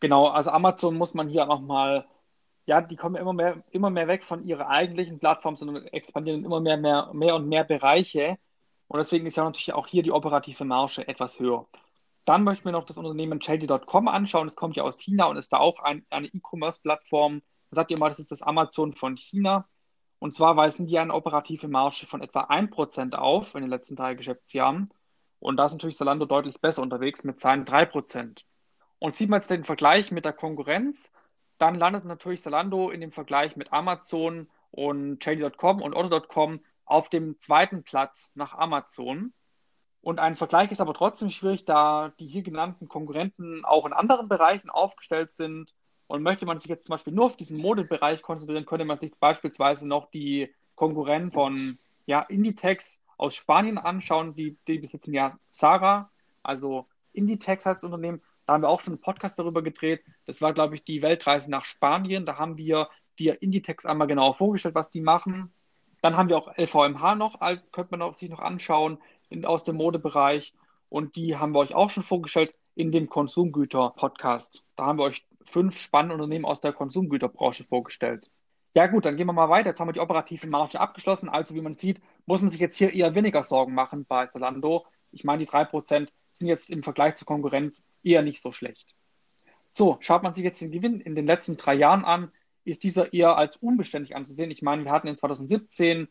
Genau, 0.00 0.26
also 0.26 0.50
Amazon 0.50 0.96
muss 0.96 1.14
man 1.14 1.28
hier 1.28 1.46
nochmal, 1.46 2.06
ja, 2.66 2.80
die 2.80 2.96
kommen 2.96 3.16
immer 3.16 3.32
mehr, 3.32 3.62
immer 3.70 3.90
mehr 3.90 4.08
weg 4.08 4.24
von 4.24 4.42
ihrer 4.42 4.68
eigentlichen 4.68 5.18
Plattform, 5.18 5.56
sondern 5.56 5.86
expandieren 5.86 6.44
immer 6.44 6.60
mehr, 6.60 6.76
mehr, 6.76 7.10
mehr 7.12 7.34
und 7.34 7.48
mehr 7.48 7.64
Bereiche. 7.64 8.38
Und 8.88 8.98
deswegen 8.98 9.26
ist 9.26 9.36
ja 9.36 9.44
natürlich 9.44 9.72
auch 9.72 9.86
hier 9.86 10.02
die 10.02 10.12
operative 10.12 10.64
Marge 10.64 11.06
etwas 11.08 11.40
höher. 11.40 11.66
Dann 12.24 12.44
möchten 12.44 12.64
wir 12.64 12.72
noch 12.72 12.84
das 12.84 12.98
Unternehmen 12.98 13.40
JD.com 13.40 14.08
anschauen. 14.08 14.46
Es 14.46 14.56
kommt 14.56 14.76
ja 14.76 14.82
aus 14.82 15.00
China 15.00 15.26
und 15.26 15.36
ist 15.36 15.52
da 15.52 15.58
auch 15.58 15.80
ein, 15.80 16.04
eine 16.10 16.26
E-Commerce-Plattform. 16.26 17.42
Sagt 17.70 17.90
ihr 17.90 17.98
mal, 17.98 18.08
das 18.08 18.18
ist 18.18 18.32
das 18.32 18.42
Amazon 18.42 18.94
von 18.94 19.16
China. 19.16 19.68
Und 20.26 20.32
zwar 20.32 20.56
weisen 20.56 20.88
die 20.88 20.98
eine 20.98 21.14
operative 21.14 21.68
Marge 21.68 22.04
von 22.04 22.20
etwa 22.20 22.40
1% 22.46 23.14
auf 23.14 23.54
in 23.54 23.60
den 23.60 23.70
letzten 23.70 23.94
drei 23.94 24.14
Geschäftsjahren. 24.14 24.90
Und 25.38 25.56
da 25.56 25.66
ist 25.66 25.72
natürlich 25.74 25.96
Zalando 25.96 26.26
deutlich 26.26 26.60
besser 26.60 26.82
unterwegs 26.82 27.22
mit 27.22 27.38
seinen 27.38 27.64
3%. 27.64 28.42
Und 28.98 29.14
sieht 29.14 29.28
man 29.28 29.38
jetzt 29.38 29.50
den 29.50 29.62
Vergleich 29.62 30.10
mit 30.10 30.24
der 30.24 30.32
Konkurrenz, 30.32 31.12
dann 31.58 31.76
landet 31.76 32.06
natürlich 32.06 32.42
Zalando 32.42 32.90
in 32.90 33.00
dem 33.00 33.12
Vergleich 33.12 33.54
mit 33.54 33.72
Amazon 33.72 34.50
und 34.72 35.24
JD.com 35.24 35.80
und 35.80 35.94
Otto.com 35.94 36.58
auf 36.86 37.08
dem 37.08 37.38
zweiten 37.38 37.84
Platz 37.84 38.32
nach 38.34 38.56
Amazon. 38.56 39.32
Und 40.00 40.18
ein 40.18 40.34
Vergleich 40.34 40.72
ist 40.72 40.80
aber 40.80 40.94
trotzdem 40.94 41.30
schwierig, 41.30 41.66
da 41.66 42.12
die 42.18 42.26
hier 42.26 42.42
genannten 42.42 42.88
Konkurrenten 42.88 43.64
auch 43.64 43.86
in 43.86 43.92
anderen 43.92 44.28
Bereichen 44.28 44.70
aufgestellt 44.70 45.30
sind 45.30 45.72
und 46.08 46.22
möchte 46.22 46.46
man 46.46 46.58
sich 46.58 46.68
jetzt 46.68 46.86
zum 46.86 46.94
Beispiel 46.94 47.12
nur 47.12 47.26
auf 47.26 47.36
diesen 47.36 47.60
Modebereich 47.60 48.22
konzentrieren, 48.22 48.66
könnte 48.66 48.84
man 48.84 48.96
sich 48.96 49.14
beispielsweise 49.16 49.88
noch 49.88 50.10
die 50.10 50.52
Konkurrenten 50.74 51.32
von 51.32 51.78
ja, 52.06 52.20
Inditex 52.22 53.02
aus 53.16 53.34
Spanien 53.34 53.78
anschauen. 53.78 54.34
Die, 54.34 54.56
die 54.68 54.78
besitzen 54.78 55.14
ja 55.14 55.38
Zara, 55.50 56.10
also 56.42 56.86
Inditex 57.12 57.66
heißt 57.66 57.82
das 57.82 57.84
Unternehmen. 57.84 58.22
Da 58.46 58.52
haben 58.52 58.62
wir 58.62 58.68
auch 58.68 58.80
schon 58.80 58.92
einen 58.92 59.00
Podcast 59.00 59.38
darüber 59.38 59.62
gedreht. 59.62 60.04
Das 60.26 60.40
war, 60.40 60.52
glaube 60.52 60.76
ich, 60.76 60.84
die 60.84 61.02
Weltreise 61.02 61.50
nach 61.50 61.64
Spanien. 61.64 62.26
Da 62.26 62.38
haben 62.38 62.56
wir 62.56 62.88
die 63.18 63.28
Inditex 63.28 63.86
einmal 63.86 64.06
genauer 64.06 64.34
vorgestellt, 64.34 64.76
was 64.76 64.90
die 64.90 65.00
machen. 65.00 65.52
Dann 66.02 66.16
haben 66.16 66.28
wir 66.28 66.36
auch 66.36 66.56
LVMH 66.56 67.16
noch, 67.16 67.40
könnte 67.72 67.96
man 67.96 68.14
sich 68.14 68.30
noch 68.30 68.38
anschauen 68.38 68.98
in, 69.28 69.44
aus 69.44 69.64
dem 69.64 69.76
Modebereich. 69.76 70.54
Und 70.88 71.16
die 71.16 71.36
haben 71.36 71.52
wir 71.52 71.58
euch 71.58 71.74
auch 71.74 71.90
schon 71.90 72.04
vorgestellt 72.04 72.54
in 72.76 72.92
dem 72.92 73.08
Konsumgüter-Podcast. 73.08 74.64
Da 74.76 74.86
haben 74.86 74.98
wir 74.98 75.04
euch 75.04 75.26
fünf 75.46 75.78
spannende 75.78 76.14
Unternehmen 76.14 76.44
aus 76.44 76.60
der 76.60 76.72
Konsumgüterbranche 76.72 77.64
vorgestellt. 77.64 78.30
Ja 78.74 78.86
gut, 78.88 79.06
dann 79.06 79.16
gehen 79.16 79.26
wir 79.26 79.32
mal 79.32 79.48
weiter. 79.48 79.70
Jetzt 79.70 79.80
haben 79.80 79.88
wir 79.88 79.94
die 79.94 80.00
operative 80.00 80.46
Marge 80.48 80.78
abgeschlossen. 80.78 81.28
Also 81.28 81.54
wie 81.54 81.62
man 81.62 81.72
sieht, 81.72 82.00
muss 82.26 82.42
man 82.42 82.50
sich 82.50 82.60
jetzt 82.60 82.76
hier 82.76 82.92
eher 82.92 83.14
weniger 83.14 83.42
Sorgen 83.42 83.74
machen 83.74 84.04
bei 84.04 84.26
Zalando. 84.26 84.84
Ich 85.12 85.24
meine, 85.24 85.44
die 85.44 85.50
3% 85.50 86.08
sind 86.32 86.48
jetzt 86.48 86.68
im 86.68 86.82
Vergleich 86.82 87.14
zur 87.14 87.26
Konkurrenz 87.26 87.84
eher 88.02 88.22
nicht 88.22 88.42
so 88.42 88.52
schlecht. 88.52 88.94
So, 89.70 89.96
schaut 90.00 90.22
man 90.22 90.34
sich 90.34 90.44
jetzt 90.44 90.60
den 90.60 90.70
Gewinn 90.70 91.00
in 91.00 91.14
den 91.14 91.26
letzten 91.26 91.56
drei 91.56 91.74
Jahren 91.74 92.04
an, 92.04 92.30
ist 92.64 92.82
dieser 92.82 93.12
eher 93.12 93.36
als 93.36 93.56
unbeständig 93.56 94.14
anzusehen. 94.14 94.50
Ich 94.50 94.62
meine, 94.62 94.84
wir 94.84 94.92
hatten 94.92 95.08
in 95.08 95.16
2017 95.16 96.08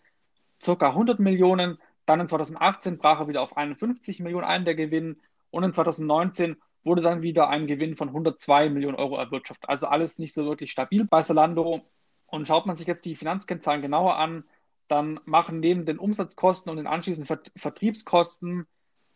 ca. 0.63 0.89
100 0.89 1.19
Millionen, 1.19 1.77
dann 2.05 2.19
in 2.19 2.27
2018 2.27 2.97
brach 2.97 3.19
er 3.19 3.27
wieder 3.27 3.41
auf 3.41 3.57
51 3.57 4.19
Millionen 4.21 4.45
ein, 4.45 4.65
der 4.65 4.75
Gewinn, 4.75 5.21
und 5.51 5.63
in 5.63 5.73
2019 5.73 6.57
wurde 6.85 7.01
dann 7.01 7.21
wieder 7.21 7.49
ein 7.49 7.67
Gewinn 7.67 7.97
von 7.97 8.09
102 8.09 8.69
Millionen 8.69 8.95
Euro 8.95 9.17
erwirtschaftet. 9.17 9.69
Also 9.69 9.87
alles 9.87 10.19
nicht 10.19 10.33
so 10.33 10.45
wirklich 10.45 10.71
stabil 10.71 11.05
bei 11.05 11.21
Zalando. 11.21 11.81
Und 12.27 12.47
schaut 12.47 12.65
man 12.65 12.75
sich 12.75 12.87
jetzt 12.87 13.05
die 13.05 13.15
Finanzkennzahlen 13.15 13.81
genauer 13.81 14.17
an, 14.17 14.45
dann 14.87 15.19
machen 15.25 15.59
neben 15.59 15.85
den 15.85 15.99
Umsatzkosten 15.99 16.69
und 16.69 16.77
den 16.77 16.87
anschließenden 16.87 17.39
Vertriebskosten, 17.55 18.67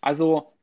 also 0.01 0.53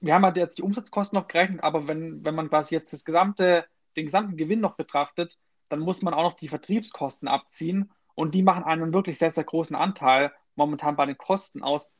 wir 0.00 0.14
haben 0.14 0.24
halt 0.24 0.36
jetzt 0.36 0.58
die 0.58 0.62
Umsatzkosten 0.62 1.18
noch 1.18 1.28
gerechnet, 1.28 1.62
aber 1.62 1.88
wenn, 1.88 2.24
wenn 2.24 2.34
man 2.34 2.48
quasi 2.48 2.74
jetzt 2.74 2.92
das 2.92 3.04
gesamte, 3.04 3.66
den 3.96 4.06
gesamten 4.06 4.36
Gewinn 4.36 4.60
noch 4.60 4.76
betrachtet, 4.76 5.38
dann 5.68 5.80
muss 5.80 6.02
man 6.02 6.14
auch 6.14 6.22
noch 6.22 6.36
die 6.36 6.48
Vertriebskosten 6.48 7.28
abziehen 7.28 7.90
und 8.14 8.34
die 8.34 8.42
machen 8.42 8.64
einen 8.64 8.92
wirklich 8.92 9.18
sehr, 9.18 9.30
sehr 9.30 9.44
großen 9.44 9.76
Anteil 9.76 10.32
momentan 10.54 10.96
bei 10.96 11.06
den 11.06 11.18
Kosten 11.18 11.62
aus. 11.62 11.90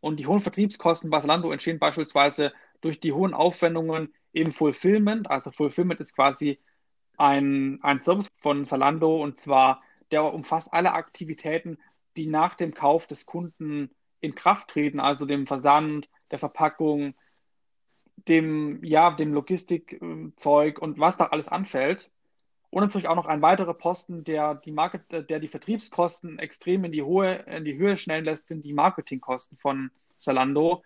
Und 0.00 0.18
die 0.18 0.26
hohen 0.26 0.40
Vertriebskosten 0.40 1.10
bei 1.10 1.20
Zalando 1.20 1.50
entstehen 1.50 1.78
beispielsweise 1.78 2.52
durch 2.80 3.00
die 3.00 3.12
hohen 3.12 3.34
Aufwendungen 3.34 4.14
im 4.32 4.50
Fulfillment. 4.50 5.30
Also 5.30 5.50
Fulfillment 5.50 6.00
ist 6.00 6.14
quasi 6.14 6.60
ein, 7.16 7.78
ein 7.82 7.98
Service 7.98 8.28
von 8.38 8.64
Zalando 8.64 9.22
und 9.22 9.38
zwar 9.38 9.82
der 10.10 10.32
umfasst 10.32 10.72
alle 10.72 10.92
Aktivitäten, 10.92 11.78
die 12.16 12.26
nach 12.26 12.54
dem 12.54 12.74
Kauf 12.74 13.06
des 13.06 13.26
Kunden 13.26 13.90
in 14.20 14.34
Kraft 14.34 14.68
treten, 14.68 15.00
also 15.00 15.24
dem 15.24 15.46
Versand, 15.46 16.08
der 16.30 16.38
Verpackung, 16.38 17.14
dem, 18.28 18.82
ja, 18.84 19.10
dem 19.10 19.32
Logistikzeug 19.32 20.78
und 20.78 20.98
was 20.98 21.16
da 21.16 21.26
alles 21.26 21.48
anfällt. 21.48 22.10
Und 22.70 22.82
natürlich 22.82 23.08
auch 23.08 23.16
noch 23.16 23.26
ein 23.26 23.42
weiterer 23.42 23.74
Posten, 23.74 24.22
der 24.22 24.54
die, 24.54 24.70
Market, 24.70 25.02
der 25.10 25.40
die 25.40 25.48
Vertriebskosten 25.48 26.38
extrem 26.38 26.84
in 26.84 26.92
die, 26.92 27.02
Hohe, 27.02 27.34
in 27.46 27.64
die 27.64 27.76
Höhe 27.76 27.96
schnellen 27.96 28.24
lässt, 28.24 28.46
sind 28.46 28.64
die 28.64 28.72
Marketingkosten 28.72 29.58
von 29.58 29.90
Zalando. 30.16 30.84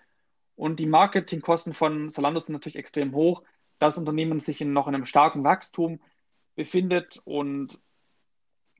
Und 0.56 0.80
die 0.80 0.86
Marketingkosten 0.86 1.74
von 1.74 2.08
Zalando 2.08 2.40
sind 2.40 2.52
natürlich 2.52 2.76
extrem 2.76 3.14
hoch, 3.14 3.42
da 3.78 3.86
das 3.86 3.98
Unternehmen 3.98 4.40
sich 4.40 4.60
in, 4.60 4.72
noch 4.72 4.86
in 4.86 4.94
einem 4.94 5.04
starken 5.04 5.44
Wachstum 5.44 6.00
befindet 6.54 7.20
und 7.24 7.80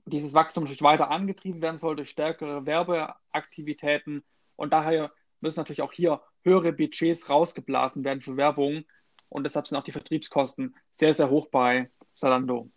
dieses 0.07 0.35
Wachstum 0.35 0.65
natürlich 0.65 0.83
weiter 0.83 1.11
angetrieben 1.11 1.63
werden 1.63 1.79
soll 1.79 1.97
durch 1.97 2.11
stärkere 2.11 2.67
Werbeaktivitäten. 2.67 4.23
Und 4.57 4.73
daher 4.73 5.13
müssen 5.41 5.61
natürlich 5.61 5.83
auch 5.83 5.93
hier 5.93 6.21
höhere 6.43 6.73
Budgets 6.73 7.29
rausgeblasen 7.29 8.05
werden 8.05 8.21
für 8.21 8.37
Werbung. 8.37 8.85
Und 9.29 9.45
deshalb 9.45 9.67
sind 9.67 9.79
auch 9.79 9.85
die 9.85 9.93
Vertriebskosten 9.93 10.77
sehr, 10.91 11.15
sehr 11.15 11.31
hoch 11.31 11.49
bei 11.49 11.91
Zalando. 12.13 12.71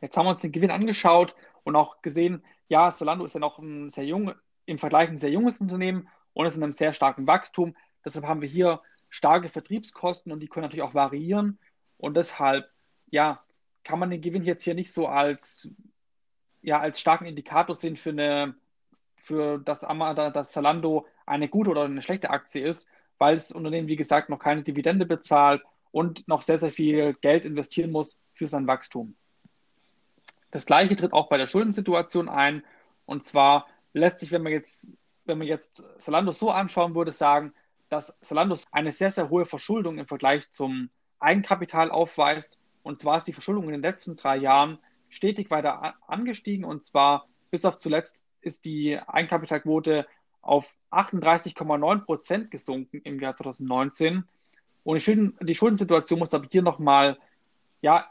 Jetzt 0.00 0.16
haben 0.16 0.26
wir 0.26 0.30
uns 0.30 0.40
den 0.40 0.52
Gewinn 0.52 0.70
angeschaut 0.70 1.34
und 1.64 1.74
auch 1.74 2.00
gesehen, 2.02 2.44
ja, 2.68 2.90
Zalando 2.90 3.24
ist 3.24 3.34
ja 3.34 3.40
noch 3.40 3.58
ein 3.58 3.90
sehr 3.90 4.04
jung, 4.04 4.32
im 4.64 4.78
Vergleich 4.78 5.08
ein 5.08 5.18
sehr 5.18 5.30
junges 5.30 5.60
Unternehmen 5.60 6.08
und 6.38 6.46
ist 6.46 6.56
in 6.56 6.62
einem 6.62 6.70
sehr 6.70 6.92
starken 6.92 7.26
Wachstum. 7.26 7.74
Deshalb 8.04 8.24
haben 8.24 8.40
wir 8.40 8.48
hier 8.48 8.80
starke 9.08 9.48
Vertriebskosten 9.48 10.30
und 10.30 10.38
die 10.38 10.46
können 10.46 10.62
natürlich 10.62 10.84
auch 10.84 10.94
variieren. 10.94 11.58
Und 11.96 12.16
deshalb, 12.16 12.70
ja, 13.10 13.42
kann 13.82 13.98
man 13.98 14.08
den 14.08 14.20
Gewinn 14.20 14.44
jetzt 14.44 14.62
hier 14.62 14.76
nicht 14.76 14.92
so 14.92 15.08
als, 15.08 15.68
ja, 16.62 16.78
als 16.78 17.00
starken 17.00 17.26
Indikator 17.26 17.74
sehen 17.74 17.96
für 17.96 18.10
eine, 18.10 18.54
für 19.16 19.58
das, 19.58 19.80
das 19.80 20.52
Zalando 20.52 21.08
eine 21.26 21.48
gute 21.48 21.70
oder 21.70 21.82
eine 21.82 22.02
schlechte 22.02 22.30
Aktie 22.30 22.64
ist, 22.64 22.88
weil 23.18 23.34
das 23.34 23.50
Unternehmen, 23.50 23.88
wie 23.88 23.96
gesagt, 23.96 24.28
noch 24.28 24.38
keine 24.38 24.62
Dividende 24.62 25.06
bezahlt 25.06 25.60
und 25.90 26.28
noch 26.28 26.42
sehr, 26.42 26.58
sehr 26.58 26.70
viel 26.70 27.14
Geld 27.14 27.46
investieren 27.46 27.90
muss 27.90 28.20
für 28.34 28.46
sein 28.46 28.68
Wachstum. 28.68 29.16
Das 30.52 30.66
gleiche 30.66 30.94
tritt 30.94 31.12
auch 31.12 31.28
bei 31.28 31.36
der 31.36 31.48
Schuldensituation 31.48 32.28
ein. 32.28 32.62
Und 33.06 33.24
zwar 33.24 33.66
lässt 33.92 34.20
sich, 34.20 34.30
wenn 34.30 34.44
man 34.44 34.52
jetzt 34.52 34.96
wenn 35.28 35.38
man 35.38 35.46
jetzt 35.46 35.84
Zalando 35.98 36.32
so 36.32 36.50
anschauen 36.50 36.94
würde, 36.94 37.12
sagen, 37.12 37.52
dass 37.88 38.14
Zalando 38.20 38.56
eine 38.72 38.92
sehr, 38.92 39.10
sehr 39.10 39.30
hohe 39.30 39.46
Verschuldung 39.46 39.98
im 39.98 40.06
Vergleich 40.06 40.50
zum 40.50 40.90
Eigenkapital 41.20 41.90
aufweist. 41.90 42.58
Und 42.82 42.98
zwar 42.98 43.18
ist 43.18 43.24
die 43.24 43.32
Verschuldung 43.32 43.64
in 43.64 43.72
den 43.72 43.82
letzten 43.82 44.16
drei 44.16 44.36
Jahren 44.36 44.78
stetig 45.08 45.50
weiter 45.50 45.94
angestiegen. 46.06 46.64
Und 46.64 46.84
zwar 46.84 47.28
bis 47.50 47.64
auf 47.64 47.76
zuletzt 47.76 48.18
ist 48.40 48.64
die 48.64 48.98
Eigenkapitalquote 48.98 50.06
auf 50.42 50.74
38,9 50.90 52.04
Prozent 52.04 52.50
gesunken 52.50 53.00
im 53.04 53.20
Jahr 53.20 53.34
2019. 53.34 54.24
Und 54.84 54.94
die, 54.94 55.00
Schulden, 55.00 55.36
die 55.40 55.54
Schuldensituation 55.54 56.18
muss 56.18 56.34
aber 56.34 56.46
hier 56.50 56.62
nochmal 56.62 57.18
ja, 57.80 58.06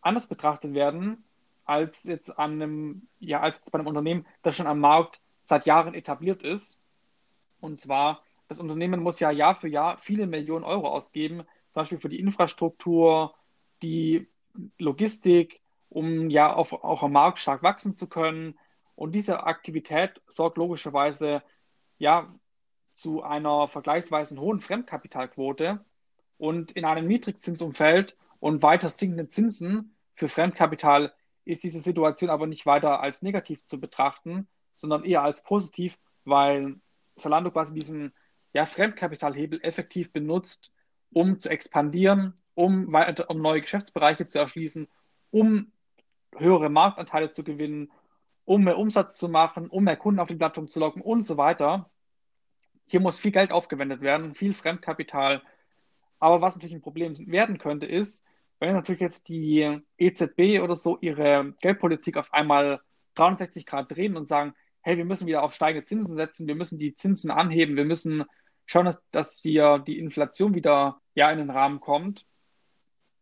anders 0.00 0.26
betrachtet 0.26 0.74
werden 0.74 1.24
als 1.64 2.04
jetzt 2.04 2.38
an 2.38 2.52
einem, 2.52 3.08
ja, 3.20 3.40
als 3.40 3.60
bei 3.70 3.78
einem 3.78 3.88
Unternehmen, 3.88 4.26
das 4.42 4.56
schon 4.56 4.66
am 4.66 4.80
Markt 4.80 5.20
seit 5.48 5.66
Jahren 5.66 5.94
etabliert 5.94 6.42
ist. 6.42 6.78
Und 7.60 7.80
zwar, 7.80 8.22
das 8.48 8.60
Unternehmen 8.60 9.02
muss 9.02 9.20
ja 9.20 9.30
Jahr 9.30 9.54
für 9.54 9.68
Jahr 9.68 9.98
viele 9.98 10.26
Millionen 10.26 10.64
Euro 10.64 10.88
ausgeben, 10.88 11.44
zum 11.70 11.82
Beispiel 11.82 11.98
für 11.98 12.08
die 12.08 12.20
Infrastruktur, 12.20 13.34
die 13.82 14.28
Logistik, 14.78 15.60
um 15.88 16.30
ja 16.30 16.52
auf, 16.52 16.72
auch 16.72 17.02
am 17.02 17.12
Markt 17.12 17.38
stark 17.38 17.62
wachsen 17.62 17.94
zu 17.94 18.08
können. 18.08 18.58
Und 18.94 19.12
diese 19.12 19.44
Aktivität 19.44 20.20
sorgt 20.26 20.58
logischerweise 20.58 21.42
ja 21.98 22.32
zu 22.94 23.22
einer 23.22 23.68
vergleichsweise 23.68 24.38
hohen 24.38 24.60
Fremdkapitalquote. 24.60 25.84
Und 26.36 26.72
in 26.72 26.84
einem 26.84 27.06
Niedrigzinsumfeld 27.06 28.16
und 28.40 28.62
weiter 28.62 28.88
sinkenden 28.88 29.30
Zinsen 29.30 29.96
für 30.14 30.28
Fremdkapital 30.28 31.12
ist 31.44 31.64
diese 31.64 31.80
Situation 31.80 32.30
aber 32.30 32.46
nicht 32.46 32.66
weiter 32.66 33.00
als 33.00 33.22
negativ 33.22 33.64
zu 33.64 33.80
betrachten, 33.80 34.48
sondern 34.78 35.04
eher 35.04 35.22
als 35.22 35.42
positiv, 35.42 35.98
weil 36.24 36.76
Zalando 37.16 37.50
quasi 37.50 37.74
diesen 37.74 38.12
ja, 38.52 38.64
Fremdkapitalhebel 38.64 39.60
effektiv 39.62 40.12
benutzt, 40.12 40.72
um 41.12 41.38
zu 41.38 41.50
expandieren, 41.50 42.34
um, 42.54 42.92
weiter, 42.92 43.28
um 43.28 43.42
neue 43.42 43.60
Geschäftsbereiche 43.60 44.26
zu 44.26 44.38
erschließen, 44.38 44.88
um 45.30 45.72
höhere 46.36 46.68
Marktanteile 46.68 47.30
zu 47.30 47.42
gewinnen, 47.42 47.90
um 48.44 48.64
mehr 48.64 48.78
Umsatz 48.78 49.18
zu 49.18 49.28
machen, 49.28 49.68
um 49.68 49.84
mehr 49.84 49.96
Kunden 49.96 50.20
auf 50.20 50.28
die 50.28 50.36
Plattform 50.36 50.68
zu 50.68 50.78
locken 50.80 51.02
und 51.02 51.22
so 51.22 51.36
weiter. 51.36 51.90
Hier 52.86 53.00
muss 53.00 53.18
viel 53.18 53.32
Geld 53.32 53.50
aufgewendet 53.50 54.00
werden, 54.00 54.34
viel 54.34 54.54
Fremdkapital. 54.54 55.42
Aber 56.20 56.40
was 56.40 56.54
natürlich 56.54 56.76
ein 56.76 56.82
Problem 56.82 57.14
werden 57.30 57.58
könnte, 57.58 57.86
ist, 57.86 58.24
wenn 58.60 58.74
natürlich 58.74 59.00
jetzt 59.00 59.28
die 59.28 59.80
EZB 59.98 60.62
oder 60.62 60.76
so 60.76 60.98
ihre 61.00 61.54
Geldpolitik 61.60 62.16
auf 62.16 62.32
einmal 62.32 62.80
360 63.14 63.66
Grad 63.66 63.90
drehen 63.90 64.16
und 64.16 64.26
sagen, 64.28 64.54
hey, 64.88 64.96
wir 64.96 65.04
müssen 65.04 65.26
wieder 65.26 65.42
auf 65.42 65.52
steigende 65.52 65.84
Zinsen 65.84 66.14
setzen, 66.14 66.46
wir 66.46 66.54
müssen 66.54 66.78
die 66.78 66.94
Zinsen 66.94 67.30
anheben, 67.30 67.76
wir 67.76 67.84
müssen 67.84 68.24
schauen, 68.64 68.86
dass, 68.86 69.02
dass 69.10 69.38
hier 69.38 69.78
die 69.80 69.98
Inflation 69.98 70.54
wieder 70.54 71.02
ja, 71.14 71.30
in 71.30 71.36
den 71.36 71.50
Rahmen 71.50 71.78
kommt. 71.78 72.24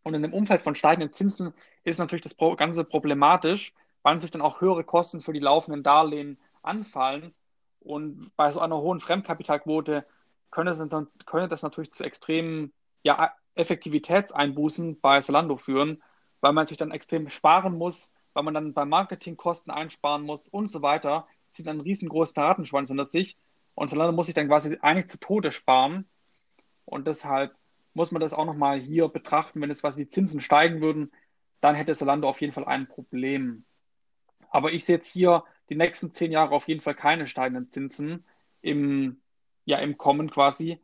Und 0.04 0.14
in 0.14 0.22
dem 0.22 0.32
Umfeld 0.32 0.62
von 0.62 0.76
steigenden 0.76 1.12
Zinsen 1.12 1.52
ist 1.82 1.98
natürlich 1.98 2.22
das 2.22 2.36
Ganze 2.56 2.84
problematisch, 2.84 3.74
weil 4.04 4.14
natürlich 4.14 4.30
dann 4.30 4.42
auch 4.42 4.60
höhere 4.60 4.84
Kosten 4.84 5.22
für 5.22 5.32
die 5.32 5.40
laufenden 5.40 5.82
Darlehen 5.82 6.38
anfallen. 6.62 7.34
Und 7.80 8.30
bei 8.36 8.52
so 8.52 8.60
einer 8.60 8.78
hohen 8.78 9.00
Fremdkapitalquote 9.00 10.06
könnte 10.52 10.70
das, 10.70 11.26
könnte 11.26 11.48
das 11.48 11.62
natürlich 11.62 11.90
zu 11.90 12.04
extremen 12.04 12.72
ja, 13.02 13.32
Effektivitätseinbußen 13.56 15.00
bei 15.00 15.20
Zalando 15.20 15.56
führen, 15.56 16.00
weil 16.40 16.52
man 16.52 16.62
natürlich 16.62 16.78
dann 16.78 16.92
extrem 16.92 17.28
sparen 17.28 17.76
muss, 17.76 18.12
weil 18.34 18.44
man 18.44 18.54
dann 18.54 18.72
bei 18.72 18.84
Marketingkosten 18.84 19.72
einsparen 19.72 20.22
muss 20.22 20.48
und 20.48 20.68
so 20.68 20.80
weiter. 20.82 21.26
Das 21.46 21.56
sieht 21.56 21.68
einen 21.68 21.80
riesengroßen 21.80 22.34
Ratenschwanz 22.36 22.88
hinter 22.88 23.06
sich 23.06 23.36
und 23.74 23.90
Zalando 23.90 24.12
muss 24.12 24.26
sich 24.26 24.34
dann 24.34 24.48
quasi 24.48 24.76
eigentlich 24.80 25.08
zu 25.08 25.18
Tode 25.18 25.52
sparen 25.52 26.06
und 26.84 27.06
deshalb 27.06 27.54
muss 27.94 28.12
man 28.12 28.20
das 28.20 28.34
auch 28.34 28.44
nochmal 28.44 28.78
hier 28.78 29.08
betrachten, 29.08 29.60
wenn 29.60 29.70
jetzt 29.70 29.80
quasi 29.80 30.04
die 30.04 30.08
Zinsen 30.08 30.40
steigen 30.40 30.80
würden, 30.80 31.12
dann 31.60 31.74
hätte 31.74 31.94
Zalando 31.94 32.28
auf 32.28 32.40
jeden 32.40 32.52
Fall 32.52 32.66
ein 32.66 32.86
Problem. 32.86 33.64
Aber 34.50 34.72
ich 34.72 34.84
sehe 34.84 34.96
jetzt 34.96 35.08
hier 35.08 35.44
die 35.68 35.76
nächsten 35.76 36.12
zehn 36.12 36.30
Jahre 36.30 36.54
auf 36.54 36.68
jeden 36.68 36.80
Fall 36.80 36.94
keine 36.94 37.26
steigenden 37.26 37.68
Zinsen 37.68 38.24
im, 38.60 39.20
ja, 39.64 39.78
im 39.78 39.96
Kommen 39.96 40.30
quasi. 40.30 40.80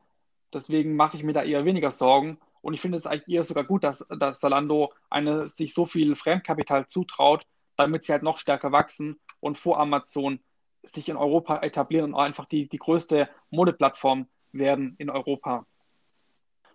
Deswegen 0.53 0.97
mache 0.97 1.17
ich 1.17 1.23
mir 1.23 1.33
da 1.33 1.43
eher 1.43 1.65
weniger 1.65 1.91
Sorgen. 1.91 2.39
Und 2.63 2.75
ich 2.75 2.81
finde 2.81 2.97
es 2.97 3.07
eigentlich 3.07 3.29
eher 3.29 3.45
sogar 3.45 3.65
gut, 3.65 3.85
dass, 3.85 4.07
dass 4.19 4.41
Zalando 4.41 4.93
eine, 5.11 5.49
sich 5.49 5.75
so 5.75 5.87
viel 5.87 6.17
Fremdkapital 6.17 6.87
zutraut, 6.87 7.47
damit 7.77 8.05
sie 8.05 8.13
halt 8.13 8.23
noch 8.23 8.39
stärker 8.39 8.73
wachsen 8.73 9.21
und 9.41 9.59
vor 9.59 9.79
Amazon 9.79 10.41
sich 10.83 11.09
in 11.09 11.17
Europa 11.17 11.59
etablieren 11.59 12.13
und 12.15 12.21
einfach 12.21 12.47
die, 12.47 12.69
die 12.69 12.79
größte 12.79 13.29
Modeplattform 13.51 14.27
werden 14.53 14.95
in 14.99 15.11
Europa. 15.11 15.67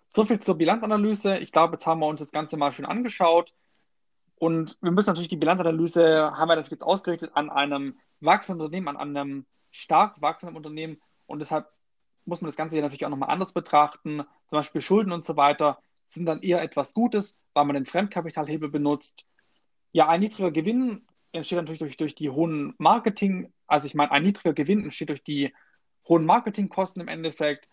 So 0.08 0.26
viel 0.26 0.40
zur 0.40 0.58
Bilanzanalyse. 0.58 1.38
Ich 1.38 1.52
glaube, 1.52 1.74
jetzt 1.74 1.86
haben 1.86 2.00
wir 2.00 2.08
uns 2.08 2.20
das 2.20 2.32
Ganze 2.32 2.58
mal 2.58 2.72
schön 2.72 2.86
angeschaut. 2.86 3.54
Und 4.36 4.78
wir 4.82 4.92
müssen 4.92 5.10
natürlich 5.10 5.30
die 5.30 5.38
Bilanzanalyse, 5.38 6.32
haben 6.38 6.48
wir 6.48 6.56
natürlich 6.56 6.72
jetzt 6.72 6.84
ausgerichtet 6.84 7.32
an 7.34 7.50
einem 7.50 7.98
wachsenden 8.22 8.62
Unternehmen, 8.62 8.88
an 8.88 9.18
einem 9.18 9.46
stark 9.72 10.22
wachsenden 10.22 10.56
Unternehmen. 10.56 11.02
Und 11.26 11.40
deshalb 11.40 11.68
muss 12.26 12.42
man 12.42 12.50
das 12.50 12.56
Ganze 12.56 12.76
hier 12.76 12.84
natürlich 12.84 13.06
auch 13.06 13.10
nochmal 13.10 13.30
anders 13.30 13.54
betrachten. 13.54 14.24
Zum 14.48 14.58
Beispiel 14.58 14.82
Schulden 14.82 15.12
und 15.12 15.26
so 15.26 15.36
weiter 15.36 15.80
sind 16.08 16.26
dann 16.26 16.42
eher 16.42 16.62
etwas 16.62 16.94
Gutes, 16.94 17.40
weil 17.54 17.66
man 17.66 17.74
den 17.74 17.86
Fremdkapitalhebel 17.86 18.70
benutzt. 18.70 19.26
Ja, 19.92 20.08
ein 20.08 20.22
niedriger 20.22 20.52
Gewinn 20.52 21.06
entsteht 21.32 21.58
natürlich 21.58 21.80
durch, 21.80 21.98
durch 21.98 22.16
die 22.16 22.30
hohen 22.30 22.76
Marketing, 22.78 23.52
also 23.68 23.88
ich 23.88 23.96
meine, 23.96 24.12
ein 24.12 24.24
niedriger 24.24 24.54
Gewinn 24.54 24.84
entsteht 24.84 25.10
durch 25.10 25.24
die 25.24 25.54
hohen 26.08 26.26
Marketingkosten 26.26 27.02
im 27.02 27.08
Endeffekt. 27.08 27.68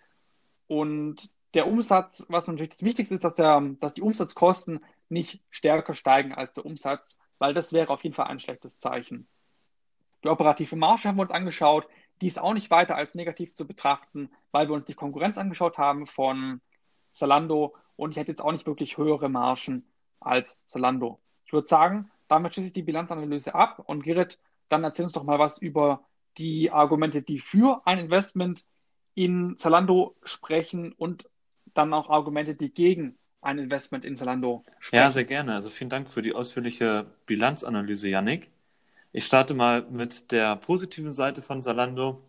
Und 0.67 1.31
der 1.55 1.67
Umsatz, 1.67 2.27
was 2.29 2.47
natürlich 2.47 2.71
das 2.71 2.83
Wichtigste 2.83 3.15
ist, 3.15 3.25
dass, 3.25 3.35
der, 3.35 3.61
dass 3.81 3.95
die 3.95 4.03
Umsatzkosten 4.03 4.81
nicht 5.09 5.41
stärker 5.51 5.95
steigen 5.95 6.35
als 6.35 6.53
der 6.55 6.67
Umsatz, 6.67 7.19
weil 7.39 7.55
das 7.55 7.73
wäre 7.73 7.91
auf 7.91 8.03
jeden 8.03 8.15
Fall 8.15 8.27
ein 8.27 8.41
schlechtes 8.41 8.79
Zeichen. 8.79 9.29
Die 10.25 10.29
operative 10.29 10.77
Marge 10.77 11.09
haben 11.09 11.17
wir 11.17 11.23
uns 11.23 11.31
angeschaut 11.31 11.87
die 12.21 12.29
ist 12.29 12.41
auch 12.41 12.55
nicht 12.55 12.71
weiter 12.71 12.97
als 12.97 13.15
negativ 13.15 13.55
zu 13.55 13.67
betrachten, 13.67 14.31
weil 14.53 14.69
wir 14.69 14.75
uns 14.75 14.85
die 14.85 14.95
Konkurrenz 14.95 15.39
angeschaut 15.39 15.79
haben 15.79 16.07
von 16.07 16.61
Zalando 17.13 17.75
und 17.97 18.13
ich 18.13 18.17
hätte 18.17 18.33
jetzt 18.33 18.43
auch 18.43 18.53
nicht 18.53 18.67
wirklich 18.67 18.97
höhere 18.97 19.29
Margen 19.29 19.85
als 20.21 20.65
Zalando. 20.67 21.21
Ich 21.45 21.53
würde 21.53 21.69
sagen, 21.69 22.11
damit 22.29 22.55
schließe 22.55 22.69
ich 22.69 22.73
die 22.73 22.83
Bilanzanalyse 22.83 23.55
ab 23.55 23.83
und 23.85 24.03
Gerrit, 24.03 24.39
dann 24.75 24.85
erzähl 24.85 25.05
uns 25.05 25.13
doch 25.13 25.25
mal 25.25 25.39
was 25.39 25.59
über 25.59 26.05
die 26.37 26.71
Argumente, 26.71 27.23
die 27.23 27.39
für 27.39 27.83
ein 27.87 27.99
Investment 27.99 28.65
in 29.15 29.57
Zalando 29.57 30.17
sprechen 30.25 30.93
und 30.93 31.29
dann 31.75 31.95
auch 31.95 32.11
Argumente, 32.11 32.55
die 32.55 32.73
gegen 32.73 33.17
ein 33.41 33.59
Investment 33.59 34.05
in 34.05 34.17
Zalando 34.17 34.65
sprechen. 34.81 35.03
Ja, 35.03 35.11
sehr 35.11 35.25
gerne. 35.25 35.55
Also 35.55 35.71
vielen 35.71 35.91
Dank 35.91 36.11
für 36.11 36.23
die 36.23 36.33
ausführliche 36.33 37.07
Bilanzanalyse, 37.27 38.09
Yannick. 38.09 38.51
Ich 39.13 39.27
starte 39.27 39.55
mal 39.55 39.87
mit 39.91 40.33
der 40.33 40.57
positiven 40.57 41.13
Seite 41.13 41.43
von 41.43 41.63
Zalando. 41.63 42.21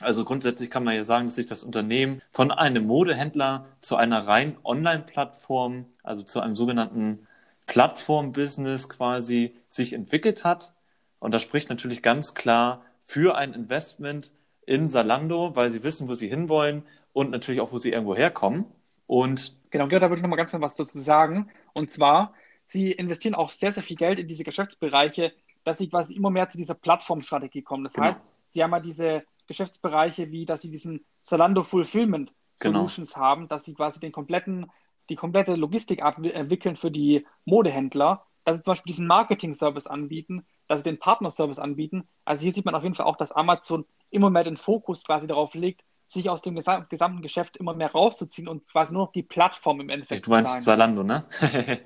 Also 0.00 0.24
grundsätzlich 0.24 0.70
kann 0.70 0.84
man 0.84 0.94
ja 0.94 1.04
sagen, 1.04 1.26
dass 1.26 1.36
sich 1.36 1.46
das 1.46 1.62
Unternehmen 1.62 2.20
von 2.32 2.50
einem 2.50 2.86
Modehändler 2.86 3.66
zu 3.80 3.96
einer 3.96 4.26
rein 4.26 4.56
Online-Plattform, 4.62 5.86
also 6.02 6.22
zu 6.22 6.40
einem 6.40 6.54
sogenannten 6.54 7.26
Plattform-Business 7.66 8.88
quasi 8.88 9.54
sich 9.68 9.92
entwickelt 9.94 10.44
hat. 10.44 10.74
Und 11.20 11.34
das 11.34 11.42
spricht 11.42 11.68
natürlich 11.68 12.02
ganz 12.02 12.34
klar 12.34 12.84
für 13.04 13.36
ein 13.36 13.52
Investment 13.52 14.32
in 14.66 14.88
Zalando, 14.88 15.56
weil 15.56 15.70
sie 15.70 15.82
wissen, 15.82 16.08
wo 16.08 16.14
sie 16.14 16.28
hinwollen 16.28 16.84
und 17.12 17.30
natürlich 17.30 17.60
auch, 17.60 17.72
wo 17.72 17.78
sie 17.78 17.90
irgendwo 17.90 18.14
herkommen. 18.14 18.66
Und 19.06 19.56
genau, 19.70 19.86
da 19.86 20.02
würde 20.02 20.16
ich 20.16 20.22
nochmal 20.22 20.36
ganz 20.36 20.52
noch 20.52 20.60
was 20.60 20.76
dazu 20.76 20.98
sagen. 20.98 21.50
Und 21.72 21.90
zwar, 21.90 22.34
sie 22.66 22.92
investieren 22.92 23.34
auch 23.34 23.50
sehr, 23.50 23.72
sehr 23.72 23.82
viel 23.82 23.96
Geld 23.96 24.18
in 24.18 24.28
diese 24.28 24.44
Geschäftsbereiche, 24.44 25.32
dass 25.64 25.78
sie 25.78 25.88
quasi 25.88 26.14
immer 26.14 26.30
mehr 26.30 26.48
zu 26.48 26.58
dieser 26.58 26.74
Plattformstrategie 26.74 27.62
kommen. 27.62 27.84
Das 27.84 27.94
genau. 27.94 28.08
heißt, 28.08 28.20
sie 28.46 28.62
haben 28.62 28.72
ja 28.72 28.80
diese 28.80 29.24
Geschäftsbereiche 29.46 30.30
wie, 30.30 30.44
dass 30.44 30.60
sie 30.60 30.70
diesen 30.70 31.04
Zalando 31.22 31.64
Fulfillment 31.64 32.32
genau. 32.60 32.80
Solutions 32.80 33.14
genau. 33.14 33.24
haben, 33.24 33.48
dass 33.48 33.64
sie 33.64 33.74
quasi 33.74 34.00
den 34.00 34.12
kompletten, 34.12 34.70
die 35.08 35.16
komplette 35.16 35.54
Logistik 35.56 36.02
entwickeln 36.02 36.76
für 36.76 36.90
die 36.90 37.26
Modehändler, 37.44 38.26
dass 38.44 38.58
sie 38.58 38.62
zum 38.62 38.72
Beispiel 38.72 38.92
diesen 38.92 39.06
Marketing-Service 39.06 39.86
anbieten, 39.86 40.44
dass 40.68 40.80
sie 40.80 40.84
den 40.84 40.98
Partner-Service 40.98 41.58
anbieten. 41.58 42.06
Also 42.24 42.42
hier 42.42 42.52
sieht 42.52 42.64
man 42.64 42.74
auf 42.74 42.82
jeden 42.82 42.94
Fall 42.94 43.06
auch, 43.06 43.16
dass 43.16 43.32
Amazon 43.32 43.84
immer 44.10 44.30
mehr 44.30 44.44
den 44.44 44.56
Fokus 44.56 45.02
quasi 45.04 45.26
darauf 45.26 45.54
legt, 45.54 45.84
sich 46.06 46.30
aus 46.30 46.40
dem 46.42 46.54
gesamten 46.54 47.22
Geschäft 47.22 47.56
immer 47.56 47.74
mehr 47.74 47.90
rauszuziehen 47.92 48.48
und 48.48 48.66
quasi 48.66 48.94
nur 48.94 49.06
noch 49.06 49.12
die 49.12 49.22
Plattform 49.22 49.80
im 49.80 49.90
Endeffekt. 49.90 50.26
Du 50.26 50.30
meinst 50.30 50.62
Zalando, 50.62 51.02
ne? 51.02 51.24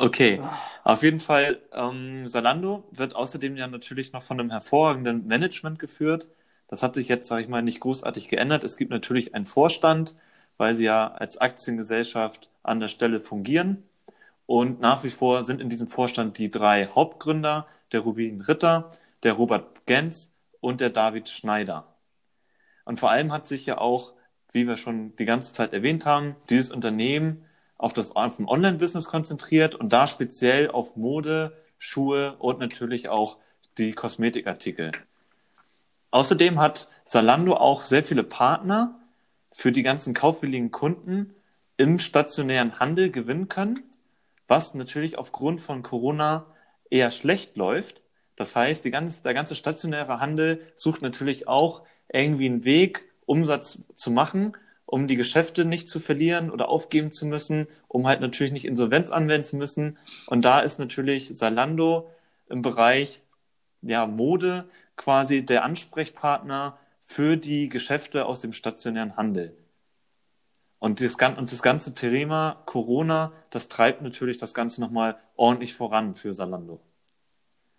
Okay, 0.00 0.40
ah. 0.40 0.60
auf 0.84 1.02
jeden 1.02 1.18
Fall. 1.18 1.60
Ähm, 1.72 2.24
Salando 2.24 2.84
wird 2.92 3.16
außerdem 3.16 3.56
ja 3.56 3.66
natürlich 3.66 4.12
noch 4.12 4.22
von 4.22 4.38
einem 4.38 4.50
hervorragenden 4.50 5.26
Management 5.26 5.80
geführt. 5.80 6.28
Das 6.68 6.84
hat 6.84 6.94
sich 6.94 7.08
jetzt, 7.08 7.26
sage 7.26 7.42
ich 7.42 7.48
mal, 7.48 7.62
nicht 7.62 7.80
großartig 7.80 8.28
geändert. 8.28 8.62
Es 8.62 8.76
gibt 8.76 8.92
natürlich 8.92 9.34
einen 9.34 9.46
Vorstand, 9.46 10.14
weil 10.56 10.76
sie 10.76 10.84
ja 10.84 11.08
als 11.08 11.38
Aktiengesellschaft 11.38 12.48
an 12.62 12.78
der 12.78 12.88
Stelle 12.88 13.20
fungieren. 13.20 13.82
Und 14.46 14.80
nach 14.80 15.02
wie 15.04 15.10
vor 15.10 15.44
sind 15.44 15.60
in 15.60 15.68
diesem 15.68 15.88
Vorstand 15.88 16.38
die 16.38 16.50
drei 16.50 16.86
Hauptgründer, 16.86 17.66
der 17.92 18.00
Rubin 18.00 18.40
Ritter, 18.40 18.90
der 19.22 19.34
Robert 19.34 19.86
Gens 19.86 20.34
und 20.60 20.80
der 20.80 20.90
David 20.90 21.28
Schneider. 21.28 21.94
Und 22.84 22.98
vor 22.98 23.10
allem 23.10 23.32
hat 23.32 23.46
sich 23.46 23.66
ja 23.66 23.78
auch 23.78 24.14
wie 24.52 24.66
wir 24.66 24.76
schon 24.76 25.14
die 25.16 25.24
ganze 25.24 25.52
Zeit 25.52 25.72
erwähnt 25.72 26.06
haben, 26.06 26.36
dieses 26.48 26.70
Unternehmen 26.70 27.44
auf 27.76 27.92
das 27.92 28.16
Online-Business 28.16 29.06
konzentriert 29.06 29.74
und 29.74 29.92
da 29.92 30.06
speziell 30.06 30.70
auf 30.70 30.96
Mode, 30.96 31.56
Schuhe 31.78 32.36
und 32.38 32.58
natürlich 32.58 33.08
auch 33.08 33.38
die 33.76 33.92
Kosmetikartikel. 33.92 34.92
Außerdem 36.10 36.58
hat 36.58 36.88
Zalando 37.04 37.54
auch 37.54 37.84
sehr 37.84 38.02
viele 38.02 38.24
Partner 38.24 38.98
für 39.52 39.70
die 39.70 39.82
ganzen 39.82 40.14
kaufwilligen 40.14 40.70
Kunden 40.70 41.34
im 41.76 41.98
stationären 41.98 42.80
Handel 42.80 43.10
gewinnen 43.10 43.48
können, 43.48 43.80
was 44.48 44.74
natürlich 44.74 45.18
aufgrund 45.18 45.60
von 45.60 45.82
Corona 45.82 46.46
eher 46.90 47.10
schlecht 47.10 47.56
läuft. 47.56 48.00
Das 48.36 48.54
heißt, 48.54 48.84
ganze, 48.90 49.22
der 49.22 49.34
ganze 49.34 49.54
stationäre 49.54 50.20
Handel 50.20 50.60
sucht 50.76 51.02
natürlich 51.02 51.48
auch 51.48 51.82
irgendwie 52.12 52.46
einen 52.46 52.64
Weg, 52.64 53.04
Umsatz 53.26 53.82
zu 53.94 54.10
machen, 54.10 54.56
um 54.86 55.06
die 55.06 55.16
Geschäfte 55.16 55.66
nicht 55.66 55.88
zu 55.90 56.00
verlieren 56.00 56.50
oder 56.50 56.68
aufgeben 56.68 57.12
zu 57.12 57.26
müssen, 57.26 57.66
um 57.88 58.06
halt 58.06 58.20
natürlich 58.20 58.52
nicht 58.52 58.64
Insolvenz 58.64 59.10
anwenden 59.10 59.44
zu 59.44 59.56
müssen. 59.56 59.98
Und 60.26 60.44
da 60.44 60.60
ist 60.60 60.78
natürlich 60.78 61.36
Salando 61.36 62.10
im 62.48 62.62
Bereich 62.62 63.20
ja, 63.82 64.06
Mode 64.06 64.68
quasi 64.96 65.44
der 65.44 65.64
Ansprechpartner 65.64 66.78
für 67.00 67.36
die 67.36 67.68
Geschäfte 67.68 68.24
aus 68.26 68.40
dem 68.40 68.52
stationären 68.52 69.16
Handel. 69.16 69.54
Und 70.78 71.00
das, 71.00 71.14
und 71.14 71.50
das 71.50 71.62
ganze 71.62 71.94
Thema 71.94 72.62
Corona, 72.64 73.32
das 73.50 73.68
treibt 73.68 74.02
natürlich 74.02 74.38
das 74.38 74.54
Ganze 74.54 74.80
nochmal 74.80 75.18
ordentlich 75.36 75.74
voran 75.74 76.14
für 76.14 76.32
Salando. 76.32 76.80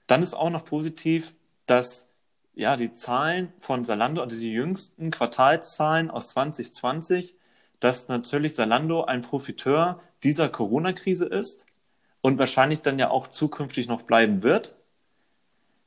Dann 0.08 0.22
ist 0.22 0.34
auch 0.34 0.50
noch 0.50 0.66
positiv, 0.66 1.34
dass 1.66 2.10
ja, 2.56 2.76
die 2.76 2.93
Zahlen 2.93 3.54
von 3.60 3.86
Salando, 3.86 4.22
also 4.22 4.38
die 4.38 4.52
jüngsten 4.52 5.12
Quartalszahlen 5.12 6.12
aus 6.12 6.30
2020, 6.30 7.36
dass 7.80 8.10
natürlich 8.10 8.56
Salando 8.56 9.06
ein 9.06 9.22
Profiteur 9.22 10.02
dieser 10.24 10.50
Corona-Krise 10.50 11.26
ist 11.26 11.68
und 12.22 12.38
wahrscheinlich 12.38 12.82
dann 12.82 13.00
ja 13.00 13.10
auch 13.12 13.28
zukünftig 13.28 13.88
noch 13.88 14.02
bleiben 14.02 14.43
wird. 14.43 14.76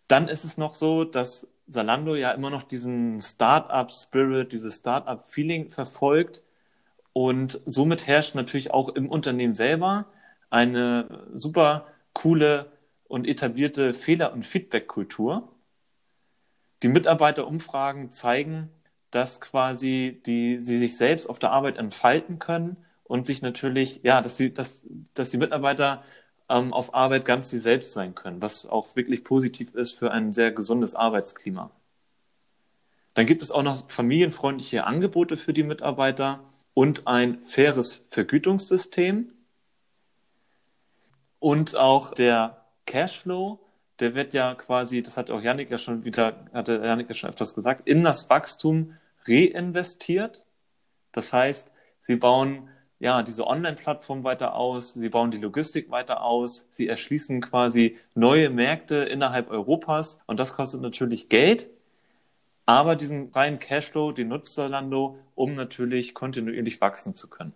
Dann 0.08 0.28
ist 0.28 0.44
es 0.44 0.56
noch 0.56 0.74
so, 0.74 1.04
dass 1.04 1.46
Salando 1.68 2.14
ja 2.14 2.30
immer 2.30 2.48
noch 2.48 2.62
diesen 2.62 3.20
Startup-Spirit, 3.20 4.52
dieses 4.52 4.76
Startup-Feeling 4.76 5.68
verfolgt 5.68 6.42
und 7.12 7.60
somit 7.66 8.06
herrscht 8.06 8.34
natürlich 8.34 8.70
auch 8.70 8.88
im 8.90 9.08
Unternehmen 9.08 9.54
selber 9.54 10.06
eine 10.50 11.28
super 11.34 11.86
coole 12.12 12.72
und 13.04 13.26
etablierte 13.26 13.94
Fehler- 13.94 14.32
und 14.32 14.46
Feedback-Kultur. 14.46 15.48
Die 16.82 16.88
Mitarbeiterumfragen 16.88 18.10
zeigen, 18.10 18.70
dass 19.10 19.40
quasi 19.40 20.22
die, 20.24 20.60
sie 20.60 20.78
sich 20.78 20.96
selbst 20.96 21.26
auf 21.26 21.38
der 21.38 21.52
Arbeit 21.52 21.76
entfalten 21.76 22.38
können 22.38 22.78
und 23.04 23.26
sich 23.26 23.42
natürlich, 23.42 24.00
ja, 24.02 24.22
dass 24.22 24.36
die, 24.36 24.52
dass, 24.52 24.86
dass 25.14 25.30
die 25.30 25.36
Mitarbeiter 25.36 26.02
ähm, 26.48 26.72
auf 26.72 26.94
Arbeit 26.94 27.24
ganz 27.26 27.50
sie 27.50 27.58
selbst 27.58 27.92
sein 27.92 28.14
können, 28.14 28.40
was 28.40 28.66
auch 28.66 28.96
wirklich 28.96 29.24
positiv 29.24 29.74
ist 29.74 29.92
für 29.92 30.10
ein 30.10 30.32
sehr 30.32 30.50
gesundes 30.50 30.94
Arbeitsklima. 30.94 31.70
Dann 33.14 33.26
gibt 33.26 33.42
es 33.42 33.52
auch 33.52 33.62
noch 33.62 33.90
familienfreundliche 33.90 34.84
Angebote 34.84 35.36
für 35.36 35.52
die 35.52 35.62
Mitarbeiter 35.62 36.40
und 36.74 37.06
ein 37.06 37.42
faires 37.44 38.04
Vergütungssystem. 38.10 39.32
Und 41.38 41.76
auch 41.76 42.12
der 42.12 42.64
Cashflow 42.86 43.58
der 44.02 44.16
wird 44.16 44.34
ja 44.34 44.54
quasi, 44.54 45.00
das 45.00 45.16
hat 45.16 45.30
auch 45.30 45.40
Janik 45.40 45.70
ja 45.70 45.78
schon 45.78 46.04
wieder, 46.04 46.34
hatte 46.52 46.82
Janik 46.84 47.08
ja 47.08 47.14
schon 47.14 47.30
öfters 47.30 47.54
gesagt, 47.54 47.86
in 47.86 48.02
das 48.02 48.28
Wachstum 48.28 48.96
reinvestiert. 49.28 50.44
Das 51.12 51.32
heißt, 51.32 51.70
sie 52.00 52.16
bauen 52.16 52.68
ja 52.98 53.22
diese 53.22 53.46
Online-Plattform 53.46 54.24
weiter 54.24 54.56
aus, 54.56 54.94
sie 54.94 55.08
bauen 55.08 55.30
die 55.30 55.38
Logistik 55.38 55.90
weiter 55.90 56.22
aus, 56.22 56.66
sie 56.72 56.88
erschließen 56.88 57.40
quasi 57.40 57.96
neue 58.14 58.50
Märkte 58.50 58.96
innerhalb 58.96 59.50
Europas 59.50 60.20
und 60.26 60.40
das 60.40 60.54
kostet 60.54 60.80
natürlich 60.80 61.28
Geld. 61.28 61.70
Aber 62.66 62.96
diesen 62.96 63.32
freien 63.32 63.58
Cashflow, 63.58 64.12
den 64.12 64.28
nutzt 64.28 64.54
Zalando, 64.54 65.18
um 65.34 65.54
natürlich 65.54 66.14
kontinuierlich 66.14 66.80
wachsen 66.80 67.14
zu 67.14 67.28
können. 67.28 67.52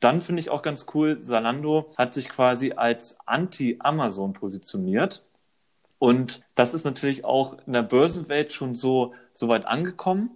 Dann 0.00 0.22
finde 0.22 0.40
ich 0.40 0.50
auch 0.50 0.62
ganz 0.62 0.86
cool, 0.94 1.18
Zalando 1.18 1.92
hat 1.96 2.14
sich 2.14 2.28
quasi 2.28 2.72
als 2.72 3.18
Anti-Amazon 3.26 4.32
positioniert. 4.32 5.24
Und 5.98 6.44
das 6.54 6.74
ist 6.74 6.84
natürlich 6.84 7.24
auch 7.24 7.58
in 7.66 7.72
der 7.72 7.82
Börsenwelt 7.82 8.52
schon 8.52 8.76
so, 8.76 9.14
so 9.34 9.48
weit 9.48 9.66
angekommen, 9.66 10.30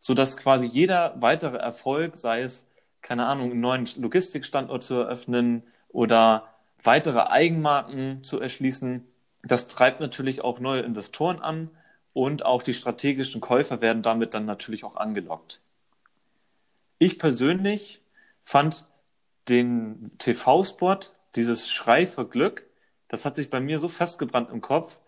so 0.00 0.14
dass 0.14 0.36
quasi 0.36 0.66
jeder 0.66 1.14
weitere 1.20 1.56
Erfolg, 1.56 2.16
sei 2.16 2.40
es, 2.40 2.66
keine 3.00 3.26
Ahnung, 3.26 3.52
einen 3.52 3.60
neuen 3.60 3.88
Logistikstandort 3.96 4.82
zu 4.82 4.94
eröffnen 4.94 5.62
oder 5.88 6.48
weitere 6.82 7.20
Eigenmarken 7.20 8.24
zu 8.24 8.40
erschließen, 8.40 9.06
das 9.44 9.68
treibt 9.68 10.00
natürlich 10.00 10.42
auch 10.42 10.58
neue 10.58 10.80
Investoren 10.80 11.38
an 11.40 11.70
und 12.14 12.46
auch 12.46 12.62
die 12.62 12.72
strategischen 12.72 13.42
Käufer 13.42 13.82
werden 13.82 14.02
damit 14.02 14.32
dann 14.32 14.46
natürlich 14.46 14.84
auch 14.84 14.96
angelockt. 14.96 15.60
Ich 16.98 17.18
persönlich 17.18 18.00
fand 18.42 18.86
den 19.48 20.12
TV-Spot, 20.18 21.00
dieses 21.34 21.70
Schrei 21.70 22.06
für 22.06 22.26
Glück, 22.26 22.64
das 23.08 23.24
hat 23.24 23.36
sich 23.36 23.50
bei 23.50 23.60
mir 23.60 23.78
so 23.80 23.88
festgebrannt 23.88 24.50
im 24.50 24.60
Kopf, 24.60 25.00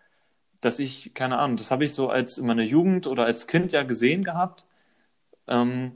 dass 0.61 0.79
ich, 0.79 1.15
keine 1.15 1.39
Ahnung, 1.39 1.57
das 1.57 1.71
habe 1.71 1.85
ich 1.85 1.95
so 1.95 2.09
als 2.09 2.39
in 2.39 2.47
meiner 2.47 2.63
Jugend 2.63 3.07
oder 3.07 3.25
als 3.25 3.47
Kind 3.47 3.73
ja 3.73 3.83
gesehen 3.85 4.25
gehabt. 4.25 4.67
Ähm, 5.49 5.93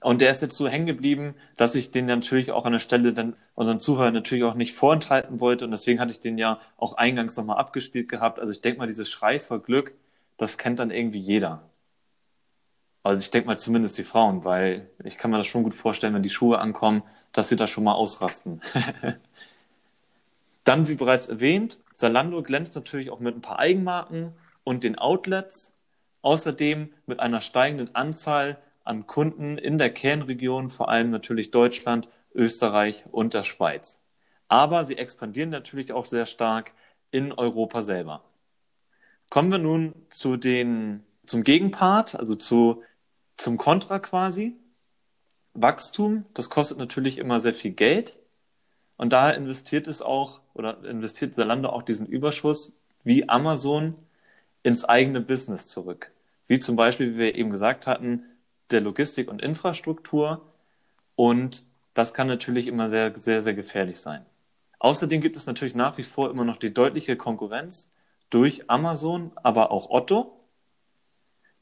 und 0.00 0.20
der 0.20 0.30
ist 0.30 0.42
jetzt 0.42 0.56
so 0.56 0.68
hängen 0.68 0.86
geblieben, 0.86 1.34
dass 1.56 1.74
ich 1.74 1.90
den 1.92 2.06
natürlich 2.06 2.50
auch 2.50 2.64
an 2.66 2.72
der 2.72 2.78
Stelle 2.80 3.12
dann 3.12 3.36
unseren 3.54 3.80
Zuhörern 3.80 4.14
natürlich 4.14 4.44
auch 4.44 4.54
nicht 4.54 4.74
vorenthalten 4.74 5.40
wollte. 5.40 5.64
Und 5.64 5.70
deswegen 5.70 6.00
hatte 6.00 6.10
ich 6.10 6.20
den 6.20 6.38
ja 6.38 6.60
auch 6.76 6.94
eingangs 6.94 7.36
nochmal 7.36 7.58
abgespielt 7.58 8.08
gehabt. 8.08 8.40
Also 8.40 8.52
ich 8.52 8.60
denke 8.60 8.78
mal, 8.78 8.86
dieses 8.86 9.10
Schrei 9.10 9.38
vor 9.38 9.62
Glück, 9.62 9.94
das 10.36 10.58
kennt 10.58 10.78
dann 10.78 10.90
irgendwie 10.90 11.18
jeder. 11.18 11.68
Also 13.02 13.20
ich 13.20 13.30
denke 13.30 13.48
mal 13.48 13.58
zumindest 13.58 13.98
die 13.98 14.04
Frauen, 14.04 14.44
weil 14.44 14.90
ich 15.04 15.18
kann 15.18 15.30
mir 15.30 15.36
das 15.36 15.46
schon 15.46 15.62
gut 15.62 15.74
vorstellen, 15.74 16.14
wenn 16.14 16.22
die 16.22 16.30
Schuhe 16.30 16.58
ankommen, 16.58 17.02
dass 17.32 17.50
sie 17.50 17.56
da 17.56 17.68
schon 17.68 17.84
mal 17.84 17.92
ausrasten. 17.92 18.62
Dann, 20.64 20.88
wie 20.88 20.94
bereits 20.94 21.28
erwähnt, 21.28 21.78
Zalando 21.92 22.42
glänzt 22.42 22.74
natürlich 22.74 23.10
auch 23.10 23.20
mit 23.20 23.36
ein 23.36 23.42
paar 23.42 23.58
Eigenmarken 23.58 24.32
und 24.64 24.82
den 24.82 24.96
Outlets. 24.98 25.74
Außerdem 26.22 26.94
mit 27.04 27.20
einer 27.20 27.42
steigenden 27.42 27.94
Anzahl 27.94 28.56
an 28.82 29.06
Kunden 29.06 29.58
in 29.58 29.76
der 29.76 29.90
Kernregion, 29.90 30.70
vor 30.70 30.88
allem 30.88 31.10
natürlich 31.10 31.50
Deutschland, 31.50 32.08
Österreich 32.34 33.04
und 33.10 33.34
der 33.34 33.42
Schweiz. 33.42 34.00
Aber 34.48 34.86
sie 34.86 34.96
expandieren 34.96 35.50
natürlich 35.50 35.92
auch 35.92 36.06
sehr 36.06 36.24
stark 36.24 36.72
in 37.10 37.32
Europa 37.32 37.82
selber. 37.82 38.22
Kommen 39.34 39.50
wir 39.50 39.58
nun 39.58 39.96
zu 40.10 40.36
den, 40.36 41.02
zum 41.26 41.42
Gegenpart, 41.42 42.14
also 42.14 42.36
zu, 42.36 42.84
zum 43.36 43.58
Kontra 43.58 43.98
quasi. 43.98 44.54
Wachstum, 45.54 46.24
das 46.34 46.50
kostet 46.50 46.78
natürlich 46.78 47.18
immer 47.18 47.40
sehr 47.40 47.52
viel 47.52 47.72
Geld. 47.72 48.16
Und 48.96 49.12
daher 49.12 49.34
investiert 49.34 49.88
es 49.88 50.02
auch 50.02 50.40
oder 50.54 50.84
investiert 50.84 51.34
Zalando 51.34 51.70
auch 51.70 51.82
diesen 51.82 52.06
Überschuss 52.06 52.74
wie 53.02 53.28
Amazon 53.28 53.96
ins 54.62 54.84
eigene 54.84 55.20
Business 55.20 55.66
zurück. 55.66 56.12
Wie 56.46 56.60
zum 56.60 56.76
Beispiel, 56.76 57.14
wie 57.14 57.18
wir 57.18 57.34
eben 57.34 57.50
gesagt 57.50 57.88
hatten, 57.88 58.22
der 58.70 58.82
Logistik 58.82 59.28
und 59.28 59.42
Infrastruktur. 59.42 60.42
Und 61.16 61.64
das 61.92 62.14
kann 62.14 62.28
natürlich 62.28 62.68
immer 62.68 62.88
sehr, 62.88 63.12
sehr, 63.16 63.42
sehr 63.42 63.54
gefährlich 63.54 63.98
sein. 63.98 64.24
Außerdem 64.78 65.20
gibt 65.20 65.34
es 65.34 65.46
natürlich 65.46 65.74
nach 65.74 65.98
wie 65.98 66.04
vor 66.04 66.30
immer 66.30 66.44
noch 66.44 66.58
die 66.58 66.72
deutliche 66.72 67.16
Konkurrenz 67.16 67.90
durch 68.34 68.68
Amazon, 68.68 69.30
aber 69.36 69.70
auch 69.70 69.90
Otto. 69.90 70.40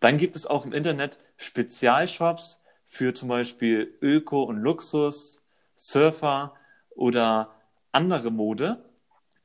Dann 0.00 0.16
gibt 0.16 0.36
es 0.36 0.46
auch 0.46 0.64
im 0.64 0.72
Internet 0.72 1.18
Spezialshops, 1.36 2.62
für 2.86 3.14
zum 3.14 3.28
Beispiel 3.28 3.96
Öko 4.02 4.42
und 4.42 4.58
Luxus, 4.58 5.42
Surfer 5.76 6.54
oder 6.90 7.54
andere 7.90 8.30
Mode. 8.30 8.84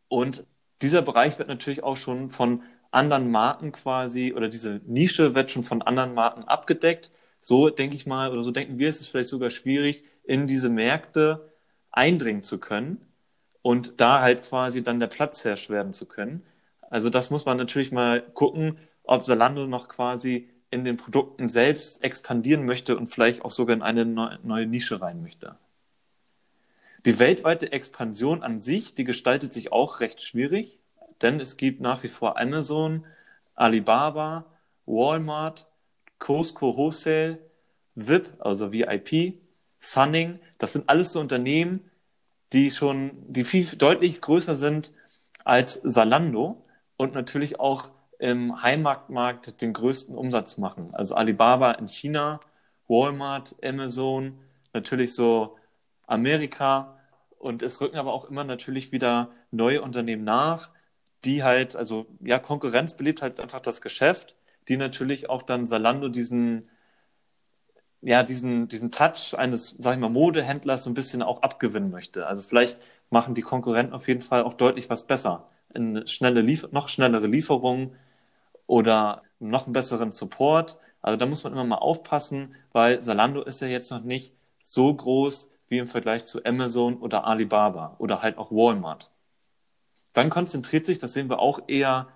Und 0.09 0.45
dieser 0.81 1.01
Bereich 1.01 1.37
wird 1.37 1.47
natürlich 1.47 1.83
auch 1.83 1.97
schon 1.97 2.29
von 2.29 2.63
anderen 2.91 3.31
Marken 3.31 3.71
quasi 3.71 4.33
oder 4.33 4.49
diese 4.49 4.81
Nische 4.85 5.35
wird 5.35 5.51
schon 5.51 5.63
von 5.63 5.81
anderen 5.81 6.13
Marken 6.13 6.43
abgedeckt. 6.43 7.11
So 7.41 7.69
denke 7.69 7.95
ich 7.95 8.05
mal 8.05 8.31
oder 8.31 8.43
so 8.43 8.51
denken 8.51 8.79
wir, 8.79 8.89
ist 8.89 9.01
es 9.01 9.07
vielleicht 9.07 9.29
sogar 9.29 9.49
schwierig, 9.49 10.03
in 10.23 10.47
diese 10.47 10.69
Märkte 10.69 11.53
eindringen 11.91 12.43
zu 12.43 12.59
können 12.59 13.05
und 13.61 13.99
da 13.99 14.21
halt 14.21 14.43
quasi 14.43 14.83
dann 14.83 14.99
der 14.99 15.07
Platzherrsch 15.07 15.69
werden 15.69 15.93
zu 15.93 16.05
können. 16.05 16.43
Also 16.89 17.09
das 17.09 17.29
muss 17.29 17.45
man 17.45 17.57
natürlich 17.57 17.91
mal 17.91 18.21
gucken, 18.21 18.77
ob 19.03 19.25
Zalando 19.25 19.67
noch 19.67 19.89
quasi 19.89 20.49
in 20.69 20.83
den 20.83 20.97
Produkten 20.97 21.49
selbst 21.49 22.03
expandieren 22.03 22.65
möchte 22.65 22.97
und 22.97 23.07
vielleicht 23.07 23.43
auch 23.43 23.51
sogar 23.51 23.75
in 23.75 23.81
eine 23.81 24.05
neue 24.05 24.65
Nische 24.65 25.01
rein 25.01 25.21
möchte. 25.21 25.55
Die 27.05 27.19
weltweite 27.19 27.71
Expansion 27.71 28.43
an 28.43 28.59
sich, 28.59 28.93
die 28.93 29.05
gestaltet 29.05 29.53
sich 29.53 29.71
auch 29.71 30.01
recht 30.01 30.21
schwierig, 30.21 30.79
denn 31.21 31.39
es 31.39 31.55
gibt 31.55 31.79
nach 31.79 32.03
wie 32.03 32.09
vor 32.09 32.37
Amazon, 32.37 33.05
Alibaba, 33.55 34.45
Walmart, 34.85 35.67
Costco 36.19 36.75
Wholesale, 36.75 37.39
VIP, 37.95 38.29
also 38.39 38.71
VIP, 38.71 39.39
Sunning, 39.79 40.39
das 40.57 40.73
sind 40.73 40.89
alles 40.89 41.13
so 41.13 41.19
Unternehmen, 41.19 41.89
die 42.53 42.71
schon, 42.71 43.11
die 43.27 43.45
viel 43.45 43.65
deutlich 43.65 44.21
größer 44.21 44.57
sind 44.57 44.93
als 45.43 45.75
Salando 45.83 46.63
und 46.97 47.13
natürlich 47.13 47.59
auch 47.59 47.89
im 48.19 48.61
Heimatmarkt 48.61 49.61
den 49.61 49.73
größten 49.73 50.15
Umsatz 50.15 50.57
machen. 50.57 50.89
Also 50.93 51.15
Alibaba 51.15 51.71
in 51.73 51.87
China, 51.87 52.39
Walmart, 52.87 53.55
Amazon, 53.63 54.39
natürlich 54.73 55.13
so 55.13 55.57
Amerika 56.07 56.97
und 57.37 57.61
es 57.61 57.79
rücken 57.81 57.97
aber 57.97 58.13
auch 58.13 58.25
immer 58.25 58.43
natürlich 58.43 58.91
wieder 58.91 59.29
neue 59.51 59.81
Unternehmen 59.81 60.23
nach, 60.23 60.69
die 61.25 61.43
halt, 61.43 61.75
also 61.75 62.07
ja, 62.21 62.39
Konkurrenz 62.39 62.93
belebt 62.93 63.21
halt 63.21 63.39
einfach 63.39 63.59
das 63.59 63.81
Geschäft, 63.81 64.35
die 64.67 64.77
natürlich 64.77 65.29
auch 65.29 65.43
dann 65.43 65.67
Salando 65.67 66.09
diesen, 66.09 66.69
ja, 68.01 68.23
diesen, 68.23 68.67
diesen 68.67 68.91
Touch 68.91 69.35
eines, 69.37 69.75
sag 69.79 69.93
ich 69.95 69.99
mal, 69.99 70.09
Modehändlers 70.09 70.83
so 70.83 70.89
ein 70.89 70.93
bisschen 70.93 71.21
auch 71.21 71.41
abgewinnen 71.41 71.91
möchte. 71.91 72.27
Also 72.27 72.41
vielleicht 72.41 72.79
machen 73.09 73.33
die 73.35 73.41
Konkurrenten 73.41 73.93
auf 73.93 74.07
jeden 74.07 74.21
Fall 74.21 74.43
auch 74.43 74.53
deutlich 74.53 74.89
was 74.89 75.07
besser. 75.07 75.49
Eine 75.73 76.07
schnelle 76.07 76.41
Lief 76.41 76.67
noch 76.71 76.89
schnellere 76.89 77.27
Lieferungen 77.27 77.95
oder 78.65 79.23
noch 79.39 79.65
einen 79.65 79.73
besseren 79.73 80.11
Support. 80.11 80.79
Also 81.01 81.17
da 81.17 81.25
muss 81.25 81.43
man 81.43 81.53
immer 81.53 81.63
mal 81.63 81.75
aufpassen, 81.75 82.55
weil 82.71 83.01
Salando 83.01 83.41
ist 83.43 83.61
ja 83.61 83.67
jetzt 83.67 83.91
noch 83.91 84.03
nicht 84.03 84.33
so 84.63 84.93
groß 84.93 85.49
wie 85.69 85.77
im 85.77 85.87
Vergleich 85.87 86.25
zu 86.25 86.43
Amazon 86.45 86.97
oder 86.97 87.25
Alibaba 87.25 87.95
oder 87.99 88.21
halt 88.21 88.37
auch 88.37 88.51
Walmart. 88.51 89.11
Dann 90.13 90.29
konzentriert 90.29 90.85
sich, 90.85 90.99
das 90.99 91.13
sehen 91.13 91.29
wir 91.29 91.39
auch 91.39 91.61
eher, 91.67 92.07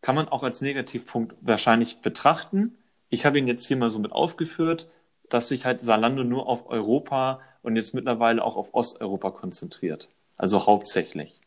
kann 0.00 0.14
man 0.16 0.28
auch 0.28 0.42
als 0.42 0.60
Negativpunkt 0.60 1.36
wahrscheinlich 1.40 2.00
betrachten. 2.00 2.76
Ich 3.08 3.24
habe 3.24 3.38
ihn 3.38 3.46
jetzt 3.48 3.66
hier 3.66 3.76
mal 3.76 3.90
so 3.90 3.98
mit 3.98 4.12
aufgeführt, 4.12 4.88
dass 5.28 5.48
sich 5.48 5.64
halt 5.64 5.80
Salando 5.80 6.24
nur 6.24 6.48
auf 6.48 6.68
Europa 6.68 7.40
und 7.62 7.76
jetzt 7.76 7.94
mittlerweile 7.94 8.44
auch 8.44 8.56
auf 8.56 8.74
Osteuropa 8.74 9.30
konzentriert. 9.30 10.08
Also 10.36 10.66
hauptsächlich. 10.66 11.40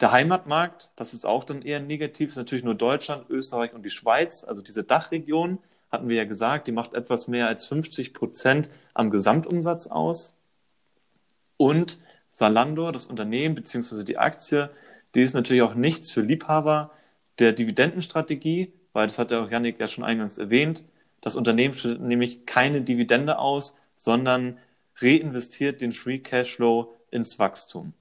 Der 0.00 0.12
Heimatmarkt, 0.12 0.92
das 0.96 1.12
ist 1.12 1.26
auch 1.26 1.44
dann 1.44 1.62
eher 1.62 1.80
negativ, 1.80 2.30
ist 2.30 2.36
natürlich 2.36 2.64
nur 2.64 2.74
Deutschland, 2.74 3.28
Österreich 3.28 3.74
und 3.74 3.84
die 3.84 3.90
Schweiz, 3.90 4.44
also 4.44 4.62
diese 4.62 4.82
Dachregion, 4.82 5.58
hatten 5.90 6.08
wir 6.08 6.16
ja 6.16 6.24
gesagt, 6.24 6.66
die 6.68 6.72
macht 6.72 6.94
etwas 6.94 7.28
mehr 7.28 7.48
als 7.48 7.66
50 7.66 8.14
Prozent 8.14 8.70
am 8.94 9.10
Gesamtumsatz 9.10 9.88
aus. 9.88 10.38
Und 11.56 12.00
Salando, 12.30 12.92
das 12.92 13.06
Unternehmen 13.06 13.54
bzw. 13.54 14.04
die 14.04 14.16
Aktie, 14.16 14.70
die 15.14 15.20
ist 15.20 15.34
natürlich 15.34 15.62
auch 15.62 15.74
nichts 15.74 16.12
für 16.12 16.22
Liebhaber 16.22 16.92
der 17.38 17.52
Dividendenstrategie, 17.52 18.72
weil 18.92 19.06
das 19.06 19.18
hat 19.18 19.30
der 19.30 19.48
Janik 19.50 19.80
ja 19.80 19.88
schon 19.88 20.04
eingangs 20.04 20.38
erwähnt. 20.38 20.84
Das 21.20 21.36
Unternehmen 21.36 21.74
schüttet 21.74 22.00
nämlich 22.00 22.46
keine 22.46 22.82
Dividende 22.82 23.38
aus, 23.38 23.76
sondern 23.96 24.58
reinvestiert 24.96 25.82
den 25.82 25.92
Free 25.92 26.20
Cashflow 26.20 26.94
ins 27.10 27.38
Wachstum. 27.38 27.92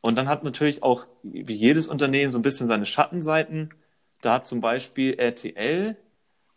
Und 0.00 0.16
dann 0.16 0.28
hat 0.28 0.44
natürlich 0.44 0.82
auch, 0.82 1.06
wie 1.22 1.52
jedes 1.52 1.86
Unternehmen, 1.86 2.32
so 2.32 2.38
ein 2.38 2.42
bisschen 2.42 2.66
seine 2.66 2.86
Schattenseiten. 2.86 3.74
Da 4.22 4.34
hat 4.34 4.46
zum 4.46 4.60
Beispiel 4.60 5.14
RTL 5.18 5.96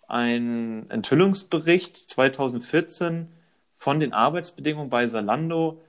einen 0.07 0.89
Enthüllungsbericht 0.89 1.97
2014 2.09 3.27
von 3.75 3.99
den 3.99 4.13
Arbeitsbedingungen 4.13 4.89
bei 4.89 5.07
Salando 5.07 5.81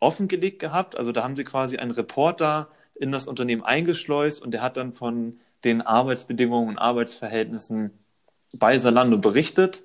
offengelegt 0.00 0.58
gehabt. 0.58 0.96
Also 0.96 1.12
da 1.12 1.22
haben 1.22 1.36
sie 1.36 1.44
quasi 1.44 1.78
einen 1.78 1.92
Reporter 1.92 2.68
in 2.94 3.12
das 3.12 3.26
Unternehmen 3.26 3.62
eingeschleust 3.62 4.42
und 4.42 4.50
der 4.50 4.62
hat 4.62 4.76
dann 4.76 4.92
von 4.92 5.40
den 5.64 5.80
Arbeitsbedingungen 5.80 6.68
und 6.68 6.78
Arbeitsverhältnissen 6.78 7.98
bei 8.52 8.78
Salando 8.78 9.18
berichtet. 9.18 9.82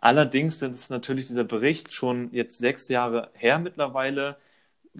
Allerdings 0.00 0.62
ist 0.62 0.90
natürlich 0.90 1.26
dieser 1.26 1.44
Bericht 1.44 1.92
schon 1.92 2.30
jetzt 2.32 2.58
sechs 2.58 2.88
Jahre 2.88 3.30
her 3.34 3.58
mittlerweile. 3.58 4.36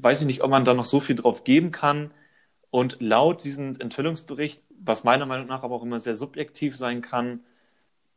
Weiß 0.01 0.20
ich 0.20 0.26
nicht, 0.26 0.42
ob 0.42 0.51
man 0.51 0.64
da 0.64 0.74
noch 0.74 0.84
so 0.84 1.01
viel 1.01 1.16
drauf 1.16 1.44
geben 1.44 1.70
kann. 1.70 2.12
Und 2.70 3.01
laut 3.01 3.44
diesem 3.44 3.74
Enthüllungsbericht, 3.80 4.62
was 4.70 5.03
meiner 5.05 5.26
Meinung 5.26 5.46
nach 5.46 5.62
aber 5.62 5.74
auch 5.74 5.82
immer 5.82 6.01
sehr 6.01 6.16
subjektiv 6.16 6.76
sein 6.76 7.01
kann, 7.01 7.40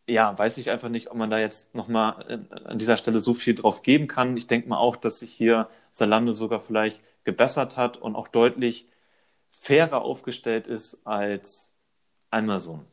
ja, 0.07 0.37
weiß 0.37 0.57
ich 0.57 0.69
einfach 0.69 0.89
nicht, 0.89 1.09
ob 1.09 1.17
man 1.17 1.29
da 1.29 1.39
jetzt 1.39 1.73
nochmal 1.73 2.47
an 2.65 2.77
dieser 2.77 2.97
Stelle 2.97 3.19
so 3.19 3.33
viel 3.33 3.55
drauf 3.55 3.81
geben 3.81 4.07
kann. 4.07 4.35
Ich 4.35 4.47
denke 4.47 4.67
mal 4.67 4.77
auch, 4.77 4.95
dass 4.97 5.19
sich 5.19 5.31
hier 5.31 5.69
Salando 5.91 6.33
sogar 6.33 6.59
vielleicht 6.59 7.01
gebessert 7.23 7.77
hat 7.77 7.97
und 7.97 8.15
auch 8.15 8.27
deutlich 8.27 8.87
fairer 9.57 10.01
aufgestellt 10.01 10.67
ist 10.67 11.05
als 11.05 11.73
Amazon. 12.29 12.85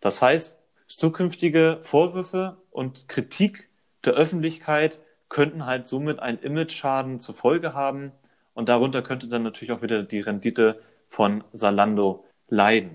Das 0.00 0.22
heißt, 0.22 0.58
zukünftige 0.86 1.80
Vorwürfe 1.82 2.56
und 2.70 3.08
Kritik 3.08 3.68
der 4.04 4.14
Öffentlichkeit 4.14 4.98
könnten 5.30 5.64
halt 5.64 5.88
somit 5.88 6.18
einen 6.18 6.38
Image-Schaden 6.38 7.20
zur 7.20 7.34
Folge 7.34 7.72
haben 7.72 8.12
und 8.52 8.68
darunter 8.68 9.00
könnte 9.00 9.28
dann 9.28 9.42
natürlich 9.42 9.72
auch 9.72 9.80
wieder 9.80 10.02
die 10.02 10.20
Rendite 10.20 10.82
von 11.08 11.42
Salando 11.52 12.26
leiden. 12.48 12.92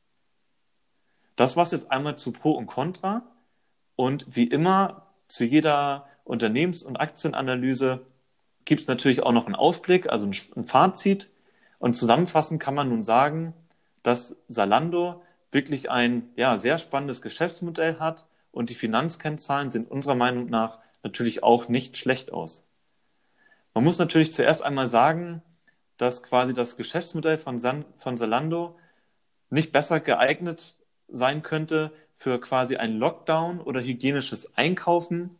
Das 1.36 1.56
war 1.56 1.64
es 1.64 1.72
jetzt 1.72 1.92
einmal 1.92 2.18
zu 2.18 2.32
Pro 2.32 2.52
und 2.52 2.68
Contra. 2.68 3.24
Und 3.96 4.26
wie 4.36 4.46
immer 4.46 5.08
zu 5.28 5.44
jeder 5.44 6.08
Unternehmens- 6.24 6.84
und 6.84 6.98
Aktienanalyse 6.98 8.06
gibt 8.66 8.82
es 8.82 8.88
natürlich 8.88 9.24
auch 9.24 9.32
noch 9.32 9.46
einen 9.46 9.56
Ausblick, 9.56 10.10
also 10.10 10.26
ein 10.26 10.66
Fazit. 10.66 11.32
Und 11.80 11.96
zusammenfassend 11.96 12.62
kann 12.62 12.76
man 12.76 12.90
nun 12.90 13.04
sagen, 13.04 13.54
dass 14.04 14.38
Salando 14.48 15.24
wirklich 15.52 15.90
ein 15.90 16.30
ja, 16.36 16.58
sehr 16.58 16.78
spannendes 16.78 17.22
Geschäftsmodell 17.22 18.00
hat 18.00 18.28
und 18.52 18.70
die 18.70 18.76
Finanzkennzahlen 18.76 19.72
sehen 19.72 19.86
unserer 19.86 20.16
Meinung 20.16 20.50
nach 20.50 20.80
natürlich 21.06 21.44
auch 21.44 21.70
nicht 21.70 21.98
schlecht 21.98 22.34
aus. 22.34 22.68
Man 23.74 23.84
muss 23.84 24.00
natürlich 24.00 24.34
zuerst 24.34 24.64
einmal 24.64 24.88
sagen, 24.88 25.42
dass 25.98 26.24
quasi 26.24 26.54
das 26.54 26.76
Geschäftsmodell 26.76 27.38
von, 27.38 27.60
San, 27.60 27.86
von 27.96 28.18
Zalando 28.18 28.78
nicht 29.50 29.72
besser 29.72 30.00
geeignet 30.02 30.76
sein 31.08 31.44
könnte 31.44 31.92
für 32.16 32.42
quasi 32.42 32.78
ein 32.78 32.98
Lockdown 32.98 33.62
oder 33.62 33.82
hygienisches 33.82 34.58
Einkaufen, 34.58 35.38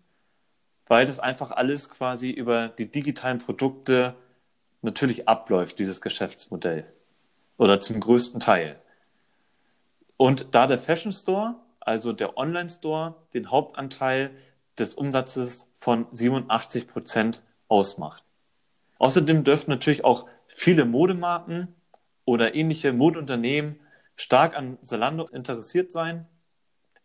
weil 0.86 1.08
das 1.08 1.20
einfach 1.20 1.52
alles 1.52 1.90
quasi 1.90 2.30
über 2.30 2.68
die 2.68 2.90
digitalen 2.90 3.40
Produkte 3.40 4.16
natürlich 4.84 5.28
abläuft, 5.28 5.80
dieses 5.80 6.00
Geschäftsmodell. 6.00 6.86
Oder 7.58 7.82
zum 7.82 8.00
größten 8.00 8.40
Teil. 8.40 8.80
Und 10.18 10.54
da 10.54 10.68
der 10.68 10.78
Fashion 10.78 11.12
Store, 11.12 11.56
also 11.80 12.14
der 12.14 12.38
Online 12.38 12.70
Store, 12.70 13.16
den 13.34 13.50
Hauptanteil 13.50 14.32
des 14.78 14.94
Umsatzes 14.94 15.70
von 15.78 16.08
87 16.12 16.88
Prozent 16.88 17.44
ausmacht. 17.68 18.24
Außerdem 19.00 19.44
dürften 19.44 19.72
natürlich 19.72 20.04
auch 20.04 20.28
viele 20.48 20.86
Modemarken 20.86 21.74
oder 22.24 22.56
ähnliche 22.56 22.94
Modeunternehmen 22.94 23.80
stark 24.16 24.58
an 24.58 24.78
Zalando 24.82 25.28
interessiert 25.28 25.92
sein, 25.92 26.26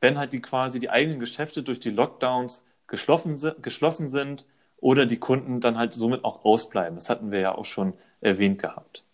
wenn 0.00 0.18
halt 0.18 0.32
die 0.32 0.40
quasi 0.40 0.80
die 0.80 0.90
eigenen 0.90 1.20
Geschäfte 1.20 1.62
durch 1.62 1.80
die 1.80 1.90
Lockdowns 1.90 2.64
geschlossen, 2.86 4.08
sind 4.08 4.46
oder 4.78 5.06
die 5.06 5.18
Kunden 5.18 5.60
dann 5.60 5.78
halt 5.78 5.92
somit 5.92 6.24
auch 6.24 6.44
ausbleiben. 6.44 6.96
Das 6.96 7.10
hatten 7.10 7.30
wir 7.30 7.40
ja 7.40 7.54
auch 7.54 7.64
schon 7.64 7.94
erwähnt 8.20 8.60
gehabt. 8.60 9.04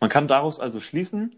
Man 0.00 0.10
kann 0.10 0.28
daraus 0.28 0.60
also 0.60 0.80
schließen, 0.80 1.34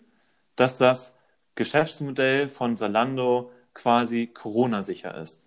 dass 0.56 0.78
das 0.78 1.16
Geschäftsmodell 1.54 2.48
von 2.48 2.76
Zalando 2.76 3.50
quasi 3.74 4.26
Corona-sicher 4.26 5.16
ist. 5.16 5.45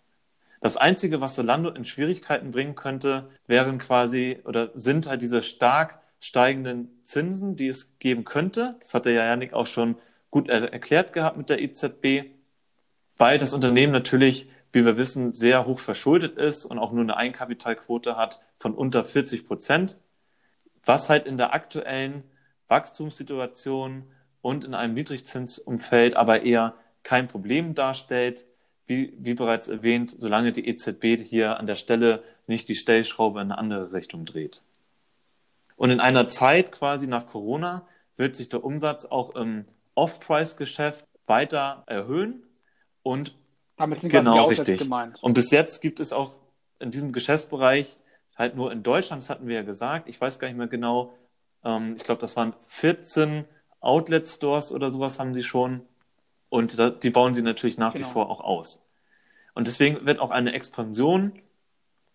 Das 0.62 0.76
Einzige, 0.76 1.22
was 1.22 1.36
Zalando 1.36 1.70
in 1.70 1.86
Schwierigkeiten 1.86 2.52
bringen 2.52 2.76
könnte, 2.76 3.30
wären 3.48 3.78
quasi 3.78 4.40
oder 4.44 4.72
sind 4.74 5.08
halt 5.08 5.22
diese 5.22 5.42
stark 5.42 6.00
steigenden 6.20 7.00
Zinsen, 7.04 7.56
die 7.56 7.68
es 7.68 7.98
geben 8.00 8.26
könnte. 8.26 8.76
Das 8.82 8.94
hat 8.94 9.06
der 9.06 9.14
Janik 9.14 9.54
auch 9.54 9.68
schon 9.68 9.96
gut 10.32 10.50
er 10.50 10.72
erklärt 10.72 11.14
gehabt 11.14 11.38
mit 11.38 11.50
der 11.50 11.62
EZB, 11.62 12.30
weil 13.18 13.40
das 13.40 13.54
Unternehmen 13.54 13.94
natürlich, 13.94 14.50
wie 14.72 14.86
wir 14.86 14.98
wissen, 14.98 15.34
sehr 15.34 15.66
hoch 15.66 15.80
verschuldet 15.80 16.38
ist 16.38 16.66
und 16.66 16.78
auch 16.78 16.92
nur 16.92 17.04
eine 17.04 17.18
Eigenkapitalquote 17.18 18.16
hat 18.16 18.42
von 18.58 18.76
unter 18.76 19.04
40 19.04 19.48
Prozent, 19.48 19.98
was 20.86 21.10
halt 21.10 21.26
in 21.26 21.38
der 21.38 21.54
aktuellen 21.54 22.24
Wachstumssituation 22.68 24.04
und 24.42 24.64
in 24.64 24.74
einem 24.74 24.94
Niedrigzinsumfeld 24.94 26.16
aber 26.16 26.44
eher 26.44 26.76
kein 27.04 27.28
Problem 27.28 27.74
darstellt, 27.74 28.46
wie, 28.90 29.14
wie 29.20 29.36
bereits 29.36 29.68
erwähnt, 29.68 30.16
solange 30.18 30.52
die 30.52 30.68
EZB 30.68 31.24
hier 31.24 31.60
an 31.60 31.68
der 31.68 31.76
Stelle 31.76 32.24
nicht 32.48 32.68
die 32.68 32.76
Stellschraube 32.76 33.40
in 33.40 33.52
eine 33.52 33.58
andere 33.60 33.94
Richtung 33.94 34.26
dreht. 34.26 34.64
Und 35.76 35.92
in 35.92 36.00
einer 36.00 36.28
Zeit 36.28 36.72
quasi 36.72 37.06
nach 37.08 37.28
Corona 37.28 37.88
wird 38.16 38.36
sich 38.36 38.50
der 38.50 38.64
Umsatz 38.64 39.06
auch 39.06 39.36
im 39.36 39.66
Off-Price-Geschäft 39.94 41.06
weiter 41.28 41.84
erhöhen 41.86 42.44
und 43.04 43.36
damit 43.78 44.00
sind 44.00 44.10
genau 44.10 44.46
richtig. 44.48 44.80
gemeint. 44.80 45.22
Und 45.22 45.34
bis 45.34 45.52
jetzt 45.52 45.82
gibt 45.82 46.00
es 46.00 46.12
auch 46.12 46.34
in 46.80 46.90
diesem 46.90 47.14
Geschäftsbereich 47.14 47.96
halt 48.36 48.56
nur 48.56 48.72
in 48.72 48.82
Deutschland, 48.82 49.22
das 49.22 49.30
hatten 49.30 49.48
wir 49.48 49.56
ja 49.56 49.62
gesagt, 49.62 50.10
ich 50.10 50.20
weiß 50.20 50.40
gar 50.40 50.48
nicht 50.48 50.58
mehr 50.58 50.68
genau, 50.68 51.14
ähm, 51.64 51.94
ich 51.96 52.04
glaube, 52.04 52.22
das 52.22 52.36
waren 52.36 52.56
14 52.70 53.46
Outlet-Stores 53.82 54.72
oder 54.72 54.90
sowas 54.90 55.20
haben 55.20 55.34
sie 55.34 55.44
schon 55.44 55.82
und 56.50 56.78
da, 56.80 56.90
die 56.90 57.10
bauen 57.10 57.34
sie 57.34 57.42
natürlich 57.42 57.78
nach 57.78 57.94
Genau. 57.94 58.08
wie 58.08 58.12
vor 58.12 58.30
auch 58.30 58.42
aus. 58.42 58.84
Und 59.54 59.68
deswegen 59.68 60.06
wird 60.06 60.20
auch 60.20 60.32
eine 60.32 60.54
Expansion 60.54 61.34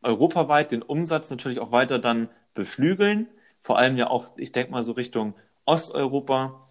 europaweit 0.03 0.72
den 0.72 0.82
Umsatz 0.82 1.30
natürlich 1.30 1.61
auch 1.61 1.72
weiter 1.72 1.99
dann 1.99 2.28
beflügeln. 2.55 3.28
Vor 3.61 3.78
allem 3.78 3.97
ja 3.97 4.09
auch, 4.11 4.32
ich 4.37 4.53
denke 4.53 4.72
mal 4.72 4.82
so 4.85 4.93
Richtung 4.93 5.35
Osteuropa. 5.64 6.68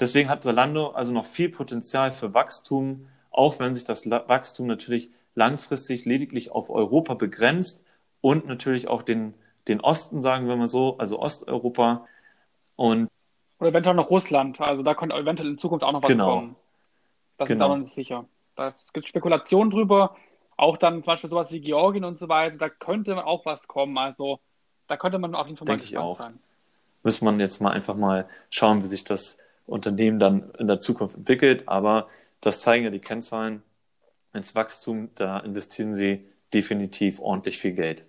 Deswegen 0.00 0.28
hat 0.28 0.42
Zalando 0.42 0.88
also 0.88 1.12
noch 1.12 1.26
viel 1.26 1.48
Potenzial 1.48 2.12
für 2.12 2.34
Wachstum, 2.34 3.06
auch 3.30 3.58
wenn 3.58 3.74
sich 3.74 3.84
das 3.84 4.08
Wachstum 4.10 4.66
natürlich 4.66 5.10
langfristig 5.34 6.04
lediglich 6.04 6.50
auf 6.52 6.70
Europa 6.70 7.14
begrenzt 7.14 7.84
und 8.20 8.46
natürlich 8.46 8.88
auch 8.88 9.02
den, 9.02 9.34
den 9.68 9.80
Osten, 9.80 10.20
sagen 10.22 10.46
wir 10.48 10.56
mal 10.56 10.66
so, 10.66 10.98
also 10.98 11.18
Osteuropa. 11.20 12.06
Und 12.76 13.08
Oder 13.60 13.70
eventuell 13.70 13.96
noch 13.96 14.10
Russland. 14.10 14.60
Also 14.60 14.82
da 14.82 14.94
könnte 14.94 15.16
eventuell 15.16 15.50
in 15.50 15.58
Zukunft 15.58 15.84
auch 15.84 15.92
noch 15.92 16.02
was 16.02 16.10
Genau. 16.10 16.26
kommen. 16.40 16.56
Das 17.36 17.52
ist 17.54 17.58
Genau. 17.58 17.64
aber 17.64 17.74
noch 17.76 17.82
nicht 17.82 17.92
sicher. 17.94 18.26
Es 18.56 18.92
gibt 18.92 19.08
Spekulationen 19.08 19.70
drüber. 19.70 20.16
Auch 20.56 20.76
dann 20.76 21.02
zum 21.02 21.12
Beispiel 21.12 21.30
sowas 21.30 21.50
wie 21.52 21.60
Georgien 21.60 22.04
und 22.04 22.18
so 22.18 22.28
weiter. 22.28 22.56
Da 22.58 22.68
könnte 22.68 23.26
auch 23.26 23.44
was 23.46 23.66
kommen. 23.68 23.98
Also 23.98 24.40
da 24.86 24.96
könnte 24.96 25.18
man 25.18 25.34
auf 25.34 25.46
jeden 25.46 25.56
Fall 25.56 25.66
mal 25.66 25.72
Denke 25.72 25.84
ich 25.84 25.90
gespannt 25.90 26.04
auch. 26.10 26.16
sein. 26.16 26.38
muss 27.02 27.20
man 27.20 27.40
jetzt 27.40 27.60
mal 27.60 27.72
einfach 27.72 27.96
mal 27.96 28.28
schauen, 28.50 28.82
wie 28.82 28.86
sich 28.86 29.04
das 29.04 29.38
Unternehmen 29.66 30.18
dann 30.20 30.50
in 30.58 30.66
der 30.68 30.80
Zukunft 30.80 31.16
entwickelt. 31.16 31.68
Aber 31.68 32.08
das 32.40 32.60
zeigen 32.60 32.84
ja 32.84 32.90
die 32.90 33.00
Kennzahlen. 33.00 33.62
Ins 34.34 34.54
Wachstum, 34.54 35.10
da 35.16 35.38
investieren 35.40 35.94
sie 35.94 36.26
definitiv 36.54 37.20
ordentlich 37.20 37.58
viel 37.58 37.72
Geld. 37.72 38.06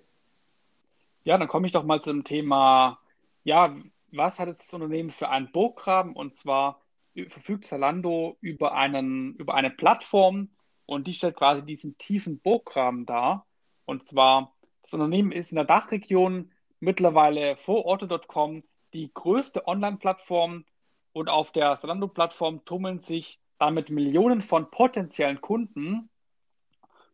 Ja, 1.24 1.38
dann 1.38 1.48
komme 1.48 1.66
ich 1.68 1.74
doch 1.74 1.84
mal 1.84 2.02
zum 2.02 2.24
Thema, 2.24 3.00
ja, 3.44 3.76
was 4.12 4.40
hat 4.40 4.48
jetzt 4.48 4.68
das 4.68 4.74
Unternehmen 4.74 5.10
für 5.12 5.30
einen 5.30 5.52
Burggraben? 5.52 6.14
Und 6.16 6.34
zwar 6.36 6.82
verfügt 7.28 7.66
Zalando 7.66 8.38
über 8.42 8.74
einen, 8.74 9.36
über 9.36 9.56
eine 9.56 9.70
Plattform 9.70 10.50
und 10.86 11.08
die 11.08 11.14
stellt 11.14 11.36
quasi 11.36 11.66
diesen 11.66 11.98
tiefen 11.98 12.40
Burggraben 12.40 13.06
dar. 13.06 13.48
Und 13.86 14.04
zwar, 14.04 14.56
das 14.82 14.94
Unternehmen 14.94 15.32
ist 15.32 15.52
in 15.52 15.56
der 15.56 15.66
Dachregion 15.66 16.52
mittlerweile 16.80 17.58
vor 17.58 17.86
Otto.com 17.86 18.62
die 18.94 19.12
größte 19.14 19.68
Online-Plattform 19.68 20.66
und 21.14 21.30
auf 21.30 21.52
der 21.52 21.76
Zalando-Plattform 21.76 22.66
tummeln 22.66 23.00
sich 23.00 23.40
damit 23.58 23.90
Millionen 23.90 24.42
von 24.42 24.70
potenziellen 24.70 25.42
Kunden. 25.42 26.10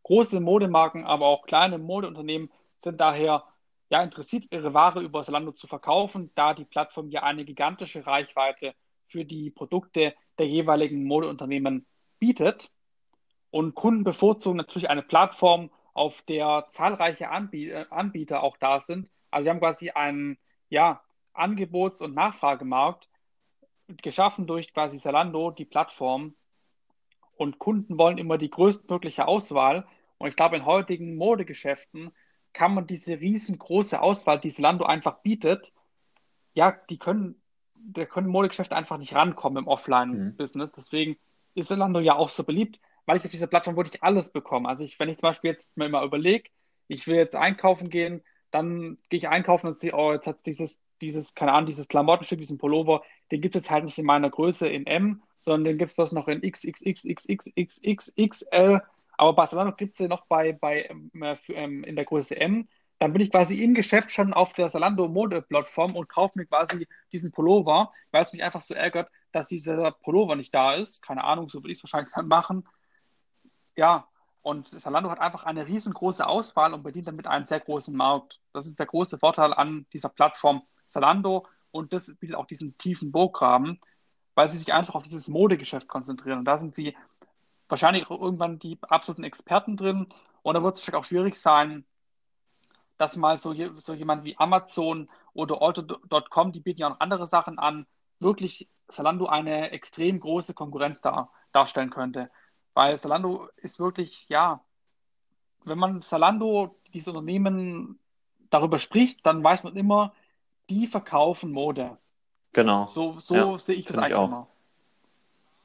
Große 0.04 0.40
Modemarken, 0.40 1.06
aber 1.06 1.28
auch 1.28 1.44
kleine 1.46 1.78
Modeunternehmen 1.78 2.52
sind 2.76 3.00
daher 3.00 3.46
ja, 3.90 4.02
interessiert, 4.02 4.46
ihre 4.52 4.74
Ware 4.74 5.02
über 5.02 5.22
Zalando 5.22 5.52
zu 5.52 5.68
verkaufen, 5.68 6.32
da 6.34 6.54
die 6.54 6.66
Plattform 6.66 7.10
ja 7.10 7.24
eine 7.24 7.46
gigantische 7.46 8.08
Reichweite 8.08 8.74
für 9.12 9.26
die 9.26 9.52
Produkte 9.52 10.16
der 10.40 10.48
jeweiligen 10.48 11.04
Modeunternehmen 11.04 11.86
bietet. 12.20 12.72
Und 13.50 13.76
Kunden 13.76 14.04
bevorzugen 14.04 14.58
natürlich 14.58 14.90
eine 14.90 15.04
Plattform, 15.04 15.70
auf 15.94 16.22
der 16.22 16.68
zahlreiche 16.70 17.26
äh, 17.26 17.86
Anbieter 17.90 18.44
auch 18.44 18.56
da 18.58 18.80
sind. 18.80 19.12
Also 19.30 19.46
wir 19.46 19.52
haben 19.52 19.60
quasi 19.60 19.90
einen 19.90 20.38
ja, 20.70 21.02
Angebots- 21.34 22.02
und 22.02 22.16
Nachfragemarkt 22.16 23.10
geschaffen 24.02 24.48
durch 24.48 24.74
quasi 24.74 24.98
Zalando, 25.00 25.52
die 25.52 25.66
Plattform. 25.66 26.36
Und 27.36 27.60
Kunden 27.60 27.98
wollen 27.98 28.18
immer 28.18 28.38
die 28.38 28.50
größtmögliche 28.50 29.28
Auswahl. 29.28 29.86
Und 30.18 30.30
ich 30.30 30.36
glaube, 30.36 30.56
in 30.56 30.66
heutigen 30.66 31.16
Modegeschäften 31.16 32.12
kann 32.54 32.74
man 32.74 32.88
diese 32.88 33.20
riesengroße 33.20 34.02
Auswahl, 34.02 34.40
die 34.40 34.50
Zalando 34.50 34.86
einfach 34.86 35.20
bietet, 35.20 35.74
ja, 36.54 36.72
die 36.90 36.98
können, 36.98 37.41
da 37.84 38.06
können 38.06 38.28
Modegeschäfte 38.28 38.76
einfach 38.76 38.98
nicht 38.98 39.16
rankommen 39.16 39.64
im 39.64 39.68
Offline-Business. 39.68 40.72
Deswegen 40.72 41.18
ist 41.56 41.68
Zalando 41.68 42.00
ja 42.00 42.16
auch 42.16 42.30
so 42.30 42.44
beliebt, 42.44 42.80
weil 43.06 43.18
ich 43.18 43.26
auf 43.26 43.32
dieser 43.32 43.48
Plattform 43.48 43.76
wirklich 43.76 44.04
alles 44.04 44.32
bekomme. 44.32 44.70
Also 44.70 44.84
ich, 44.84 45.00
wenn 45.00 45.10
ich 45.10 45.18
zum 45.18 45.30
Beispiel 45.30 45.50
jetzt 45.52 45.76
mir 45.78 45.90
mal 45.90 46.06
überlege, 46.06 46.50
ich 46.88 47.08
will 47.08 47.16
jetzt 47.16 47.36
einkaufen 47.36 47.90
gehen, 47.90 48.22
dann 48.52 48.98
gehe 49.10 49.18
ich 49.18 49.30
einkaufen 49.30 49.68
und 49.68 49.80
sehe, 49.80 49.94
oh, 49.94 50.14
jetzt 50.14 50.28
hat 50.28 50.38
es 50.38 50.44
dieses, 50.44 50.82
dieses, 51.02 51.34
keine 51.36 51.54
Ahnung, 51.54 51.68
dieses 51.68 51.88
Klamottenstück, 51.88 52.40
diesen 52.40 52.58
Pullover, 52.58 53.04
den 53.32 53.40
gibt 53.42 53.56
es 53.56 53.72
halt 53.72 53.86
nicht 53.86 53.98
in 53.98 54.06
meiner 54.06 54.30
Größe 54.30 54.68
in 54.68 54.86
M, 54.86 55.24
sondern 55.40 55.64
den 55.64 55.78
gibt 55.78 55.92
es 55.92 55.96
bloß 55.96 56.12
noch 56.12 56.28
in 56.28 56.42
XXXXXXXXL. 56.42 58.82
Aber 59.18 59.34
bei 59.34 59.46
Zalando 59.46 59.74
gibt 59.76 59.92
es 59.92 59.98
den 59.98 60.10
noch 60.10 60.26
bei, 60.26 60.52
bei 60.52 60.90
ähm, 60.90 61.12
für, 61.38 61.54
ähm, 61.54 61.84
in 61.84 61.96
der 61.96 62.06
Größe 62.06 62.36
M. 62.40 62.68
Dann 63.02 63.14
bin 63.14 63.24
ich 63.24 63.32
quasi 63.32 63.64
im 63.64 63.74
Geschäft 63.74 64.12
schon 64.12 64.32
auf 64.32 64.54
der 64.54 64.68
Zalando 64.68 65.08
Mode-Plattform 65.08 65.96
und 65.96 66.08
kaufe 66.08 66.38
mir 66.38 66.46
quasi 66.46 66.88
diesen 67.12 67.32
Pullover, 67.32 67.92
weil 68.12 68.24
es 68.24 68.32
mich 68.32 68.44
einfach 68.44 68.62
so 68.62 68.76
ärgert, 68.76 69.10
dass 69.32 69.48
dieser 69.48 69.92
Pullover 69.92 70.36
nicht 70.36 70.54
da 70.54 70.76
ist. 70.76 71.02
Keine 71.02 71.24
Ahnung, 71.24 71.50
so 71.50 71.64
würde 71.64 71.72
ich 71.72 71.80
es 71.80 71.84
wahrscheinlich 71.84 72.14
dann 72.14 72.28
machen. 72.28 72.64
Ja, 73.76 74.08
und 74.44 74.68
Zalando 74.68 75.10
hat 75.10 75.20
einfach 75.20 75.46
eine 75.46 75.68
riesengroße 75.68 76.28
Auswahl 76.28 76.76
und 76.76 76.84
bedient 76.84 77.08
damit 77.08 77.26
einen 77.26 77.44
sehr 77.44 77.60
großen 77.60 77.96
Markt. 77.96 78.40
Das 78.54 78.68
ist 78.68 78.78
der 78.78 78.86
große 78.86 79.18
Vorteil 79.18 79.52
an 79.52 79.88
dieser 79.94 80.10
Plattform 80.10 80.62
Zalando 80.86 81.48
und 81.72 81.94
das 81.94 82.16
bietet 82.20 82.36
auch 82.36 82.46
diesen 82.46 82.78
tiefen 82.78 83.12
Burggraben, 83.12 83.80
weil 84.36 84.48
sie 84.48 84.60
sich 84.60 84.74
einfach 84.74 84.94
auf 84.94 85.02
dieses 85.02 85.28
Modegeschäft 85.28 85.88
konzentrieren. 85.88 86.38
Und 86.38 86.46
da 86.46 86.60
sind 86.60 86.76
sie 86.76 86.96
wahrscheinlich 87.68 88.12
irgendwann 88.12 88.60
die 88.60 88.78
absoluten 88.84 89.24
Experten 89.24 89.76
drin. 89.76 90.06
Und 90.44 90.54
da 90.54 90.62
wird 90.62 90.78
es 90.78 90.94
auch 90.94 91.04
schwierig 91.04 91.34
sein, 91.36 91.84
dass 93.02 93.16
mal 93.16 93.40
so, 93.40 93.56
so 93.80 93.96
jemand 93.96 94.24
wie 94.24 94.38
Amazon 94.38 95.10
oder 95.34 95.60
Auto.com, 95.60 96.52
die 96.52 96.60
bieten 96.60 96.82
ja 96.82 96.88
auch 96.88 96.92
noch 96.92 97.00
andere 97.00 97.26
Sachen 97.26 97.58
an, 97.58 97.88
wirklich 98.20 98.70
Zalando 98.88 99.26
eine 99.26 99.72
extrem 99.72 100.20
große 100.20 100.54
Konkurrenz 100.54 101.02
dar, 101.02 101.32
darstellen 101.52 101.90
könnte. 101.90 102.30
Weil 102.76 103.00
Zalando 103.00 103.50
ist 103.58 103.80
wirklich, 103.80 104.30
ja, 104.30 104.64
wenn 105.64 105.80
man 105.80 106.04
Zalando, 106.04 106.76
dieses 106.94 107.08
Unternehmen, 107.08 107.98
darüber 108.52 108.78
spricht, 108.78 109.26
dann 109.26 109.44
weiß 109.44 109.64
man 109.64 109.76
immer, 109.76 110.14
die 110.70 110.86
verkaufen 110.86 111.52
Mode. 111.52 111.98
Genau. 112.54 112.86
So, 112.86 113.18
so 113.18 113.34
Ja, 113.36 113.58
sehe 113.58 113.76
ich 113.76 113.86
das 113.86 113.96
finde 113.96 114.10
ich 114.10 114.14
eigentlich 114.14 114.20
auch. 114.24 114.28
immer. 114.28 114.48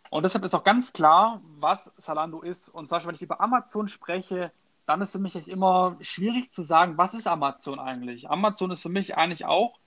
Und 0.09 0.23
deshalb 0.23 0.43
ist 0.45 0.55
auch 0.55 0.65
ganz 0.65 0.95
klar, 0.95 1.43
was 1.59 1.93
Zalando 1.99 2.41
ist. 2.41 2.71
Und 2.71 2.89
zum 2.89 2.97
Beispiel, 2.97 3.09
wenn 3.09 3.17
ich 3.17 3.23
über 3.23 3.43
Amazon 3.43 3.89
spreche, 3.89 4.53
dann 4.87 5.03
ist 5.03 5.13
für 5.13 5.19
mich 5.19 5.49
immer 5.49 5.97
schwierig 6.01 6.53
zu 6.53 6.63
sagen, 6.63 6.97
was 6.97 7.13
ist 7.15 7.27
Amazon 7.27 7.79
eigentlich? 7.79 8.31
Amazon 8.31 8.71
ist 8.71 8.83
für 8.83 8.89
mich 8.89 9.17
eigentlich 9.17 9.45
auch 9.45 9.79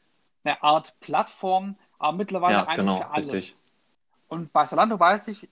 eine 0.43 0.61
Art 0.61 0.99
Plattform, 0.99 1.77
aber 1.97 2.17
mittlerweile 2.17 2.57
Ja, 2.57 2.63
eigentlich 2.65 2.75
genau, 2.77 2.97
für 2.97 3.09
alles. 3.09 3.33
richtig. 3.33 3.63
Und 4.27 4.53
bei 4.53 4.65
Zalando 4.65 4.99
weiß 4.99 5.29
ich, 5.29 5.49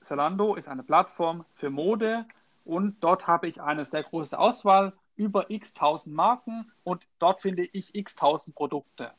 Zalando 0.00 0.54
ist 0.54 0.68
eine 0.68 0.82
Plattform 0.82 1.44
für 1.54 1.70
Mode 1.70 2.26
und 2.64 3.02
dort 3.02 3.26
habe 3.26 3.48
ich 3.48 3.60
eine 3.62 3.86
sehr 3.86 4.02
große 4.02 4.38
Auswahl 4.38 4.92
über 5.14 5.50
x 5.50 5.72
tausend 5.74 6.14
Marken 6.14 6.70
und 6.84 7.06
dort 7.18 7.40
finde 7.40 7.64
ich 7.72 7.94
x 7.94 8.14
tausend 8.14 8.54
Produkte. 8.54 9.12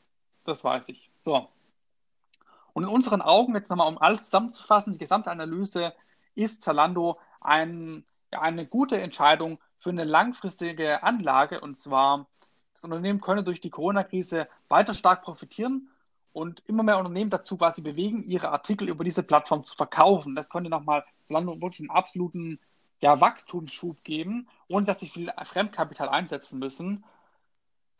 Das 0.44 0.62
weiß 0.64 0.88
ich. 0.90 1.10
So. 1.16 1.48
Und 2.72 2.84
in 2.84 2.90
unseren 2.90 3.22
Augen, 3.22 3.54
jetzt 3.54 3.70
nochmal, 3.70 3.88
um 3.88 3.98
alles 3.98 4.24
zusammenzufassen, 4.24 4.92
die 4.92 4.98
gesamte 4.98 5.30
Analyse, 5.30 5.92
ist 6.34 6.62
Zalando 6.62 7.18
ein, 7.40 8.04
eine 8.30 8.66
gute 8.66 9.00
Entscheidung 9.00 9.58
für 9.78 9.90
eine 9.90 10.04
langfristige 10.04 11.02
Anlage. 11.02 11.60
Und 11.60 11.76
zwar, 11.78 12.26
das 12.72 12.84
Unternehmen 12.84 13.20
könne 13.20 13.44
durch 13.44 13.60
die 13.60 13.70
Corona-Krise 13.70 14.48
weiter 14.68 14.94
stark 14.94 15.22
profitieren 15.22 15.88
und 16.32 16.62
immer 16.66 16.82
mehr 16.82 16.98
Unternehmen 16.98 17.30
dazu 17.30 17.56
quasi 17.56 17.80
bewegen, 17.82 18.22
ihre 18.24 18.50
Artikel 18.50 18.88
über 18.88 19.04
diese 19.04 19.22
Plattform 19.22 19.62
zu 19.64 19.74
verkaufen. 19.74 20.34
Das 20.34 20.50
könnte 20.50 20.70
nochmal 20.70 21.04
Zalando 21.24 21.60
wirklich 21.60 21.80
einen 21.80 21.90
absoluten 21.90 22.60
ja, 23.00 23.20
Wachstumsschub 23.20 24.02
geben, 24.04 24.48
ohne 24.68 24.86
dass 24.86 25.00
sie 25.00 25.08
viel 25.08 25.32
Fremdkapital 25.44 26.08
einsetzen 26.08 26.58
müssen. 26.58 27.04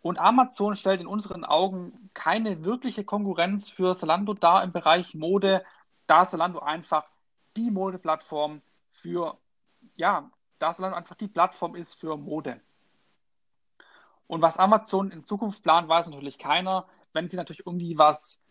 Und 0.00 0.18
Amazon 0.18 0.76
stellt 0.76 1.00
in 1.00 1.06
unseren 1.06 1.44
Augen 1.44 2.10
keine 2.14 2.64
wirkliche 2.64 3.04
Konkurrenz 3.04 3.68
für 3.68 3.94
Zalando 3.94 4.34
dar 4.34 4.62
im 4.62 4.72
Bereich 4.72 5.14
Mode, 5.14 5.64
da 6.06 6.24
Zalando 6.24 6.60
einfach 6.60 7.08
die 7.56 7.70
Modeplattform 7.70 8.62
für, 8.92 9.38
ja, 9.96 10.30
da 10.58 10.72
Zalando 10.72 10.96
einfach 10.96 11.16
die 11.16 11.28
Plattform 11.28 11.74
ist 11.74 11.94
für 11.94 12.16
Mode. 12.16 12.60
Und 14.26 14.42
was 14.42 14.58
Amazon 14.58 15.10
in 15.10 15.24
Zukunft 15.24 15.62
plant, 15.62 15.88
weiß 15.88 16.08
natürlich 16.08 16.38
keiner. 16.38 16.86
Wenn 17.12 17.28
sie 17.28 17.36
natürlich 17.36 17.66
irgendwie 17.66 17.98
was 17.98 18.42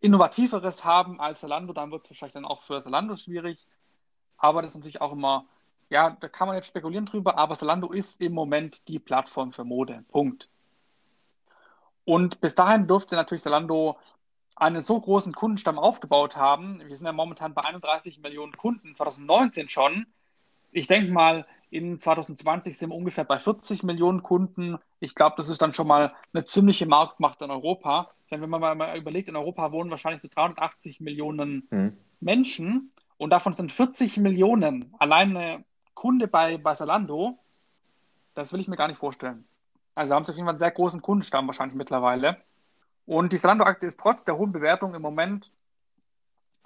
Innovativeres 0.00 0.84
haben 0.84 1.20
als 1.20 1.40
Zalando, 1.40 1.72
dann 1.72 1.90
wird 1.90 2.04
es 2.04 2.10
wahrscheinlich 2.10 2.34
dann 2.34 2.44
auch 2.44 2.62
für 2.62 2.80
Zalando 2.80 3.16
schwierig. 3.16 3.66
Aber 4.36 4.62
das 4.62 4.72
ist 4.72 4.76
natürlich 4.76 5.00
auch 5.00 5.12
immer, 5.12 5.46
ja, 5.90 6.10
da 6.20 6.28
kann 6.28 6.46
man 6.46 6.56
jetzt 6.56 6.68
spekulieren 6.68 7.06
drüber, 7.06 7.36
aber 7.38 7.56
Zalando 7.56 7.90
ist 7.90 8.20
im 8.20 8.32
Moment 8.32 8.86
die 8.88 8.98
Plattform 8.98 9.52
für 9.52 9.64
Mode. 9.64 10.04
Punkt. 10.08 10.48
Und 12.04 12.40
bis 12.40 12.54
dahin 12.54 12.86
dürfte 12.86 13.16
natürlich 13.16 13.42
Zalando 13.42 13.98
einen 14.56 14.82
so 14.82 15.00
großen 15.00 15.34
Kundenstamm 15.34 15.78
aufgebaut 15.78 16.36
haben. 16.36 16.80
Wir 16.86 16.96
sind 16.96 17.06
ja 17.06 17.12
momentan 17.12 17.54
bei 17.54 17.64
31 17.64 18.20
Millionen 18.20 18.56
Kunden, 18.56 18.94
2019 18.94 19.68
schon. 19.68 20.06
Ich 20.74 20.88
denke 20.88 21.12
mal, 21.12 21.46
in 21.70 22.00
2020 22.00 22.76
sind 22.76 22.90
wir 22.90 22.96
ungefähr 22.96 23.24
bei 23.24 23.38
40 23.38 23.84
Millionen 23.84 24.24
Kunden. 24.24 24.76
Ich 24.98 25.14
glaube, 25.14 25.36
das 25.36 25.48
ist 25.48 25.62
dann 25.62 25.72
schon 25.72 25.86
mal 25.86 26.12
eine 26.32 26.44
ziemliche 26.44 26.84
Marktmacht 26.84 27.40
in 27.42 27.50
Europa. 27.50 28.10
Denn 28.30 28.42
wenn 28.42 28.50
man 28.50 28.76
mal- 28.76 28.98
überlegt, 28.98 29.28
in 29.28 29.36
Europa 29.36 29.70
wohnen 29.70 29.90
wahrscheinlich 29.90 30.20
so 30.20 30.28
380 30.28 31.00
Millionen 31.00 31.68
Hm. 31.70 31.96
Menschen 32.18 32.92
und 33.18 33.30
davon 33.30 33.52
sind 33.52 33.72
40 33.72 34.16
Millionen 34.16 34.92
alleine 34.98 35.64
Kunde 35.94 36.26
bei, 36.26 36.58
bei 36.58 36.74
Zalando, 36.74 37.38
das 38.34 38.52
will 38.52 38.58
ich 38.58 38.66
mir 38.66 38.76
gar 38.76 38.88
nicht 38.88 38.98
vorstellen. 38.98 39.44
Also 39.94 40.12
haben 40.12 40.24
sie 40.24 40.32
auf 40.32 40.36
jeden 40.36 40.46
Fall 40.46 40.54
einen 40.54 40.58
sehr 40.58 40.72
großen 40.72 41.02
Kundenstamm 41.02 41.46
wahrscheinlich 41.46 41.76
mittlerweile. 41.76 42.38
Und 43.06 43.32
die 43.32 43.38
Zalando-Aktie 43.38 43.86
ist 43.86 44.00
trotz 44.00 44.24
der 44.24 44.36
hohen 44.36 44.50
Bewertung 44.50 44.94
im 44.94 45.02
Moment 45.02 45.52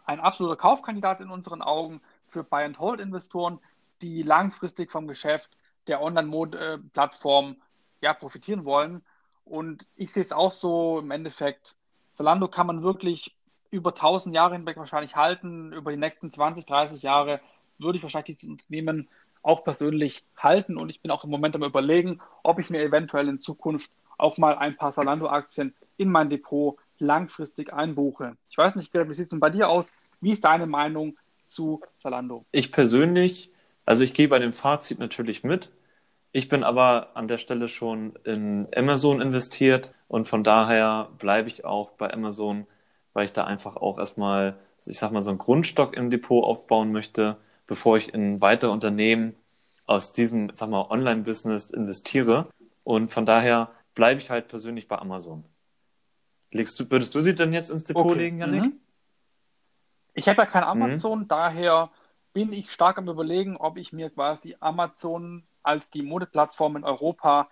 ein 0.06 0.20
absoluter 0.20 0.56
Kaufkandidat 0.56 1.20
in 1.20 1.28
unseren 1.28 1.60
Augen 1.60 2.00
für 2.24 2.42
Buy-and-Hold-Investoren, 2.42 3.58
die 4.02 4.22
langfristig 4.22 4.90
vom 4.90 5.06
Geschäft 5.06 5.50
der 5.86 6.02
Online-Plattform 6.02 7.56
ja, 8.00 8.14
profitieren 8.14 8.64
wollen. 8.64 9.02
Und 9.44 9.88
ich 9.96 10.12
sehe 10.12 10.22
es 10.22 10.32
auch 10.32 10.52
so 10.52 11.00
im 11.00 11.10
Endeffekt, 11.10 11.76
Zalando 12.12 12.48
kann 12.48 12.66
man 12.66 12.82
wirklich 12.82 13.34
über 13.70 13.90
1000 13.90 14.34
Jahre 14.34 14.54
hinweg 14.54 14.76
wahrscheinlich 14.76 15.16
halten. 15.16 15.72
Über 15.72 15.90
die 15.90 15.96
nächsten 15.96 16.30
20, 16.30 16.66
30 16.66 17.02
Jahre 17.02 17.40
würde 17.78 17.96
ich 17.96 18.02
wahrscheinlich 18.02 18.36
dieses 18.36 18.48
Unternehmen 18.48 19.08
auch 19.42 19.64
persönlich 19.64 20.24
halten. 20.36 20.76
Und 20.76 20.90
ich 20.90 21.00
bin 21.00 21.10
auch 21.10 21.24
im 21.24 21.30
Moment 21.30 21.54
am 21.54 21.62
Überlegen, 21.62 22.20
ob 22.42 22.58
ich 22.58 22.70
mir 22.70 22.82
eventuell 22.82 23.28
in 23.28 23.38
Zukunft 23.38 23.90
auch 24.16 24.36
mal 24.36 24.58
ein 24.58 24.76
paar 24.76 24.90
Zalando-Aktien 24.90 25.74
in 25.96 26.10
mein 26.10 26.28
Depot 26.28 26.76
langfristig 26.98 27.72
einbuche. 27.72 28.36
Ich 28.50 28.58
weiß 28.58 28.76
nicht, 28.76 28.92
wie 28.92 29.14
sieht 29.14 29.24
es 29.24 29.30
denn 29.30 29.40
bei 29.40 29.50
dir 29.50 29.68
aus? 29.68 29.92
Wie 30.20 30.32
ist 30.32 30.44
deine 30.44 30.66
Meinung 30.66 31.16
zu 31.44 31.80
Zalando? 32.00 32.44
Ich 32.50 32.72
persönlich, 32.72 33.52
also 33.88 34.04
ich 34.04 34.12
gehe 34.12 34.28
bei 34.28 34.38
dem 34.38 34.52
Fazit 34.52 34.98
natürlich 34.98 35.44
mit. 35.44 35.72
Ich 36.30 36.50
bin 36.50 36.62
aber 36.62 37.16
an 37.16 37.26
der 37.26 37.38
Stelle 37.38 37.68
schon 37.68 38.16
in 38.24 38.68
Amazon 38.76 39.22
investiert 39.22 39.94
und 40.08 40.28
von 40.28 40.44
daher 40.44 41.08
bleibe 41.18 41.48
ich 41.48 41.64
auch 41.64 41.92
bei 41.92 42.12
Amazon, 42.12 42.66
weil 43.14 43.24
ich 43.24 43.32
da 43.32 43.44
einfach 43.44 43.76
auch 43.76 43.98
erstmal, 43.98 44.58
ich 44.84 44.98
sag 44.98 45.10
mal, 45.10 45.22
so 45.22 45.30
einen 45.30 45.38
Grundstock 45.38 45.96
im 45.96 46.10
Depot 46.10 46.44
aufbauen 46.44 46.92
möchte, 46.92 47.38
bevor 47.66 47.96
ich 47.96 48.12
in 48.12 48.42
weitere 48.42 48.72
Unternehmen 48.72 49.34
aus 49.86 50.12
diesem, 50.12 50.50
sag 50.52 50.68
mal, 50.68 50.90
Online-Business 50.90 51.70
investiere. 51.70 52.50
Und 52.84 53.10
von 53.10 53.24
daher 53.24 53.70
bleibe 53.94 54.20
ich 54.20 54.28
halt 54.28 54.48
persönlich 54.48 54.86
bei 54.86 54.98
Amazon. 54.98 55.44
Legst 56.50 56.78
du, 56.78 56.90
würdest 56.90 57.14
du 57.14 57.20
sie 57.20 57.34
denn 57.34 57.54
jetzt 57.54 57.70
ins 57.70 57.84
Depot 57.84 58.04
okay. 58.04 58.18
legen, 58.18 58.40
Janik? 58.40 58.64
Mhm. 58.64 58.80
Ich 60.12 60.28
habe 60.28 60.42
ja 60.42 60.46
kein 60.46 60.64
Amazon, 60.64 61.20
mhm. 61.20 61.28
daher 61.28 61.90
bin 62.32 62.52
ich 62.52 62.70
stark 62.70 62.98
am 62.98 63.08
überlegen, 63.08 63.56
ob 63.56 63.78
ich 63.78 63.92
mir 63.92 64.10
quasi 64.10 64.56
Amazon 64.60 65.46
als 65.62 65.90
die 65.90 66.02
Modeplattform 66.02 66.76
in 66.76 66.84
Europa 66.84 67.48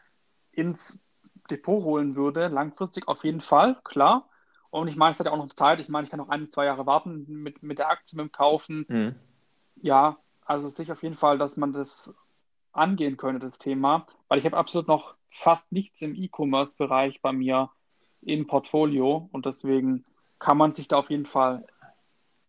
ins 0.52 1.02
Depot 1.50 1.82
holen 1.82 2.16
würde, 2.16 2.48
langfristig 2.48 3.08
auf 3.08 3.24
jeden 3.24 3.40
Fall, 3.40 3.78
klar. 3.84 4.28
Und 4.70 4.88
ich 4.88 4.96
meine, 4.96 5.12
es 5.12 5.18
hat 5.18 5.26
ja 5.26 5.32
auch 5.32 5.36
noch 5.36 5.54
Zeit. 5.54 5.80
Ich 5.80 5.88
meine, 5.88 6.04
ich 6.04 6.10
kann 6.10 6.18
noch 6.18 6.28
ein, 6.28 6.50
zwei 6.50 6.66
Jahre 6.66 6.86
warten 6.86 7.24
mit, 7.28 7.62
mit 7.62 7.78
der 7.78 7.88
Aktie, 7.88 8.16
mit 8.16 8.26
dem 8.26 8.32
Kaufen. 8.32 8.84
Mhm. 8.88 9.14
Ja, 9.76 10.18
also 10.44 10.68
sicher 10.68 10.94
auf 10.94 11.02
jeden 11.02 11.14
Fall, 11.14 11.38
dass 11.38 11.56
man 11.56 11.72
das 11.72 12.14
angehen 12.72 13.16
könnte, 13.16 13.44
das 13.44 13.58
Thema, 13.58 14.06
weil 14.28 14.38
ich 14.38 14.44
habe 14.44 14.56
absolut 14.56 14.86
noch 14.86 15.14
fast 15.30 15.72
nichts 15.72 16.02
im 16.02 16.14
E-Commerce-Bereich 16.14 17.22
bei 17.22 17.32
mir 17.32 17.70
im 18.20 18.46
Portfolio 18.46 19.28
und 19.32 19.46
deswegen 19.46 20.04
kann 20.38 20.58
man 20.58 20.74
sich 20.74 20.88
da 20.88 20.96
auf 20.96 21.10
jeden 21.10 21.26
Fall 21.26 21.66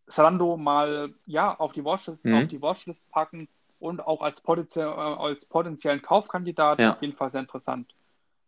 Zalando 0.07 0.57
mal 0.57 1.13
ja 1.25 1.53
auf 1.59 1.73
die 1.73 1.83
Watchlist, 1.83 2.25
mhm. 2.25 2.43
auf 2.43 2.47
die 2.47 2.61
Watchlist 2.61 3.09
packen 3.11 3.47
und 3.79 4.05
auch 4.05 4.21
als, 4.21 4.41
potenziell, 4.41 4.87
äh, 4.87 4.91
als 4.91 5.45
potenziellen 5.45 6.01
Kaufkandidat 6.01 6.79
ja. 6.79 6.93
auf 6.93 7.01
jeden 7.01 7.15
Fall 7.15 7.29
sehr 7.29 7.41
interessant. 7.41 7.93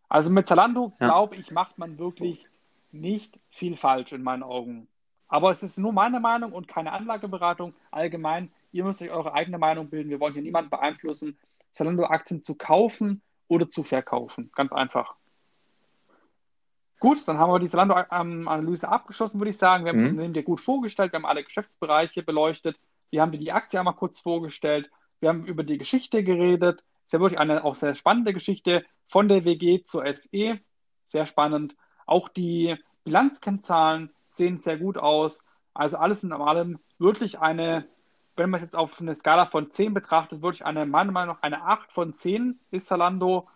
Also 0.07 0.29
mit 0.31 0.47
Zalando, 0.47 0.93
ja. 0.99 1.07
glaube 1.07 1.35
ich, 1.35 1.51
macht 1.51 1.77
man 1.77 1.99
wirklich 1.99 2.47
nicht 2.91 3.39
viel 3.51 3.75
falsch 3.75 4.13
in 4.13 4.23
meinen 4.23 4.43
Augen. 4.43 4.87
Aber 5.27 5.51
es 5.51 5.61
ist 5.61 5.77
nur 5.77 5.93
meine 5.93 6.19
Meinung 6.19 6.51
und 6.53 6.67
keine 6.67 6.91
Anlageberatung. 6.91 7.75
Allgemein, 7.91 8.51
ihr 8.71 8.83
müsst 8.83 9.01
euch 9.01 9.11
eure 9.11 9.33
eigene 9.33 9.59
Meinung 9.59 9.89
bilden. 9.89 10.09
Wir 10.09 10.19
wollen 10.19 10.33
hier 10.33 10.41
niemanden 10.41 10.71
beeinflussen, 10.71 11.37
Zalando-Aktien 11.73 12.41
zu 12.41 12.55
kaufen 12.55 13.21
oder 13.47 13.69
zu 13.69 13.83
verkaufen. 13.83 14.49
Ganz 14.55 14.73
einfach. 14.73 15.15
Gut, 16.99 17.25
dann 17.27 17.37
haben 17.37 17.51
wir 17.51 17.59
die 17.59 17.69
Zalando-Analyse 17.69 18.89
abgeschlossen, 18.89 19.39
würde 19.39 19.51
ich 19.51 19.57
sagen. 19.57 19.85
Wir 19.85 19.91
haben 19.91 19.99
mhm. 19.99 20.03
das 20.03 20.11
Unternehmen 20.11 20.33
dir 20.33 20.43
gut 20.43 20.59
vorgestellt. 20.59 21.13
Wir 21.13 21.17
haben 21.17 21.25
alle 21.25 21.43
Geschäftsbereiche 21.43 22.23
beleuchtet. 22.23 22.77
Wir 23.09 23.21
haben 23.21 23.31
dir 23.31 23.37
die 23.37 23.53
Aktie 23.53 23.79
einmal 23.79 23.95
kurz 23.95 24.19
vorgestellt. 24.19 24.89
Wir 25.21 25.29
haben 25.29 25.45
über 25.45 25.63
die 25.63 25.77
Geschichte 25.77 26.23
geredet. 26.23 26.83
Ist 27.05 27.13
ja 27.13 27.19
wirklich 27.21 27.39
eine 27.39 27.63
auch 27.63 27.75
sehr 27.75 27.95
spannende 27.95 28.33
Geschichte 28.33 28.85
von 29.07 29.29
der 29.29 29.45
WG 29.45 29.83
zur 29.83 30.05
SE. 30.13 30.59
Sehr 31.05 31.25
spannend. 31.25 31.75
Auch 32.05 32.27
die 32.27 32.75
Bilanzkennzahlen 33.05 34.11
sehen 34.27 34.57
sehr 34.57 34.77
gut 34.77 34.97
aus. 34.97 35.45
Also 35.73 35.97
alles 35.97 36.23
in 36.23 36.33
allem 36.33 36.79
wirklich 36.97 37.39
eine, 37.39 37.87
wenn 38.35 38.49
man 38.49 38.57
es 38.57 38.63
jetzt 38.63 38.75
auf 38.75 38.99
eine 38.99 39.15
Skala 39.15 39.45
von 39.45 39.71
10 39.71 39.93
betrachtet, 39.93 40.41
wirklich 40.41 40.65
eine, 40.65 40.85
meiner 40.85 41.13
Meinung 41.13 41.35
nach, 41.35 41.43
eine 41.43 41.63
8 41.63 41.93
von 41.93 42.13
10 42.13 42.59
ist 42.71 42.87
Zalando. 42.87 43.47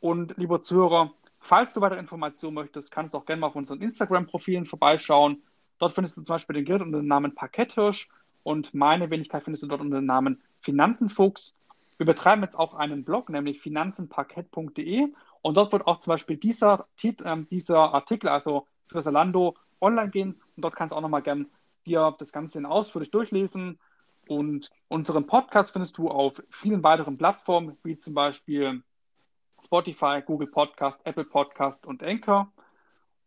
Und 0.00 0.36
lieber 0.36 0.62
Zuhörer, 0.62 1.12
falls 1.44 1.74
du 1.74 1.80
weitere 1.80 2.00
Informationen 2.00 2.54
möchtest, 2.54 2.90
kannst 2.90 3.14
du 3.14 3.18
auch 3.18 3.26
gerne 3.26 3.40
mal 3.40 3.48
auf 3.48 3.56
unseren 3.56 3.82
Instagram-Profilen 3.82 4.64
vorbeischauen. 4.64 5.42
Dort 5.78 5.92
findest 5.92 6.16
du 6.16 6.22
zum 6.22 6.34
Beispiel 6.34 6.54
den 6.54 6.64
Grid 6.64 6.80
unter 6.80 6.98
dem 6.98 7.06
Namen 7.06 7.34
Parketthirsch 7.34 8.08
und 8.42 8.72
meine 8.72 9.10
Wenigkeit 9.10 9.44
findest 9.44 9.62
du 9.62 9.66
dort 9.66 9.82
unter 9.82 9.96
dem 9.96 10.06
Namen 10.06 10.42
Finanzenfuchs. 10.60 11.54
Wir 11.98 12.06
betreiben 12.06 12.42
jetzt 12.42 12.58
auch 12.58 12.74
einen 12.74 13.04
Blog, 13.04 13.28
nämlich 13.28 13.60
finanzenparkett.de 13.60 15.12
und 15.42 15.54
dort 15.56 15.72
wird 15.72 15.86
auch 15.86 15.98
zum 15.98 16.12
Beispiel 16.12 16.38
dieser, 16.38 16.86
äh, 17.02 17.42
dieser 17.50 17.92
Artikel, 17.92 18.28
also 18.28 18.66
für 18.86 19.00
Salando, 19.00 19.54
online 19.80 20.10
gehen 20.10 20.40
und 20.56 20.64
dort 20.64 20.76
kannst 20.76 20.92
du 20.92 20.96
auch 20.96 21.02
nochmal 21.02 21.22
gerne 21.22 21.46
dir 21.86 22.14
das 22.18 22.32
Ganze 22.32 22.66
ausführlich 22.66 23.10
durchlesen. 23.10 23.78
Und 24.26 24.70
unseren 24.88 25.26
Podcast 25.26 25.72
findest 25.72 25.98
du 25.98 26.08
auf 26.08 26.42
vielen 26.48 26.82
weiteren 26.82 27.18
Plattformen, 27.18 27.76
wie 27.82 27.98
zum 27.98 28.14
Beispiel 28.14 28.82
Spotify, 29.62 30.22
Google 30.24 30.48
Podcast, 30.48 31.00
Apple 31.04 31.24
Podcast 31.24 31.86
und 31.86 32.02
Anchor. 32.02 32.52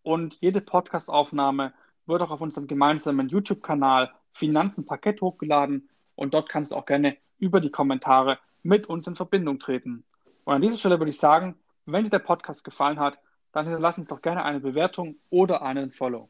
Und 0.03 0.37
jede 0.41 0.61
Podcastaufnahme 0.61 1.73
wird 2.05 2.21
auch 2.21 2.31
auf 2.31 2.41
unserem 2.41 2.67
gemeinsamen 2.67 3.29
YouTube-Kanal 3.29 4.11
Finanzen 4.33 4.85
Parkett 4.85 5.21
hochgeladen 5.21 5.89
und 6.15 6.33
dort 6.33 6.49
kannst 6.49 6.71
du 6.71 6.75
auch 6.75 6.85
gerne 6.85 7.17
über 7.39 7.59
die 7.59 7.71
Kommentare 7.71 8.39
mit 8.63 8.87
uns 8.87 9.07
in 9.07 9.15
Verbindung 9.15 9.59
treten. 9.59 10.03
Und 10.43 10.53
an 10.53 10.61
dieser 10.61 10.77
Stelle 10.77 10.99
würde 10.99 11.09
ich 11.09 11.19
sagen, 11.19 11.55
wenn 11.85 12.03
dir 12.03 12.09
der 12.09 12.19
Podcast 12.19 12.63
gefallen 12.63 12.99
hat, 12.99 13.19
dann 13.51 13.65
hinterlass 13.65 13.97
uns 13.97 14.07
doch 14.07 14.21
gerne 14.21 14.43
eine 14.43 14.59
Bewertung 14.59 15.15
oder 15.29 15.61
einen 15.61 15.91
Follow. 15.91 16.29